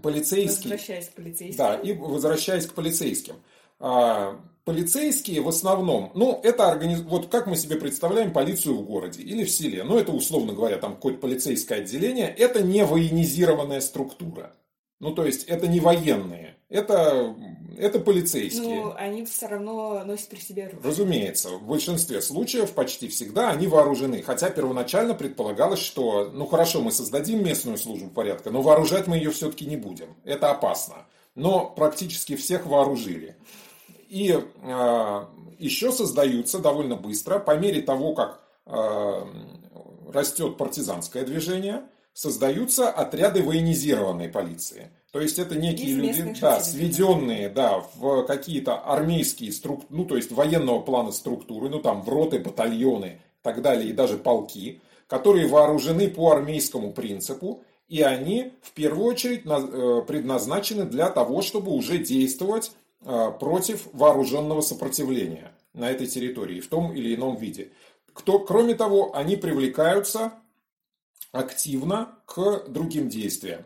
полицейские... 0.00 0.72
Возвращаясь 0.72 1.08
к 1.08 1.12
полицейским. 1.12 1.56
Да, 1.56 1.74
и 1.74 1.92
возвращаясь 1.92 2.66
к 2.66 2.74
полицейским. 2.74 3.34
А, 3.78 4.40
полицейские 4.64 5.40
в 5.40 5.48
основном, 5.48 6.12
ну, 6.14 6.40
это 6.42 6.68
организ... 6.68 7.00
вот 7.00 7.28
как 7.28 7.46
мы 7.46 7.56
себе 7.56 7.76
представляем 7.76 8.32
полицию 8.32 8.76
в 8.76 8.84
городе 8.84 9.22
или 9.22 9.44
в 9.44 9.50
селе, 9.50 9.84
ну, 9.84 9.98
это, 9.98 10.12
условно 10.12 10.52
говоря, 10.52 10.78
там 10.78 10.94
какое-то 10.94 11.20
полицейское 11.20 11.78
отделение, 11.78 12.28
это 12.28 12.62
не 12.62 12.84
военизированная 12.84 13.80
структура. 13.80 14.54
Ну, 15.00 15.12
то 15.12 15.26
есть, 15.26 15.44
это 15.44 15.66
не 15.66 15.80
военные, 15.80 16.56
это, 16.68 17.34
это 17.78 17.98
полицейские. 17.98 18.84
Ну, 18.84 18.94
они 18.96 19.24
все 19.24 19.46
равно 19.46 20.02
носят 20.04 20.28
при 20.28 20.38
себе 20.38 20.64
оружие. 20.64 20.82
Разумеется, 20.84 21.50
в 21.50 21.66
большинстве 21.66 22.20
случаев, 22.22 22.72
почти 22.72 23.08
всегда, 23.08 23.50
они 23.50 23.66
вооружены. 23.66 24.22
Хотя 24.22 24.50
первоначально 24.50 25.14
предполагалось, 25.14 25.80
что, 25.80 26.30
ну, 26.32 26.46
хорошо, 26.46 26.80
мы 26.80 26.92
создадим 26.92 27.44
местную 27.44 27.78
службу 27.78 28.10
порядка, 28.10 28.50
но 28.50 28.62
вооружать 28.62 29.06
мы 29.06 29.16
ее 29.16 29.30
все-таки 29.30 29.66
не 29.66 29.76
будем. 29.76 30.14
Это 30.24 30.50
опасно. 30.50 31.06
Но 31.34 31.66
практически 31.66 32.36
всех 32.36 32.66
вооружили. 32.66 33.36
И 34.08 34.30
э, 34.32 35.26
еще 35.58 35.92
создаются 35.92 36.58
довольно 36.58 36.96
быстро, 36.96 37.38
по 37.38 37.56
мере 37.56 37.80
того, 37.80 38.14
как 38.14 38.42
э, 38.66 39.26
растет 40.12 40.58
партизанское 40.58 41.24
движение, 41.24 41.84
создаются 42.12 42.90
отряды 42.90 43.42
военизированной 43.42 44.28
полиции. 44.28 44.90
То 45.12 45.20
есть 45.20 45.38
это 45.38 45.54
некие 45.54 45.90
Из 45.90 45.96
люди, 45.96 46.40
да, 46.40 46.60
сведенные, 46.60 47.48
да, 47.48 47.84
в 47.94 48.24
какие-то 48.24 48.78
армейские 48.78 49.52
структуры, 49.52 49.88
ну 49.90 50.04
то 50.04 50.16
есть 50.16 50.32
военного 50.32 50.80
плана 50.80 51.12
структуры, 51.12 51.68
ну 51.68 51.80
там 51.80 52.02
в 52.02 52.08
роты, 52.08 52.40
батальоны 52.40 53.06
и 53.06 53.42
так 53.42 53.62
далее, 53.62 53.90
и 53.90 53.92
даже 53.92 54.16
полки, 54.16 54.80
которые 55.06 55.46
вооружены 55.46 56.08
по 56.08 56.32
армейскому 56.32 56.92
принципу, 56.92 57.62
и 57.88 58.02
они 58.02 58.52
в 58.62 58.72
первую 58.72 59.06
очередь 59.06 59.42
э, 59.44 60.02
предназначены 60.06 60.86
для 60.86 61.10
того, 61.10 61.42
чтобы 61.42 61.72
уже 61.72 61.98
действовать 61.98 62.72
Э, 63.04 63.32
против 63.38 63.88
вооруженного 63.92 64.60
сопротивления 64.60 65.52
на 65.74 65.90
этой 65.90 66.06
территории 66.06 66.60
в 66.60 66.68
том 66.68 66.92
или 66.92 67.16
ином 67.16 67.36
виде. 67.36 67.72
Кто, 68.12 68.38
кроме 68.38 68.74
того, 68.74 69.16
они 69.16 69.34
привлекаются 69.34 70.34
активно 71.32 72.16
к 72.26 72.68
другим 72.68 73.08
действиям. 73.08 73.64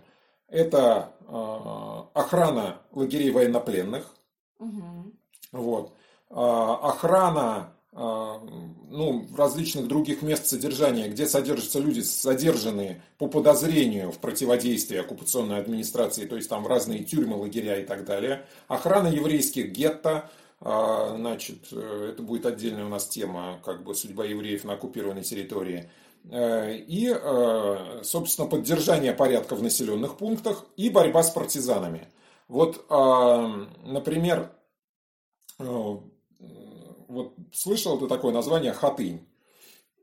Это 0.49 1.13
э, 1.21 2.19
охрана 2.19 2.79
лагерей 2.93 3.31
военнопленных, 3.31 4.15
угу. 4.59 5.13
вот, 5.53 5.93
э, 6.31 6.35
охрана 6.35 7.77
а, 7.99 8.43
ну, 8.91 9.27
различных 9.35 9.89
других 9.89 10.21
мест 10.21 10.47
содержания, 10.47 11.09
где 11.09 11.27
содержатся 11.27 11.79
люди, 11.79 12.01
задержанные 12.01 13.01
по 13.17 13.27
подозрению 13.27 14.13
в 14.13 14.19
противодействии 14.19 14.99
оккупационной 14.99 15.59
администрации, 15.59 16.27
то 16.27 16.37
есть 16.37 16.51
там 16.51 16.67
разные 16.67 17.05
тюрьмы, 17.05 17.37
лагеря 17.37 17.81
и 17.81 17.87
так 17.87 18.05
далее. 18.05 18.45
Охрана 18.69 19.09
еврейских 19.09 19.73
гетто, 19.73 20.31
а, 20.61 21.15
значит, 21.17 21.69
э, 21.73 22.11
это 22.13 22.23
будет 22.23 22.45
отдельная 22.45 22.85
у 22.85 22.91
нас 22.91 23.09
тема, 23.09 23.61
как 23.65 23.83
бы 23.83 23.95
судьба 23.95 24.27
евреев 24.27 24.65
на 24.65 24.75
оккупированной 24.75 25.23
территории. 25.23 25.89
Э, 26.31 26.77
и, 26.77 27.09
э, 27.09 28.01
собственно, 28.03 28.49
поддержание 28.49 29.13
порядка 29.13 29.55
в 29.55 29.63
населенных 29.63 30.17
пунктах 30.17 30.67
и 30.77 30.91
борьба 30.91 31.23
с 31.23 31.31
партизанами. 31.31 32.09
Вот, 32.49 32.85
а, 32.89 33.67
например, 33.85 34.53
вот 35.59 37.35
слышал 37.53 37.99
ты 37.99 38.07
такое 38.07 38.33
название 38.33 38.73
Хатынь? 38.73 39.27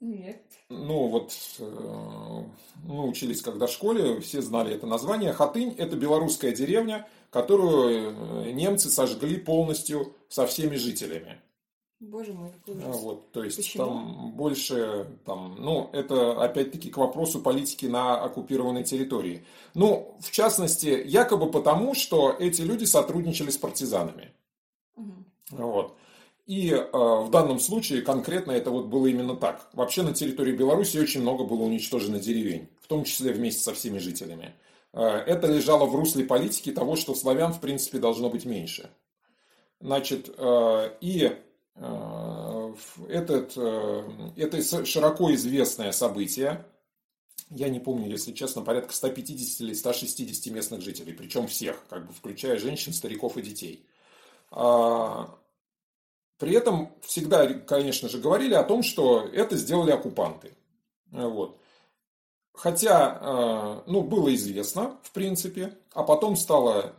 Нет. 0.03 0.41
Ну, 0.67 1.07
вот 1.07 1.31
э, 1.59 2.43
мы 2.83 3.07
учились 3.07 3.41
когда 3.41 3.67
в 3.67 3.71
школе, 3.71 4.19
все 4.19 4.41
знали 4.41 4.73
это 4.75 4.85
название. 4.85 5.31
Хатынь– 5.31 5.75
это 5.77 5.95
белорусская 5.95 6.51
деревня, 6.51 7.07
которую 7.29 8.45
э, 8.45 8.51
немцы 8.51 8.89
сожгли 8.89 9.37
полностью 9.37 10.13
со 10.27 10.45
всеми 10.45 10.75
жителями. 10.75 11.41
Боже 12.09 12.33
мой, 12.33 12.51
какой 12.51 12.83
а, 12.83 12.91
Вот, 12.91 13.31
то 13.31 13.43
есть 13.43 13.57
Почему? 13.57 13.85
там 13.85 14.31
больше, 14.33 15.07
там, 15.25 15.55
ну, 15.59 15.89
это 15.93 16.43
опять-таки 16.43 16.89
к 16.89 16.97
вопросу 16.97 17.39
политики 17.39 17.85
на 17.85 18.21
оккупированной 18.21 18.83
территории. 18.83 19.45
Ну, 19.73 20.17
в 20.19 20.31
частности, 20.31 21.01
якобы 21.05 21.49
потому, 21.49 21.93
что 21.93 22.35
эти 22.37 22.61
люди 22.61 22.83
сотрудничали 22.83 23.51
с 23.51 23.57
партизанами. 23.57 24.33
Угу. 24.97 25.13
Вот. 25.51 25.95
И 26.45 26.71
э, 26.71 26.91
в 26.91 27.29
данном 27.31 27.59
случае 27.59 28.01
конкретно 28.01 28.51
это 28.51 28.69
вот 28.69 28.87
было 28.87 29.07
именно 29.07 29.37
так. 29.37 29.69
Вообще 29.71 30.01
на 30.01 30.13
территории 30.13 30.51
Беларуси 30.51 30.97
очень 30.97 31.21
много 31.21 31.45
было 31.45 31.63
уничтожено 31.63 32.19
деревень, 32.19 32.67
в 32.81 32.87
том 32.87 33.05
числе 33.05 33.31
вместе 33.31 33.61
со 33.61 33.73
всеми 33.73 33.97
жителями. 33.99 34.53
Э, 34.91 35.05
это 35.05 35.47
лежало 35.47 35.85
в 35.85 35.95
русле 35.95 36.25
политики 36.25 36.73
того, 36.73 36.97
что 36.97 37.15
славян 37.15 37.53
в 37.53 37.61
принципе 37.61 37.99
должно 37.99 38.29
быть 38.29 38.43
меньше. 38.43 38.89
Значит, 39.79 40.33
э, 40.37 40.97
и 40.99 41.31
этот, 41.75 43.53
э, 43.55 44.03
это 44.37 44.85
широко 44.85 45.33
известное 45.33 45.91
событие, 45.91 46.65
я 47.49 47.69
не 47.69 47.79
помню, 47.79 48.09
если 48.09 48.31
честно, 48.31 48.61
порядка 48.61 48.93
150 48.93 49.61
или 49.61 49.73
160 49.73 50.53
местных 50.53 50.81
жителей, 50.81 51.13
причем 51.13 51.47
всех, 51.47 51.83
как 51.89 52.07
бы 52.07 52.13
включая 52.13 52.57
женщин, 52.57 52.93
стариков 52.93 53.37
и 53.37 53.41
детей. 53.41 53.85
А, 54.49 55.37
при 56.37 56.53
этом 56.55 56.95
всегда, 57.01 57.47
конечно 57.47 58.09
же, 58.09 58.19
говорили 58.19 58.53
о 58.53 58.63
том, 58.63 58.81
что 58.81 59.21
это 59.21 59.55
сделали 59.55 59.91
оккупанты. 59.91 60.53
Вот. 61.11 61.59
Хотя, 62.53 63.19
э, 63.19 63.89
ну, 63.89 64.01
было 64.01 64.33
известно, 64.35 64.99
в 65.03 65.11
принципе, 65.11 65.77
а 65.93 66.03
потом 66.03 66.35
стало, 66.35 66.93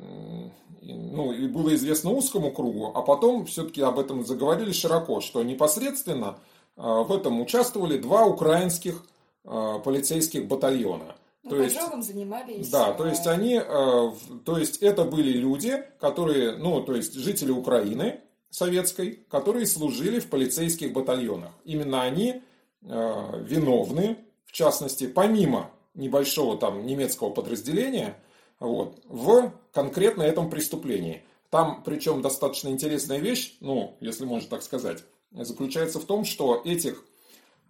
ну, 0.92 1.32
и 1.32 1.46
было 1.46 1.74
известно 1.74 2.10
узкому 2.10 2.52
кругу, 2.52 2.92
а 2.94 3.02
потом 3.02 3.46
все-таки 3.46 3.80
об 3.80 3.98
этом 3.98 4.24
заговорили 4.24 4.72
широко, 4.72 5.20
что 5.20 5.42
непосредственно 5.42 6.38
э, 6.76 6.82
в 6.82 7.12
этом 7.12 7.40
участвовали 7.40 7.98
два 7.98 8.26
украинских 8.26 9.04
э, 9.44 9.78
полицейских 9.84 10.46
батальона. 10.46 11.16
Ну, 11.42 11.50
то 11.50 11.62
есть, 11.62 11.78
занимались. 12.02 12.70
Да, 12.70 12.92
то 12.92 13.06
есть 13.06 13.26
они, 13.26 13.60
то 13.60 14.56
есть 14.56 14.78
это 14.78 15.04
были 15.04 15.30
люди, 15.32 15.84
которые, 16.00 16.56
ну, 16.56 16.80
то 16.80 16.94
есть 16.94 17.12
жители 17.12 17.50
Украины 17.50 18.20
советской, 18.48 19.26
которые 19.28 19.66
служили 19.66 20.20
в 20.20 20.30
полицейских 20.30 20.94
батальонах. 20.94 21.50
Именно 21.66 22.00
они 22.00 22.40
виновны, 22.80 24.16
в 24.46 24.52
частности, 24.52 25.06
помимо 25.06 25.70
небольшого 25.94 26.56
там 26.56 26.86
немецкого 26.86 27.30
подразделения, 27.30 28.16
вот, 28.60 29.00
в 29.08 29.52
конкретно 29.72 30.22
этом 30.22 30.50
преступлении. 30.50 31.22
Там, 31.50 31.82
причем, 31.84 32.22
достаточно 32.22 32.68
интересная 32.68 33.18
вещь, 33.18 33.56
ну, 33.60 33.96
если 34.00 34.24
можно 34.24 34.48
так 34.48 34.62
сказать, 34.62 35.04
заключается 35.30 36.00
в 36.00 36.04
том, 36.04 36.24
что 36.24 36.62
этих, 36.64 37.04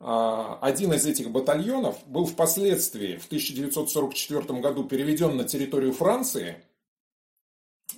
а, 0.01 0.59
один 0.63 0.93
из 0.93 1.07
этих 1.07 1.31
батальонов 1.31 1.97
был 2.07 2.27
впоследствии 2.27 3.17
в 3.17 3.27
1944 3.27 4.61
году 4.61 4.85
переведен 4.85 5.37
на 5.37 5.45
территорию 5.45 5.93
Франции. 5.93 6.65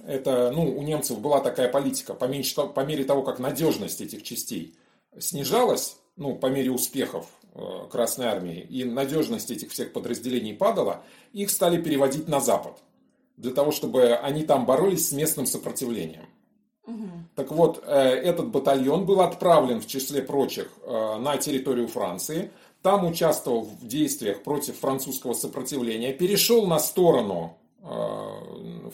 Это, 0.04 0.50
ну, 0.52 0.76
у 0.76 0.82
немцев 0.82 1.20
была 1.20 1.40
такая 1.40 1.68
политика, 1.68 2.14
по, 2.14 2.26
по 2.26 2.80
мере 2.80 3.04
того, 3.04 3.22
как 3.22 3.38
надежность 3.38 4.00
этих 4.00 4.22
частей 4.24 4.76
снижалась, 5.18 5.98
ну, 6.16 6.34
по 6.36 6.46
мере 6.46 6.70
успехов 6.70 7.26
Красной 7.90 8.26
Армии, 8.26 8.60
и 8.60 8.84
надежность 8.84 9.50
этих 9.50 9.70
всех 9.70 9.92
подразделений 9.92 10.54
падала, 10.54 11.02
их 11.32 11.50
стали 11.50 11.80
переводить 11.80 12.28
на 12.28 12.40
Запад, 12.40 12.78
для 13.36 13.52
того, 13.52 13.70
чтобы 13.70 14.14
они 14.14 14.44
там 14.44 14.66
боролись 14.66 15.08
с 15.08 15.12
местным 15.12 15.46
сопротивлением. 15.46 16.26
Угу. 16.86 17.08
Так 17.34 17.52
вот, 17.52 17.82
э, 17.84 17.98
этот 17.98 18.48
батальон 18.48 19.06
был 19.06 19.20
отправлен, 19.22 19.80
в 19.80 19.86
числе 19.86 20.22
прочих, 20.22 20.70
э, 20.82 21.16
на 21.18 21.36
территорию 21.38 21.88
Франции, 21.88 22.50
там 22.82 23.06
участвовал 23.06 23.62
в 23.62 23.86
действиях 23.86 24.42
против 24.42 24.78
французского 24.78 25.32
сопротивления, 25.32 26.12
перешел 26.12 26.66
на 26.66 26.78
сторону 26.78 27.56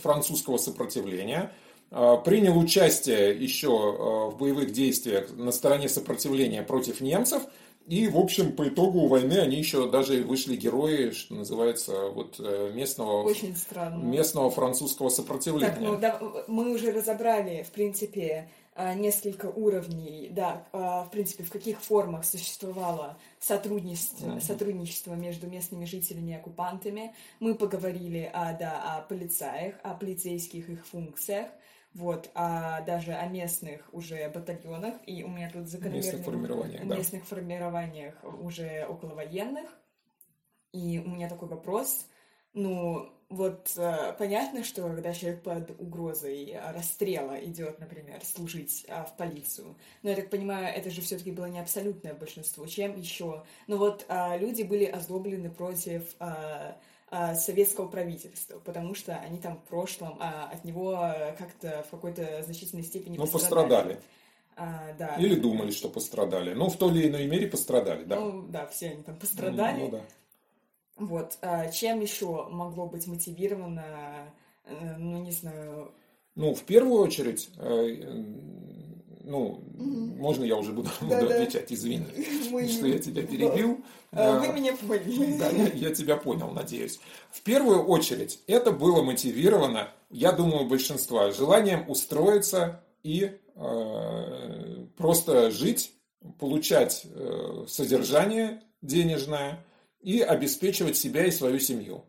французского 0.03 0.59
сопротивления, 0.59 1.51
принял 1.91 2.59
участие 2.59 3.35
еще 3.35 3.71
в 3.71 4.37
боевых 4.39 4.73
действиях 4.73 5.31
на 5.35 5.51
стороне 5.51 5.89
сопротивления 5.89 6.63
против 6.63 7.01
немцев– 7.01 7.43
и, 7.87 8.09
в 8.09 8.17
общем, 8.17 8.53
по 8.53 8.69
итогу 8.69 9.07
войны 9.07 9.39
они 9.39 9.57
еще 9.57 9.91
даже 9.91 10.23
вышли 10.23 10.57
герои, 10.57 11.11
что 11.11 11.35
называется, 11.35 12.09
вот 12.09 12.37
э, 12.39 12.71
местного, 12.75 13.23
Очень 13.23 13.57
странно. 13.57 14.03
местного 14.03 14.51
французского 14.51 15.09
сопротивления. 15.09 15.73
Так, 15.73 15.81
ну 15.81 15.97
да, 15.99 16.21
мы 16.47 16.73
уже 16.73 16.93
разобрали, 16.93 17.63
в 17.63 17.71
принципе, 17.71 18.49
э, 18.75 18.95
несколько 18.95 19.47
уровней, 19.47 20.29
да, 20.31 20.67
э, 20.73 20.79
в 20.79 21.09
принципе, 21.11 21.45
в 21.45 21.51
каких 21.51 21.81
формах 21.81 22.25
существовало 22.25 23.19
сотрудничество, 23.41 24.27
mm-hmm. 24.27 24.41
сотрудничество 24.41 25.15
между 25.15 25.49
местными 25.49 25.85
жителями 25.85 26.31
и 26.31 26.35
оккупантами. 26.35 27.15
Мы 27.41 27.55
поговорили 27.55 28.31
о, 28.33 28.57
да, 28.57 28.97
о 28.97 29.03
полицаях, 29.03 29.75
о 29.83 29.95
полицейских 29.95 30.69
их 30.69 30.87
функциях 30.87 31.49
вот, 31.95 32.31
а 32.35 32.81
даже 32.83 33.13
о 33.13 33.27
местных 33.27 33.89
уже 33.93 34.29
батальонах, 34.31 34.95
и 35.07 35.25
у 35.25 35.29
меня 35.29 35.51
тут 35.51 35.69
закономерные... 35.69 36.03
Местных 36.03 36.25
формированиях, 36.25 36.87
да. 36.87 36.97
Местных 36.97 37.25
формированиях 37.27 38.15
уже 38.23 38.83
околовоенных. 38.89 39.69
И 40.73 41.03
у 41.05 41.11
меня 41.11 41.29
такой 41.29 41.49
вопрос, 41.49 42.07
ну, 42.55 43.11
вот 43.31 43.73
э, 43.79 44.15
понятно, 44.19 44.63
что 44.63 44.83
когда 44.83 45.15
человек 45.15 45.43
под 45.43 45.71
угрозой 45.81 46.55
расстрела 46.75 47.43
идет, 47.43 47.79
например, 47.79 48.23
служить 48.25 48.85
э, 48.89 49.05
в 49.05 49.17
полицию, 49.17 49.75
но 50.03 50.11
я 50.11 50.17
так 50.17 50.29
понимаю, 50.29 50.67
это 50.67 50.91
же 50.91 51.01
все-таки 51.01 51.31
было 51.31 51.47
не 51.47 51.61
абсолютное 51.61 52.13
большинство. 52.13 52.67
Чем 52.67 52.95
еще? 52.99 53.45
Ну 53.69 53.79
вот 53.79 54.05
э, 54.07 54.39
люди 54.39 54.65
были 54.65 54.85
озлоблены 54.85 55.51
против 55.51 56.15
а, 56.19 56.77
советского 57.35 57.89
правительства, 57.89 58.59
потому 58.61 58.95
что 58.95 59.15
они 59.17 59.39
там 59.39 59.59
в 59.59 59.69
прошлом 59.69 60.17
а, 60.19 60.51
от 60.53 60.65
него 60.65 60.93
как-то 61.39 61.85
в 61.87 61.91
какой-то 61.91 62.43
значительной 62.43 62.85
степени 62.85 63.19
ну, 63.19 63.27
пострадали. 63.27 64.01
А, 64.57 64.93
да. 64.99 65.17
Или 65.17 65.35
думали, 65.35 65.71
что 65.71 65.89
пострадали. 65.89 66.55
Ну, 66.55 66.69
в 66.69 66.77
той 66.77 66.93
или 66.93 67.09
иной 67.09 67.27
мере 67.27 67.47
пострадали, 67.47 68.05
да. 68.05 68.21
Ну, 68.21 68.47
да, 68.49 68.67
все 68.67 68.91
они 68.91 69.03
там 69.03 69.17
пострадали. 69.17 69.79
Ну, 69.79 69.85
ну 69.87 69.91
да. 69.91 70.01
Вот. 70.97 71.39
А, 71.41 71.69
чем 71.69 72.01
еще 72.01 72.49
могло 72.49 72.87
быть 72.87 73.07
мотивировано, 73.07 74.33
э, 74.65 74.97
ну, 74.99 75.23
не 75.23 75.33
знаю... 75.33 75.93
Ну, 76.35 76.55
в 76.55 76.63
первую 76.63 77.01
очередь, 77.01 77.51
э, 77.57 78.25
ну, 79.25 79.63
угу. 79.79 79.85
можно 79.85 80.45
я 80.45 80.57
уже 80.57 80.73
буду, 80.73 80.91
да, 81.01 81.07
буду 81.21 81.29
да. 81.29 81.35
отвечать, 81.37 81.73
извини, 81.73 82.07
Мы... 82.51 82.69
что 82.69 82.87
я 82.87 82.99
тебя 82.99 83.23
перебил. 83.23 83.81
А, 84.13 84.39
вы 84.39 84.53
меня 84.53 84.77
поняли. 84.77 85.39
Да, 85.39 85.49
я, 85.51 85.69
я 85.69 85.95
тебя 85.95 86.17
понял, 86.17 86.51
надеюсь. 86.51 87.01
В 87.31 87.41
первую 87.43 87.85
очередь, 87.85 88.41
это 88.47 88.73
было 88.73 89.03
мотивировано, 89.03 89.89
я 90.11 90.33
думаю, 90.33 90.67
большинства, 90.67 91.31
желанием 91.31 91.89
устроиться 91.89 92.85
и 93.03 93.39
э, 93.55 94.87
просто 94.97 95.51
жить, 95.51 95.93
получать 96.39 97.07
э, 97.07 97.65
содержание 97.69 98.63
денежное 98.83 99.65
и 100.01 100.21
обеспечивать 100.21 100.97
себя 100.97 101.25
и 101.25 101.31
свою 101.31 101.59
семью. 101.59 102.05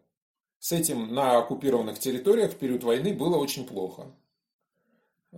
С 0.60 0.71
этим 0.71 1.13
на 1.13 1.38
оккупированных 1.38 1.99
территориях 1.99 2.52
в 2.54 2.56
период 2.56 2.84
войны 2.84 3.13
было 3.13 3.38
очень 3.38 3.65
плохо. 3.65 4.08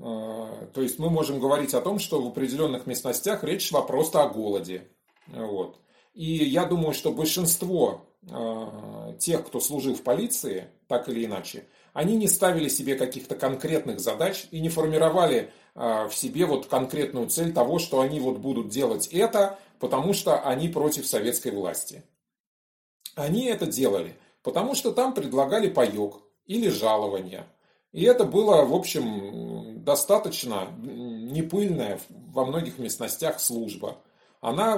А, 0.01 0.67
то 0.73 0.81
есть 0.81 0.99
мы 0.99 1.09
можем 1.09 1.39
говорить 1.39 1.73
о 1.73 1.81
том, 1.81 1.99
что 1.99 2.21
в 2.21 2.27
определенных 2.27 2.85
местностях 2.85 3.43
речь 3.43 3.69
шла 3.69 3.81
просто 3.81 4.23
о 4.23 4.29
голоде. 4.29 4.87
Вот. 5.27 5.79
И 6.13 6.31
я 6.31 6.65
думаю, 6.65 6.93
что 6.93 7.11
большинство 7.11 8.05
а, 8.29 9.13
тех, 9.19 9.45
кто 9.45 9.59
служил 9.59 9.95
в 9.95 10.01
полиции, 10.01 10.67
так 10.87 11.07
или 11.09 11.25
иначе, 11.25 11.65
они 11.93 12.17
не 12.17 12.27
ставили 12.27 12.67
себе 12.67 12.95
каких-то 12.95 13.35
конкретных 13.35 13.99
задач 13.99 14.47
и 14.51 14.59
не 14.59 14.69
формировали 14.69 15.51
а, 15.75 16.07
в 16.07 16.15
себе 16.15 16.45
вот 16.45 16.67
конкретную 16.67 17.29
цель 17.29 17.53
того, 17.53 17.79
что 17.79 18.01
они 18.01 18.19
вот 18.19 18.37
будут 18.39 18.69
делать 18.69 19.07
это, 19.07 19.57
потому 19.79 20.13
что 20.13 20.41
они 20.41 20.67
против 20.67 21.05
советской 21.05 21.51
власти. 21.51 22.03
Они 23.15 23.45
это 23.45 23.65
делали, 23.65 24.17
потому 24.43 24.75
что 24.75 24.91
там 24.91 25.13
предлагали 25.13 25.69
паек 25.69 26.15
или 26.47 26.67
жалования– 26.67 27.47
и 27.95 28.03
это 28.03 28.25
было, 28.25 28.65
в 28.65 28.73
общем, 28.73 29.64
достаточно 29.85 30.67
непыльная 30.81 31.99
во 32.33 32.45
многих 32.45 32.79
местностях 32.79 33.39
служба. 33.39 33.97
Она 34.41 34.77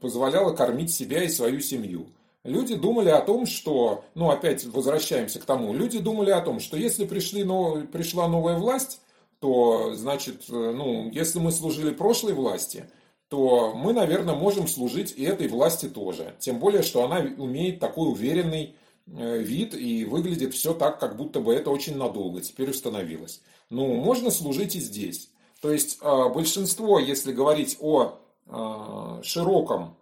позволяла 0.00 0.54
кормить 0.54 0.92
себя 0.92 1.22
и 1.22 1.28
свою 1.28 1.60
семью. 1.60 2.06
Люди 2.44 2.76
думали 2.76 3.10
о 3.10 3.20
том, 3.20 3.46
что, 3.46 4.04
ну 4.14 4.30
опять 4.30 4.64
возвращаемся 4.64 5.40
к 5.40 5.44
тому, 5.44 5.74
люди 5.74 5.98
думали 5.98 6.30
о 6.30 6.40
том, 6.40 6.60
что 6.60 6.76
если 6.76 7.04
пришли, 7.04 7.44
но, 7.44 7.82
пришла 7.92 8.28
новая 8.28 8.56
власть, 8.56 9.00
то, 9.40 9.94
значит, 9.94 10.44
ну, 10.48 11.10
если 11.12 11.40
мы 11.40 11.52
служили 11.52 11.90
прошлой 11.90 12.32
власти, 12.32 12.88
то 13.28 13.74
мы, 13.74 13.92
наверное, 13.92 14.34
можем 14.34 14.66
служить 14.66 15.12
и 15.16 15.24
этой 15.24 15.48
власти 15.48 15.86
тоже. 15.88 16.34
Тем 16.38 16.58
более, 16.58 16.82
что 16.82 17.04
она 17.04 17.18
умеет 17.36 17.78
такой 17.78 18.08
уверенный 18.08 18.74
Э, 19.16 19.38
вид 19.38 19.74
и 19.74 20.04
выглядит 20.04 20.52
все 20.52 20.74
так, 20.74 21.00
как 21.00 21.16
будто 21.16 21.40
бы 21.40 21.54
это 21.54 21.70
очень 21.70 21.96
надолго 21.96 22.40
теперь 22.42 22.70
установилось. 22.70 23.40
Ну, 23.70 23.94
можно 23.94 24.30
служить 24.30 24.76
и 24.76 24.80
здесь. 24.80 25.30
То 25.60 25.72
есть 25.72 25.98
э, 26.00 26.28
большинство, 26.28 26.98
если 26.98 27.32
говорить 27.32 27.76
о 27.80 28.18
э, 28.46 29.20
широком, 29.22 29.96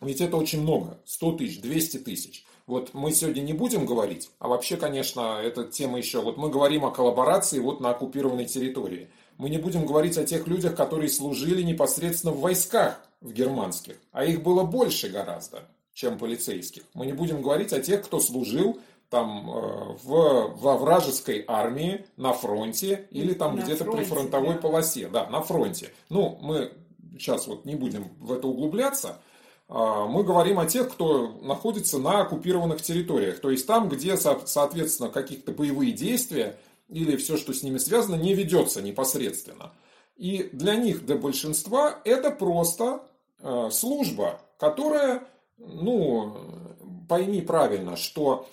ведь 0.00 0.20
это 0.20 0.36
очень 0.36 0.62
много, 0.62 0.98
100 1.04 1.32
тысяч, 1.32 1.60
200 1.60 1.98
тысяч. 1.98 2.44
Вот 2.66 2.94
мы 2.94 3.12
сегодня 3.12 3.42
не 3.42 3.52
будем 3.52 3.86
говорить, 3.86 4.30
а 4.38 4.48
вообще, 4.48 4.76
конечно, 4.76 5.40
эта 5.40 5.64
тема 5.64 5.98
еще, 5.98 6.20
вот 6.20 6.36
мы 6.36 6.50
говорим 6.50 6.84
о 6.84 6.90
коллаборации 6.90 7.60
вот 7.60 7.80
на 7.80 7.90
оккупированной 7.90 8.46
территории. 8.46 9.08
Мы 9.38 9.50
не 9.50 9.58
будем 9.58 9.86
говорить 9.86 10.18
о 10.18 10.24
тех 10.24 10.46
людях, 10.46 10.74
которые 10.74 11.08
служили 11.08 11.62
непосредственно 11.62 12.32
в 12.32 12.40
войсках 12.40 13.00
в 13.20 13.32
германских, 13.32 13.96
а 14.12 14.24
их 14.24 14.42
было 14.42 14.64
больше 14.64 15.08
гораздо 15.08 15.68
чем 15.96 16.18
полицейских. 16.18 16.82
Мы 16.92 17.06
не 17.06 17.14
будем 17.14 17.40
говорить 17.40 17.72
о 17.72 17.80
тех, 17.80 18.04
кто 18.04 18.20
служил 18.20 18.78
там 19.10 19.50
э, 19.50 19.96
в, 20.02 20.54
во 20.56 20.76
вражеской 20.76 21.44
армии 21.46 22.06
на 22.16 22.32
фронте 22.32 23.08
или 23.10 23.34
там 23.34 23.56
где-то 23.56 23.84
при 23.84 24.04
фронтовой 24.04 24.54
да. 24.54 24.60
полосе. 24.60 25.08
Да, 25.08 25.28
на 25.28 25.42
фронте. 25.42 25.92
Ну, 26.08 26.38
мы 26.40 26.72
сейчас 27.18 27.46
вот 27.46 27.64
не 27.64 27.76
будем 27.76 28.10
в 28.18 28.32
это 28.32 28.46
углубляться. 28.46 29.20
А, 29.68 30.06
мы 30.06 30.22
говорим 30.22 30.58
о 30.58 30.66
тех, 30.66 30.90
кто 30.92 31.28
находится 31.42 31.98
на 31.98 32.22
оккупированных 32.22 32.82
территориях. 32.82 33.40
То 33.40 33.50
есть 33.50 33.66
там, 33.66 33.88
где, 33.88 34.16
соответственно, 34.16 35.10
какие-то 35.10 35.52
боевые 35.52 35.92
действия 35.92 36.58
или 36.88 37.16
все, 37.16 37.36
что 37.36 37.52
с 37.52 37.62
ними 37.62 37.78
связано, 37.78 38.16
не 38.16 38.34
ведется 38.34 38.82
непосредственно. 38.82 39.72
И 40.16 40.48
для 40.52 40.76
них, 40.76 41.04
для 41.04 41.16
большинства, 41.16 42.00
это 42.04 42.30
просто 42.30 43.02
э, 43.40 43.68
служба, 43.70 44.40
которая 44.58 45.24
ну, 45.58 46.36
пойми 47.08 47.40
правильно, 47.40 47.96
что 47.96 48.48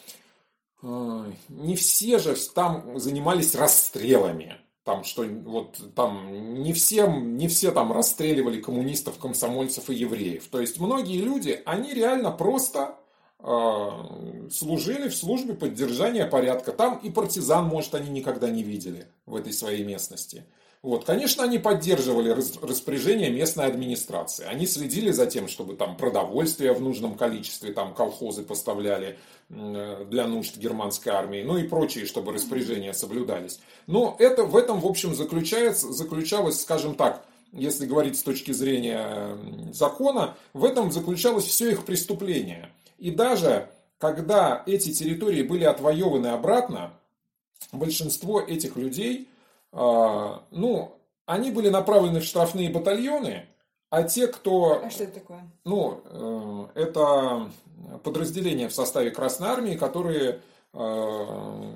не 0.84 1.76
все 1.76 2.20
же 2.20 2.36
там 2.54 3.00
занимались 3.00 3.56
расстрелами. 3.56 4.58
Там, 4.84 5.06
что 5.06 5.24
вот 5.24 5.78
там 5.96 6.62
не 6.62 6.74
всем, 6.74 7.38
не 7.38 7.48
все 7.48 7.72
там 7.72 7.94
расстреливали 7.94 8.60
коммунистов, 8.60 9.18
комсомольцев 9.18 9.90
и 9.90 9.96
евреев. 9.96 10.46
То 10.50 10.60
есть 10.60 10.78
многие 10.78 11.22
люди, 11.22 11.62
они 11.66 11.94
реально 11.94 12.32
просто 12.32 12.98
служили 13.40 15.08
в 15.08 15.16
службе 15.16 15.54
поддержания 15.54 16.26
порядка. 16.26 16.74
Там 16.74 16.98
и 16.98 17.10
партизан, 17.10 17.66
может, 17.66 17.96
они 17.96 18.10
никогда 18.10 18.50
не 18.50 18.64
видели 18.64 19.08
в 19.26 19.38
этой 19.38 19.54
своей 19.54 19.86
местности. 19.86 20.46
Вот, 20.84 21.06
конечно, 21.06 21.46
они 21.46 21.60
поддерживали 21.60 22.30
распоряжение 22.30 23.30
местной 23.30 23.68
администрации. 23.68 24.44
Они 24.44 24.68
следили 24.68 25.12
за 25.12 25.26
тем, 25.28 25.48
чтобы 25.48 25.76
там 25.76 25.96
продовольствие 25.96 26.74
в 26.74 26.82
нужном 26.82 27.16
количестве, 27.16 27.72
там 27.72 27.94
колхозы 27.94 28.44
поставляли 28.44 29.18
для 29.48 30.28
нужд 30.28 30.58
германской 30.58 31.14
армии, 31.14 31.42
ну 31.42 31.58
и 31.58 31.64
прочие, 31.64 32.06
чтобы 32.06 32.34
распоряжения 32.34 32.92
соблюдались. 32.92 33.62
Но 33.88 34.18
это 34.20 34.44
в 34.44 34.58
этом, 34.58 34.82
в 34.82 34.86
общем, 34.86 35.16
заключается, 35.16 35.94
заключалось, 35.94 36.60
скажем 36.60 36.96
так, 36.96 37.26
если 37.54 37.86
говорить 37.86 38.20
с 38.20 38.24
точки 38.24 38.52
зрения 38.52 39.38
закона, 39.72 40.36
в 40.52 40.66
этом 40.66 40.92
заключалось 40.92 41.46
все 41.46 41.72
их 41.72 41.86
преступление. 41.86 42.70
И 42.98 43.10
даже 43.10 43.70
когда 44.00 44.64
эти 44.66 44.92
территории 44.92 45.44
были 45.44 45.64
отвоеваны 45.64 46.28
обратно, 46.28 46.92
большинство 47.72 48.42
этих 48.42 48.76
людей 48.76 49.30
ну, 49.74 51.00
они 51.26 51.52
были 51.52 51.70
направлены 51.70 52.20
в 52.20 52.24
штрафные 52.24 52.70
батальоны, 52.70 53.48
а 53.94 54.02
те, 54.02 54.26
кто... 54.26 54.82
А 54.84 54.90
что 54.90 55.04
это 55.04 55.20
такое? 55.20 55.52
Ну, 55.66 56.02
э, 56.76 56.82
это 56.82 57.52
подразделения 58.04 58.68
в 58.68 58.74
составе 58.74 59.12
Красной 59.12 59.50
Армии, 59.50 59.76
которые 59.76 60.42
э, 60.74 61.74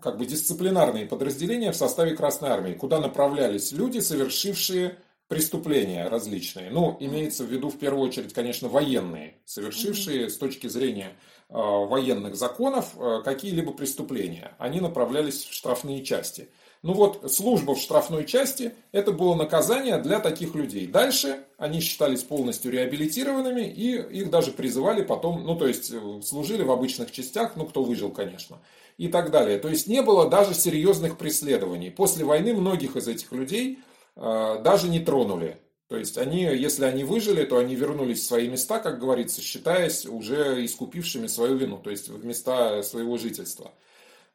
как 0.00 0.16
бы 0.16 0.24
дисциплинарные 0.24 1.04
подразделения 1.04 1.72
в 1.72 1.76
составе 1.76 2.16
Красной 2.16 2.48
Армии, 2.48 2.72
куда 2.72 3.00
направлялись 3.00 3.70
люди, 3.72 3.98
совершившие 3.98 4.96
преступления 5.28 6.08
различные. 6.08 6.70
Ну, 6.70 6.96
имеется 7.00 7.44
в 7.44 7.48
виду 7.48 7.68
в 7.68 7.78
первую 7.78 8.08
очередь, 8.08 8.32
конечно, 8.32 8.68
военные, 8.68 9.34
совершившие 9.44 10.30
с 10.30 10.38
точки 10.38 10.68
зрения 10.68 11.12
э, 11.50 11.52
военных 11.54 12.34
законов 12.34 12.96
какие-либо 13.24 13.72
преступления. 13.72 14.54
Они 14.58 14.80
направлялись 14.80 15.44
в 15.44 15.52
штрафные 15.52 16.02
части. 16.02 16.48
Ну 16.82 16.94
вот, 16.94 17.30
служба 17.30 17.74
в 17.74 17.78
штрафной 17.78 18.24
части– 18.24 18.72
это 18.92 19.12
было 19.12 19.34
наказание 19.34 19.98
для 19.98 20.18
таких 20.18 20.54
людей. 20.54 20.86
Дальше 20.86 21.44
они 21.58 21.80
считались 21.80 22.22
полностью 22.22 22.72
реабилитированными, 22.72 23.66
и 23.68 23.96
их 23.96 24.30
даже 24.30 24.50
призывали 24.50 25.02
потом, 25.02 25.44
ну 25.44 25.56
то 25.56 25.66
есть, 25.66 25.92
э, 25.92 26.20
служили 26.24 26.62
в 26.62 26.70
обычных 26.70 27.12
частях, 27.12 27.52
ну 27.56 27.66
кто 27.66 27.84
выжил, 27.84 28.10
конечно, 28.10 28.60
и 28.96 29.08
так 29.08 29.30
далее. 29.30 29.58
То 29.58 29.68
есть, 29.68 29.88
не 29.88 30.00
было 30.00 30.30
даже 30.30 30.54
серьезных 30.54 31.18
преследований. 31.18 31.90
После 31.90 32.24
войны 32.24 32.54
многих 32.54 32.96
из 32.96 33.08
этих 33.08 33.30
людей 33.32 33.80
э, 34.16 34.60
даже 34.64 34.88
не 34.88 35.00
тронули. 35.00 35.58
То 35.88 35.98
есть, 35.98 36.16
они, 36.16 36.44
если 36.44 36.86
они 36.86 37.04
выжили, 37.04 37.44
то 37.44 37.58
они 37.58 37.74
вернулись 37.74 38.20
в 38.20 38.24
свои 38.24 38.48
места, 38.48 38.78
как 38.78 38.98
говорится, 38.98 39.42
считаясь 39.42 40.06
уже 40.06 40.64
искупившими 40.64 41.26
свою 41.26 41.56
вину, 41.56 41.76
то 41.76 41.90
есть 41.90 42.08
в 42.08 42.24
места 42.24 42.82
своего 42.82 43.18
жительства. 43.18 43.72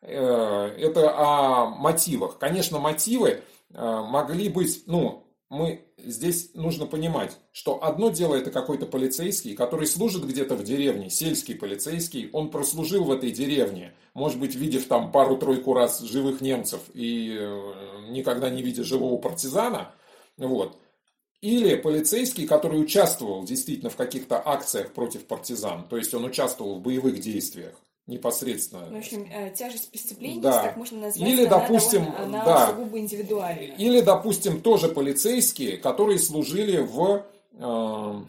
Э, 0.07 0.71
это 0.77 1.13
о 1.17 1.65
мотивах. 1.65 2.37
Конечно, 2.37 2.79
мотивы 2.79 3.41
э, 3.73 4.03
могли 4.07 4.49
быть, 4.49 4.83
ну, 4.85 5.23
мы 5.49 5.85
здесь 5.97 6.51
нужно 6.53 6.85
понимать, 6.85 7.37
что 7.51 7.83
одно 7.83 8.09
дело 8.09 8.35
это 8.35 8.51
какой-то 8.51 8.85
полицейский, 8.85 9.55
который 9.55 9.87
служит 9.87 10.23
где-то 10.25 10.55
в 10.55 10.63
деревне, 10.63 11.09
сельский 11.09 11.55
полицейский, 11.55 12.29
он 12.33 12.51
прослужил 12.51 13.05
в 13.05 13.11
этой 13.11 13.31
деревне, 13.31 13.93
может 14.13 14.39
быть, 14.39 14.53
видев 14.53 14.85
там 14.87 15.11
пару-тройку 15.11 15.73
раз 15.73 16.01
живых 16.01 16.39
немцев 16.39 16.81
и 16.93 17.35
э, 17.39 18.09
никогда 18.09 18.51
не 18.51 18.61
видя 18.61 18.83
живого 18.83 19.17
партизана, 19.17 19.91
вот. 20.37 20.77
Или 21.41 21.75
полицейский, 21.75 22.47
который 22.47 22.79
участвовал 22.79 23.43
действительно 23.43 23.89
в 23.89 23.95
каких-то 23.95 24.41
акциях 24.43 24.93
против 24.93 25.25
партизан, 25.25 25.87
то 25.87 25.97
есть 25.97 26.13
он 26.13 26.25
участвовал 26.25 26.75
в 26.75 26.81
боевых 26.81 27.19
действиях 27.19 27.73
непосредственно. 28.07 28.85
В 28.91 28.97
общем, 28.97 29.27
э, 29.31 29.51
тяжесть 29.55 29.89
преступления, 29.89 30.41
да. 30.41 30.63
так 30.63 30.77
можно 30.77 30.99
назвать, 30.99 31.27
Или, 31.29 31.45
она 31.45 31.59
допустим, 31.59 32.05
довольно, 32.05 32.23
она 32.23 32.45
да. 32.45 32.67
сугубо 32.67 32.99
индивидуальна. 32.99 33.73
Или, 33.77 34.01
допустим, 34.01 34.61
тоже 34.61 34.89
полицейские, 34.89 35.77
которые 35.77 36.19
служили 36.19 36.77
в, 36.77 37.25
э, 37.53 38.21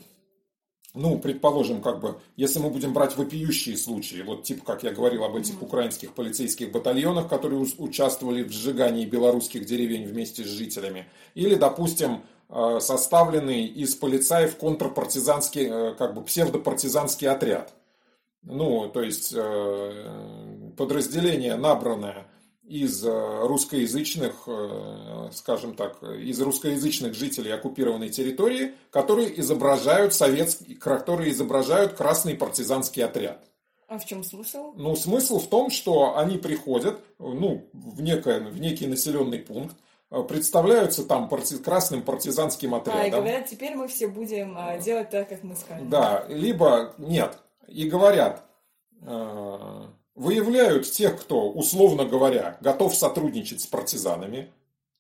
ну, 0.95 1.19
предположим, 1.19 1.83
как 1.83 2.01
бы, 2.01 2.19
если 2.37 2.59
мы 2.59 2.71
будем 2.71 2.95
брать 2.95 3.17
вопиющие 3.19 3.77
случаи, 3.77 4.23
вот 4.23 4.45
типа, 4.45 4.65
как 4.65 4.83
я 4.83 4.93
говорил 4.93 5.25
об 5.25 5.37
этих 5.37 5.55
mm-hmm. 5.55 5.65
украинских 5.65 6.15
полицейских 6.15 6.73
батальонах, 6.73 7.29
которые 7.29 7.61
участвовали 7.77 8.45
в 8.45 8.53
сжигании 8.53 9.05
белорусских 9.05 9.67
деревень 9.67 10.07
вместе 10.07 10.43
с 10.43 10.49
жителями, 10.49 11.07
или, 11.35 11.55
допустим, 11.55 12.23
э, 12.49 12.79
составленный 12.81 13.67
из 13.67 13.95
полицаев 13.95 14.57
контрпартизанский, 14.57 15.69
э, 15.69 15.95
как 15.99 16.15
бы 16.15 16.23
псевдопартизанский 16.23 17.29
отряд 17.29 17.75
ну, 18.47 18.89
то 18.89 19.03
есть 19.03 19.35
э, 19.37 20.71
подразделение, 20.77 21.57
набранное 21.57 22.29
из 22.63 23.05
э, 23.05 23.41
русскоязычных, 23.43 24.45
э, 24.47 25.31
скажем 25.33 25.75
так, 25.75 26.01
из 26.03 26.41
русскоязычных 26.41 27.15
жителей 27.15 27.51
оккупированной 27.51 28.09
территории, 28.09 28.75
которые 28.91 29.39
изображают 29.41 30.15
советский, 30.15 30.77
которые 30.77 31.33
изображают 31.33 31.95
красный 31.95 32.37
партизанский 32.37 33.05
отряд. 33.05 33.45
А 33.89 33.99
в 33.99 34.07
чем 34.07 34.23
смысл? 34.23 34.73
Ну, 34.77 34.95
смысл 34.95 35.41
в 35.41 35.49
том, 35.49 35.71
что 35.71 36.17
они 36.17 36.39
приходят 36.39 37.01
ну, 37.19 37.69
в, 37.73 38.01
некое, 38.01 38.41
в 38.41 38.61
некий 38.61 38.87
населенный 38.87 39.41
пункт, 39.41 39.77
представляются 40.29 41.05
там 41.05 41.29
парти... 41.29 41.57
красным 41.59 42.03
партизанским 42.03 42.75
отрядом. 42.75 43.03
А, 43.03 43.07
и 43.07 43.11
говорят, 43.11 43.47
теперь 43.47 43.75
мы 43.75 43.89
все 43.89 44.07
будем 44.07 44.57
делать 44.83 45.11
так, 45.11 45.29
как 45.29 45.43
мы 45.43 45.57
скажем. 45.57 45.89
Да, 45.89 46.25
либо 46.29 46.95
нет, 46.99 47.39
и 47.69 47.89
говорят, 47.89 48.45
э, 49.03 49.87
выявляют 50.15 50.91
тех, 50.91 51.21
кто, 51.21 51.51
условно 51.51 52.05
говоря, 52.05 52.59
готов 52.61 52.95
сотрудничать 52.95 53.61
с 53.61 53.67
партизанами, 53.67 54.53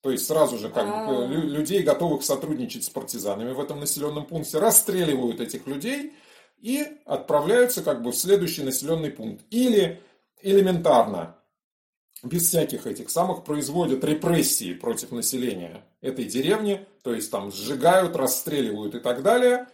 то 0.02 0.10
есть 0.10 0.26
сразу 0.26 0.58
же 0.58 0.68
как 0.68 0.86
бы, 1.08 1.24
а. 1.24 1.26
людей, 1.26 1.82
готовых 1.82 2.22
сотрудничать 2.22 2.84
с 2.84 2.90
партизанами 2.90 3.52
в 3.52 3.60
этом 3.60 3.80
населенном 3.80 4.24
пункте, 4.24 4.58
расстреливают 4.58 5.40
этих 5.40 5.66
людей 5.66 6.12
и 6.58 6.86
отправляются 7.04 7.82
как 7.82 8.02
бы 8.02 8.12
в 8.12 8.16
следующий 8.16 8.62
населенный 8.62 9.10
пункт. 9.10 9.44
Или 9.50 10.00
элементарно, 10.42 11.36
без 12.22 12.48
всяких 12.48 12.86
этих 12.86 13.10
самых, 13.10 13.42
производят 13.42 14.04
репрессии 14.04 14.74
против 14.74 15.10
населения 15.10 15.84
этой 16.00 16.26
деревни, 16.26 16.86
то 17.02 17.12
есть 17.12 17.30
там 17.30 17.50
сжигают, 17.50 18.14
расстреливают 18.14 18.94
и 18.94 19.00
так 19.00 19.22
далее, 19.22 19.66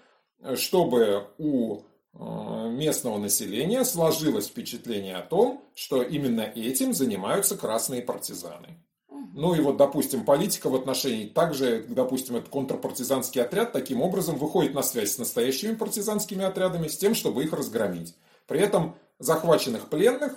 чтобы 0.55 1.29
у 1.37 1.83
местного 2.15 3.19
населения 3.19 3.85
сложилось 3.85 4.49
впечатление 4.49 5.17
о 5.17 5.23
том, 5.23 5.65
что 5.75 6.03
именно 6.03 6.43
этим 6.43 6.93
занимаются 6.93 7.57
красные 7.57 8.03
партизаны. 8.03 8.79
Ну 9.35 9.55
и 9.55 9.61
вот, 9.61 9.79
допустим, 9.79 10.25
политика 10.25 10.69
в 10.69 10.75
отношении, 10.75 11.27
также, 11.27 11.85
допустим, 11.89 12.37
этот 12.37 12.51
контрпартизанский 12.51 13.41
отряд 13.41 13.73
таким 13.73 14.03
образом 14.03 14.37
выходит 14.37 14.75
на 14.75 14.83
связь 14.83 15.13
с 15.13 15.19
настоящими 15.19 15.75
партизанскими 15.75 16.45
отрядами 16.45 16.89
с 16.89 16.99
тем, 16.99 17.15
чтобы 17.15 17.45
их 17.45 17.53
разгромить. 17.53 18.15
При 18.47 18.61
этом 18.61 18.95
захваченных 19.19 19.89
пленных, 19.89 20.35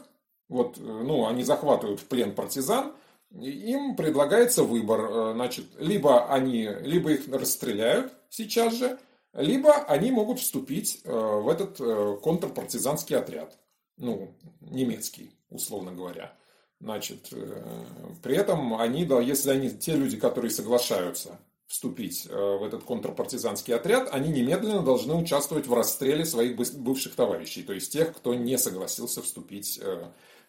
вот, 0.48 0.78
э, 0.78 0.82
ну, 0.82 1.28
они 1.28 1.44
захватывают 1.44 2.00
в 2.00 2.06
плен 2.06 2.34
партизан, 2.34 2.94
им 3.32 3.98
предлагается 3.98 4.64
выбор, 4.64 5.02
э, 5.10 5.34
значит, 5.34 5.66
либо 5.78 6.32
они, 6.32 6.70
либо 6.82 7.12
их 7.12 7.28
расстреляют 7.28 8.14
сейчас 8.30 8.74
же, 8.74 8.98
либо 9.36 9.74
они 9.84 10.12
могут 10.12 10.40
вступить 10.40 11.02
э, 11.04 11.12
в 11.12 11.50
этот 11.50 11.80
э, 11.80 12.18
контрпартизанский 12.24 13.18
отряд, 13.18 13.58
ну, 13.98 14.34
немецкий, 14.62 15.38
условно 15.50 15.92
говоря. 15.92 16.36
Значит, 16.80 17.30
э, 17.32 17.86
при 18.24 18.38
этом 18.38 18.80
они, 18.80 19.06
да, 19.06 19.20
если 19.20 19.50
они, 19.50 19.70
те 19.70 19.94
люди, 19.94 20.18
которые 20.18 20.52
соглашаются 20.52 21.40
вступить 21.68 22.28
в 22.28 22.64
этот 22.64 22.84
контрпартизанский 22.84 23.74
отряд, 23.74 24.10
они 24.14 24.30
немедленно 24.30 24.84
должны 24.84 25.16
участвовать 25.16 25.66
в 25.66 25.74
расстреле 25.74 26.24
своих 26.24 26.56
бывших 26.56 27.16
товарищей, 27.16 27.64
то 27.64 27.74
есть 27.74 27.92
тех, 27.92 28.16
кто 28.16 28.36
не 28.36 28.56
согласился 28.60 29.24
вступить 29.24 29.82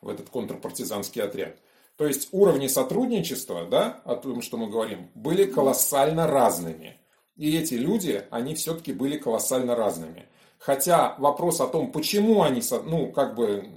в 0.03 0.11
этот 0.11 0.29
контрпартизанский 0.29 1.23
отряд. 1.23 1.57
То 1.97 2.07
есть 2.07 2.29
уровни 2.33 2.67
сотрудничества, 2.67 3.65
да, 3.65 4.03
о 4.05 4.17
том, 4.17 4.43
что 4.43 4.59
мы 4.59 4.69
говорим, 4.69 5.11
были 5.15 5.47
колоссально 5.47 6.27
разными. 6.27 7.01
И 7.37 7.57
эти 7.57 7.75
люди, 7.75 8.25
они 8.31 8.55
все-таки 8.55 8.93
были 8.93 9.19
колоссально 9.19 9.75
разными. 9.75 10.27
Хотя 10.59 11.15
вопрос 11.19 11.61
о 11.61 11.67
том, 11.67 11.93
почему 11.93 12.43
они, 12.43 12.63
ну, 12.85 13.13
как 13.13 13.35
бы, 13.35 13.69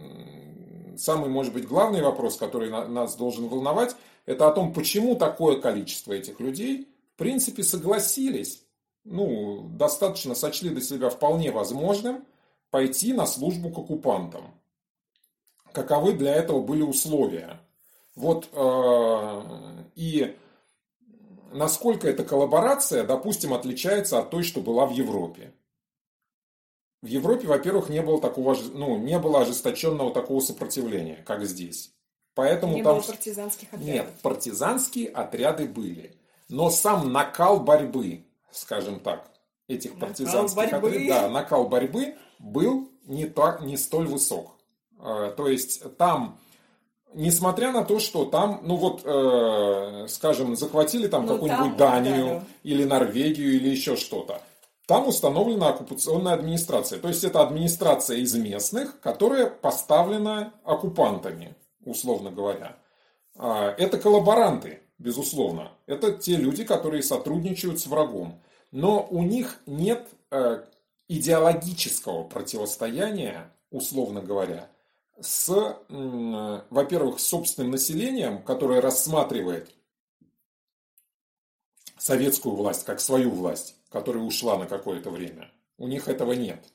самый, 0.97 1.29
может 1.29 1.53
быть, 1.53 1.67
главный 1.67 2.01
вопрос, 2.01 2.37
который 2.37 2.69
нас 2.69 3.15
должен 3.15 3.47
волновать, 3.47 3.95
это 4.25 4.47
о 4.47 4.51
том, 4.51 4.73
почему 4.73 5.15
такое 5.15 5.59
количество 5.59 6.13
этих 6.13 6.39
людей, 6.39 6.87
в 7.15 7.17
принципе, 7.17 7.63
согласились, 7.63 8.63
ну, 9.03 9.67
достаточно 9.71 10.35
сочли 10.35 10.69
для 10.69 10.81
себя 10.81 11.09
вполне 11.09 11.51
возможным 11.51 12.25
пойти 12.69 13.13
на 13.13 13.25
службу 13.25 13.71
к 13.71 13.79
оккупантам. 13.79 14.53
Каковы 15.73 16.13
для 16.13 16.33
этого 16.33 16.61
были 16.61 16.81
условия? 16.81 17.59
Вот, 18.15 18.49
э, 18.51 19.41
и 19.95 20.35
насколько 21.51 22.07
эта 22.07 22.23
коллаборация, 22.23 23.03
допустим, 23.03 23.53
отличается 23.53 24.19
от 24.19 24.29
той, 24.29 24.43
что 24.43 24.61
была 24.61 24.85
в 24.85 24.91
Европе. 24.91 25.53
в 27.01 27.07
Европе, 27.07 27.47
во-первых, 27.47 27.89
не 27.89 28.01
было 28.01 28.19
такого, 28.19 28.57
ну, 28.73 28.97
не 28.97 29.17
было 29.19 29.41
ожесточенного 29.41 30.11
такого 30.13 30.41
сопротивления, 30.41 31.23
как 31.25 31.45
здесь. 31.45 31.93
Поэтому 32.35 32.75
Не 32.75 32.83
там... 32.83 32.97
было 32.97 33.03
партизанских 33.05 33.67
отрядов. 33.73 33.85
Нет, 33.85 34.07
партизанские 34.21 35.07
отряды 35.09 35.65
были. 35.67 36.15
Но 36.49 36.69
сам 36.69 37.11
накал 37.11 37.59
борьбы, 37.59 38.25
скажем 38.51 38.99
так, 38.99 39.29
этих 39.67 39.93
Накал 39.93 40.07
партизанских 40.09 40.55
борьбы. 40.57 40.87
отрядов, 40.89 41.07
да, 41.07 41.29
накал 41.29 41.67
борьбы 41.67 42.15
был 42.39 42.89
не, 43.05 43.25
так, 43.25 43.61
не 43.61 43.77
столь 43.77 44.07
высок. 44.07 44.57
Э, 44.99 45.33
То 45.35 45.47
есть 45.47 45.95
там, 45.97 46.37
несмотря 47.13 47.71
на 47.71 47.83
то, 47.83 47.99
что 47.99 48.25
там, 48.25 48.61
ну 48.63 48.75
вот, 48.75 49.01
э, 49.03 50.07
скажем, 50.07 50.55
захватили 50.55 51.07
там 51.07 51.25
Ну, 51.25 51.33
какую-нибудь 51.33 51.77
там, 51.77 52.03
Данию 52.03 52.25
да, 52.25 52.33
да. 52.39 52.45
или 52.63 52.83
Норвегию 52.83 53.55
или 53.55 53.69
еще 53.69 53.95
что-то, 53.95 54.41
там 54.85 55.07
установлена 55.07 55.69
оккупационная 55.69 56.33
администрация. 56.33 56.99
То 56.99 57.09
есть 57.09 57.23
это 57.23 57.41
администрация 57.41 58.17
из 58.17 58.33
местных, 58.33 58.99
которая 59.01 59.47
поставлена 59.47 60.51
оккупантами, 60.63 61.55
условно 61.85 62.31
говоря. 62.31 62.75
А, 63.37 63.73
Это 63.77 63.99
коллаборанты, 63.99 64.79
безусловно. 64.97 65.71
Это 65.85 66.11
те 66.13 66.35
люди, 66.37 66.63
которые 66.63 67.03
сотрудничают 67.03 67.79
с 67.79 67.85
врагом. 67.85 68.41
Но 68.71 69.07
у 69.09 69.21
них 69.23 69.59
нет 69.67 70.07
э, 70.31 70.63
идеологического 71.07 72.23
противостояния, 72.23 73.51
условно 73.71 74.21
говоря, 74.21 74.69
с, 75.21 75.49
э, 75.49 76.61
во-первых, 76.69 77.19
собственным 77.19 77.71
населением, 77.71 78.43
которое 78.43 78.81
рассматривает 78.81 79.69
советскую 81.97 82.55
власть 82.55 82.85
как 82.85 82.99
свою 82.99 83.31
власть, 83.31 83.75
которая 83.89 84.23
ушла 84.23 84.57
на 84.57 84.65
какое-то 84.65 85.09
время. 85.09 85.51
У 85.77 85.87
них 85.87 86.07
этого 86.07 86.33
нет. 86.33 86.65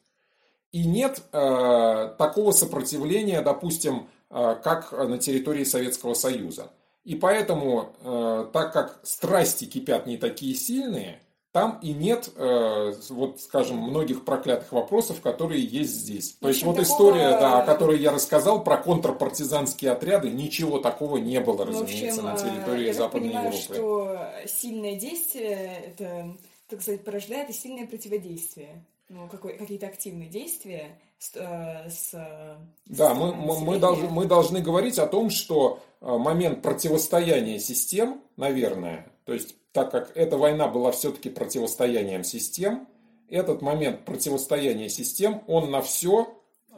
И 0.72 0.84
нет 0.84 1.22
э, 1.32 2.14
такого 2.18 2.52
сопротивления, 2.52 3.40
допустим, 3.42 4.08
э, 4.30 4.56
как 4.62 4.92
на 4.92 5.18
территории 5.18 5.64
Советского 5.64 6.14
Союза. 6.14 6.72
И 7.04 7.14
поэтому, 7.14 7.94
э, 8.00 8.50
так 8.52 8.72
как 8.72 9.00
страсти 9.02 9.66
кипят 9.66 10.06
не 10.06 10.16
такие 10.16 10.54
сильные, 10.54 11.20
там 11.54 11.78
и 11.82 11.92
нет, 11.92 12.30
э, 12.34 12.94
вот, 13.10 13.40
скажем, 13.40 13.76
многих 13.76 14.24
проклятых 14.24 14.72
вопросов, 14.72 15.20
которые 15.20 15.62
есть 15.62 15.92
здесь. 15.92 16.32
То 16.40 16.48
есть 16.48 16.64
вот 16.64 16.72
такого- 16.78 16.82
история, 16.82 17.30
да, 17.30 17.62
о 17.62 17.64
которой 17.64 18.00
я 18.00 18.10
рассказал 18.10 18.64
про 18.64 18.76
контрпартизанские 18.76 19.92
отряды, 19.92 20.30
ничего 20.30 20.80
такого 20.80 21.16
не 21.18 21.38
было, 21.38 21.58
Ну, 21.58 21.66
разумеется, 21.66 22.22
общем, 22.22 22.24
на 22.24 22.34
э, 22.34 22.38
территории 22.38 22.86
я 22.86 22.92
Западной 22.94 23.28
понимаю, 23.28 23.52
Европы. 23.52 23.72
что 23.72 24.26
сильное 24.48 24.96
действие, 24.96 25.84
это, 25.86 26.36
так 26.68 26.82
сказать, 26.82 27.04
порождает 27.04 27.50
и 27.50 27.52
сильное 27.52 27.86
противодействие. 27.86 28.84
Ну, 29.08 29.28
какие-то 29.28 29.86
активные 29.86 30.28
действия 30.28 30.98
с... 31.20 31.36
э, 31.36 31.88
с, 31.88 32.14
э, 32.14 32.56
Да, 32.86 33.14
мы, 33.14 33.32
мы, 33.32 33.60
мы 33.60 33.78
должны, 33.78 34.08
мы 34.08 34.24
должны 34.24 34.60
говорить 34.60 34.98
о 34.98 35.06
том, 35.06 35.30
что 35.30 35.78
э, 36.00 36.16
момент 36.18 36.62
противостояния 36.62 37.60
систем, 37.60 38.20
наверное, 38.36 39.06
то 39.24 39.32
есть 39.32 39.54
так 39.74 39.90
как 39.90 40.16
эта 40.16 40.38
война 40.38 40.68
была 40.68 40.90
все-таки 40.92 41.28
противостоянием 41.28 42.24
систем, 42.24 42.88
этот 43.28 43.60
момент 43.60 44.06
противостояния 44.06 44.88
систем, 44.88 45.42
он 45.46 45.70
на 45.70 45.82
все 45.82 46.28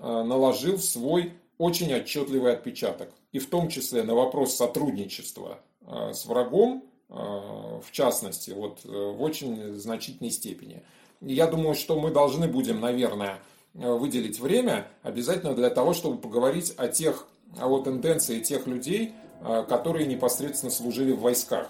наложил 0.03 0.79
свой 0.79 1.33
очень 1.59 1.93
отчетливый 1.93 2.53
отпечаток. 2.53 3.11
И 3.33 3.39
в 3.39 3.49
том 3.49 3.69
числе 3.69 4.03
на 4.03 4.15
вопрос 4.15 4.55
сотрудничества 4.55 5.59
э, 5.83 6.13
с 6.13 6.27
врагом, 6.27 6.85
э, 7.09 7.15
в 7.15 7.91
частности, 7.93 8.51
вот, 8.51 8.81
э, 8.85 8.89
в 8.89 9.23
очень 9.23 9.75
значительной 9.75 10.31
степени. 10.31 10.83
Я 11.21 11.47
думаю, 11.47 11.75
что 11.75 11.99
мы 11.99 12.11
должны 12.11 12.47
будем, 12.47 12.81
наверное, 12.81 13.41
э, 13.75 13.91
выделить 13.93 14.39
время 14.39 14.87
обязательно 15.03 15.55
для 15.55 15.71
того, 15.71 15.95
чтобы 15.95 16.19
поговорить 16.19 16.75
о 16.77 16.89
тех, 16.89 17.27
о 17.59 17.79
тенденции 17.81 18.41
тех 18.41 18.67
людей, 18.67 19.15
э, 19.41 19.65
которые 19.69 20.07
непосредственно 20.07 20.71
служили 20.71 21.13
в 21.13 21.21
войсках. 21.21 21.69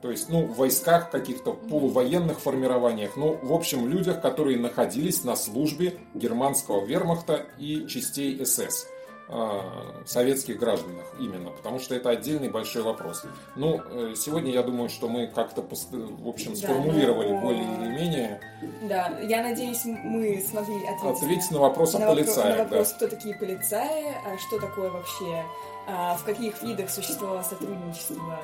То 0.00 0.10
есть, 0.10 0.28
ну, 0.28 0.46
в 0.46 0.56
войсках, 0.56 1.10
каких-то 1.10 1.52
полувоенных 1.52 2.38
формированиях, 2.38 3.16
ну, 3.16 3.38
в 3.42 3.52
общем, 3.52 3.88
людях, 3.88 4.20
которые 4.20 4.56
находились 4.56 5.24
на 5.24 5.34
службе 5.34 5.94
германского 6.14 6.84
вермахта 6.84 7.46
и 7.58 7.86
частей 7.88 8.44
СС 8.46 8.86
э, 9.28 9.60
советских 10.06 10.58
гражданах 10.58 11.04
именно, 11.18 11.50
потому 11.50 11.80
что 11.80 11.96
это 11.96 12.10
отдельный 12.10 12.48
большой 12.48 12.82
вопрос. 12.82 13.24
Ну, 13.56 13.80
э, 13.90 14.14
сегодня 14.16 14.52
я 14.52 14.62
думаю, 14.62 14.88
что 14.88 15.08
мы 15.08 15.26
как-то, 15.26 15.62
в 15.62 16.28
общем, 16.28 16.52
Да, 16.52 16.58
сформулировали 16.58 17.32
ну, 17.32 17.40
более 17.40 17.64
или 17.64 17.88
менее, 17.88 18.40
Да, 18.82 19.18
я 19.20 19.42
надеюсь, 19.42 19.84
мы 19.84 20.40
смогли 20.48 20.76
ответить, 20.86 21.22
ответить 21.22 21.50
на 21.50 21.58
вопрос 21.58 21.94
о 21.96 21.98
на, 21.98 22.06
полицаях. 22.06 22.50
на 22.50 22.56
да. 22.56 22.62
вопрос, 22.64 22.92
кто 22.92 23.08
такие 23.08 23.34
полицаи, 23.34 24.14
а 24.24 24.38
что 24.38 24.60
такое 24.60 24.90
вообще, 24.90 25.24
а, 25.24 25.44
в 25.88 26.24
каких 26.24 26.62
видах 26.62 26.90
существовало 26.90 27.42
сотрудничество 27.42 28.38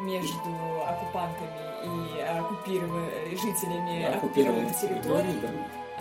между 0.00 0.82
оккупантами 0.86 1.60
и 1.84 2.20
оккупированными 2.20 3.36
жителями 3.36 4.04
оккупированных 4.04 4.78
территорий. 4.78 5.40
да. 5.40 5.48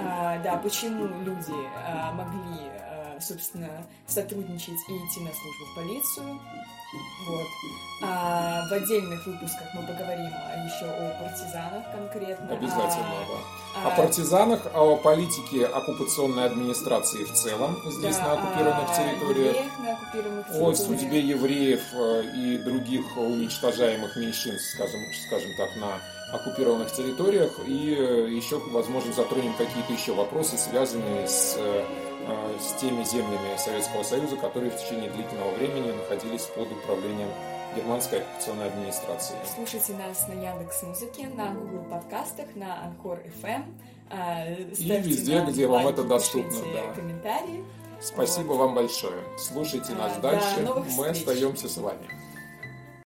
А, 0.02 0.38
да, 0.40 0.56
почему 0.58 1.08
люди 1.24 1.54
а, 1.86 2.14
могли, 2.14 2.70
а, 2.70 2.79
собственно, 3.22 3.86
сотрудничать 4.08 4.80
и 4.88 4.94
идти 4.98 5.20
на 5.22 5.32
службу 5.32 5.66
в 5.72 5.76
полицию. 5.76 6.40
Вот. 7.28 7.48
А 8.02 8.68
в 8.68 8.74
отдельных 8.74 9.26
выпусках 9.28 9.68
мы 9.76 9.82
поговорим 9.82 10.32
а, 10.34 10.66
еще 10.66 10.86
о 10.86 11.22
партизанах 11.22 11.84
конкретно. 11.92 12.52
Обязательно, 12.52 13.12
а, 13.12 13.26
да. 13.28 13.90
О 13.90 13.94
а, 13.94 13.96
партизанах, 13.96 14.62
о 14.74 14.96
политике 14.96 15.66
оккупационной 15.68 16.46
администрации 16.46 17.26
в 17.26 17.34
целом 17.34 17.78
здесь 17.86 18.16
да, 18.18 18.24
на 18.24 18.32
оккупированных 18.34 18.90
о 18.90 18.96
территориях. 18.96 19.56
на 19.84 19.94
оккупированных 19.94 20.46
О 20.48 20.52
территориях. 20.52 20.78
судьбе 20.78 21.20
евреев 21.20 21.82
э, 21.94 22.24
и 22.36 22.58
других 22.58 23.18
уничтожаемых 23.18 24.16
меньшинств, 24.16 24.72
скажем, 24.74 25.02
скажем 25.28 25.52
так, 25.58 25.76
на 25.76 26.00
оккупированных 26.34 26.92
территориях. 26.92 27.52
И 27.68 27.96
э, 27.96 28.30
еще, 28.32 28.58
возможно, 28.58 29.14
затронем 29.14 29.54
какие-то 29.54 29.94
еще 29.94 30.14
вопросы, 30.14 30.58
связанные 30.58 31.28
с, 31.28 31.56
э, 31.58 31.86
с 32.60 32.74
теми 32.80 33.04
землями 33.04 33.58
Советского 33.58 34.04
Союза, 34.04 34.36
которые 34.38 34.72
в 34.72 34.78
течение 34.78 35.10
длительного 35.10 35.52
времени 35.52 35.92
находились 35.92 36.44
под 36.44 36.72
управлением 36.72 37.30
германской 37.76 38.20
оккупационной 38.22 38.68
администрации. 38.68 39.36
Слушайте 39.56 39.94
нас 39.94 40.28
на 40.28 40.34
Яндекс 40.34 40.82
Музыке, 40.84 41.28
на 41.28 41.52
Google 41.54 41.84
подкастах, 41.90 42.48
на 42.56 42.84
Анкор 42.84 43.20
FM. 43.42 43.64
а, 44.10 44.46
И 44.48 44.84
везде, 45.02 45.42
где 45.48 45.68
вам 45.68 45.84
лайки, 45.86 46.00
это 46.00 46.04
доступно, 46.04 46.60
да. 46.74 46.94
комментарии. 46.96 47.64
Спасибо 48.02 48.54
Вот. 48.54 48.58
вам 48.60 48.76
большое. 48.76 49.22
Слушайте 49.38 49.94
нас 49.94 50.14
А, 50.18 50.20
дальше. 50.22 50.68
Мы 50.98 51.14
встреч. 51.14 51.18
остаемся 51.28 51.70
с 51.70 51.78
вами. 51.78 52.08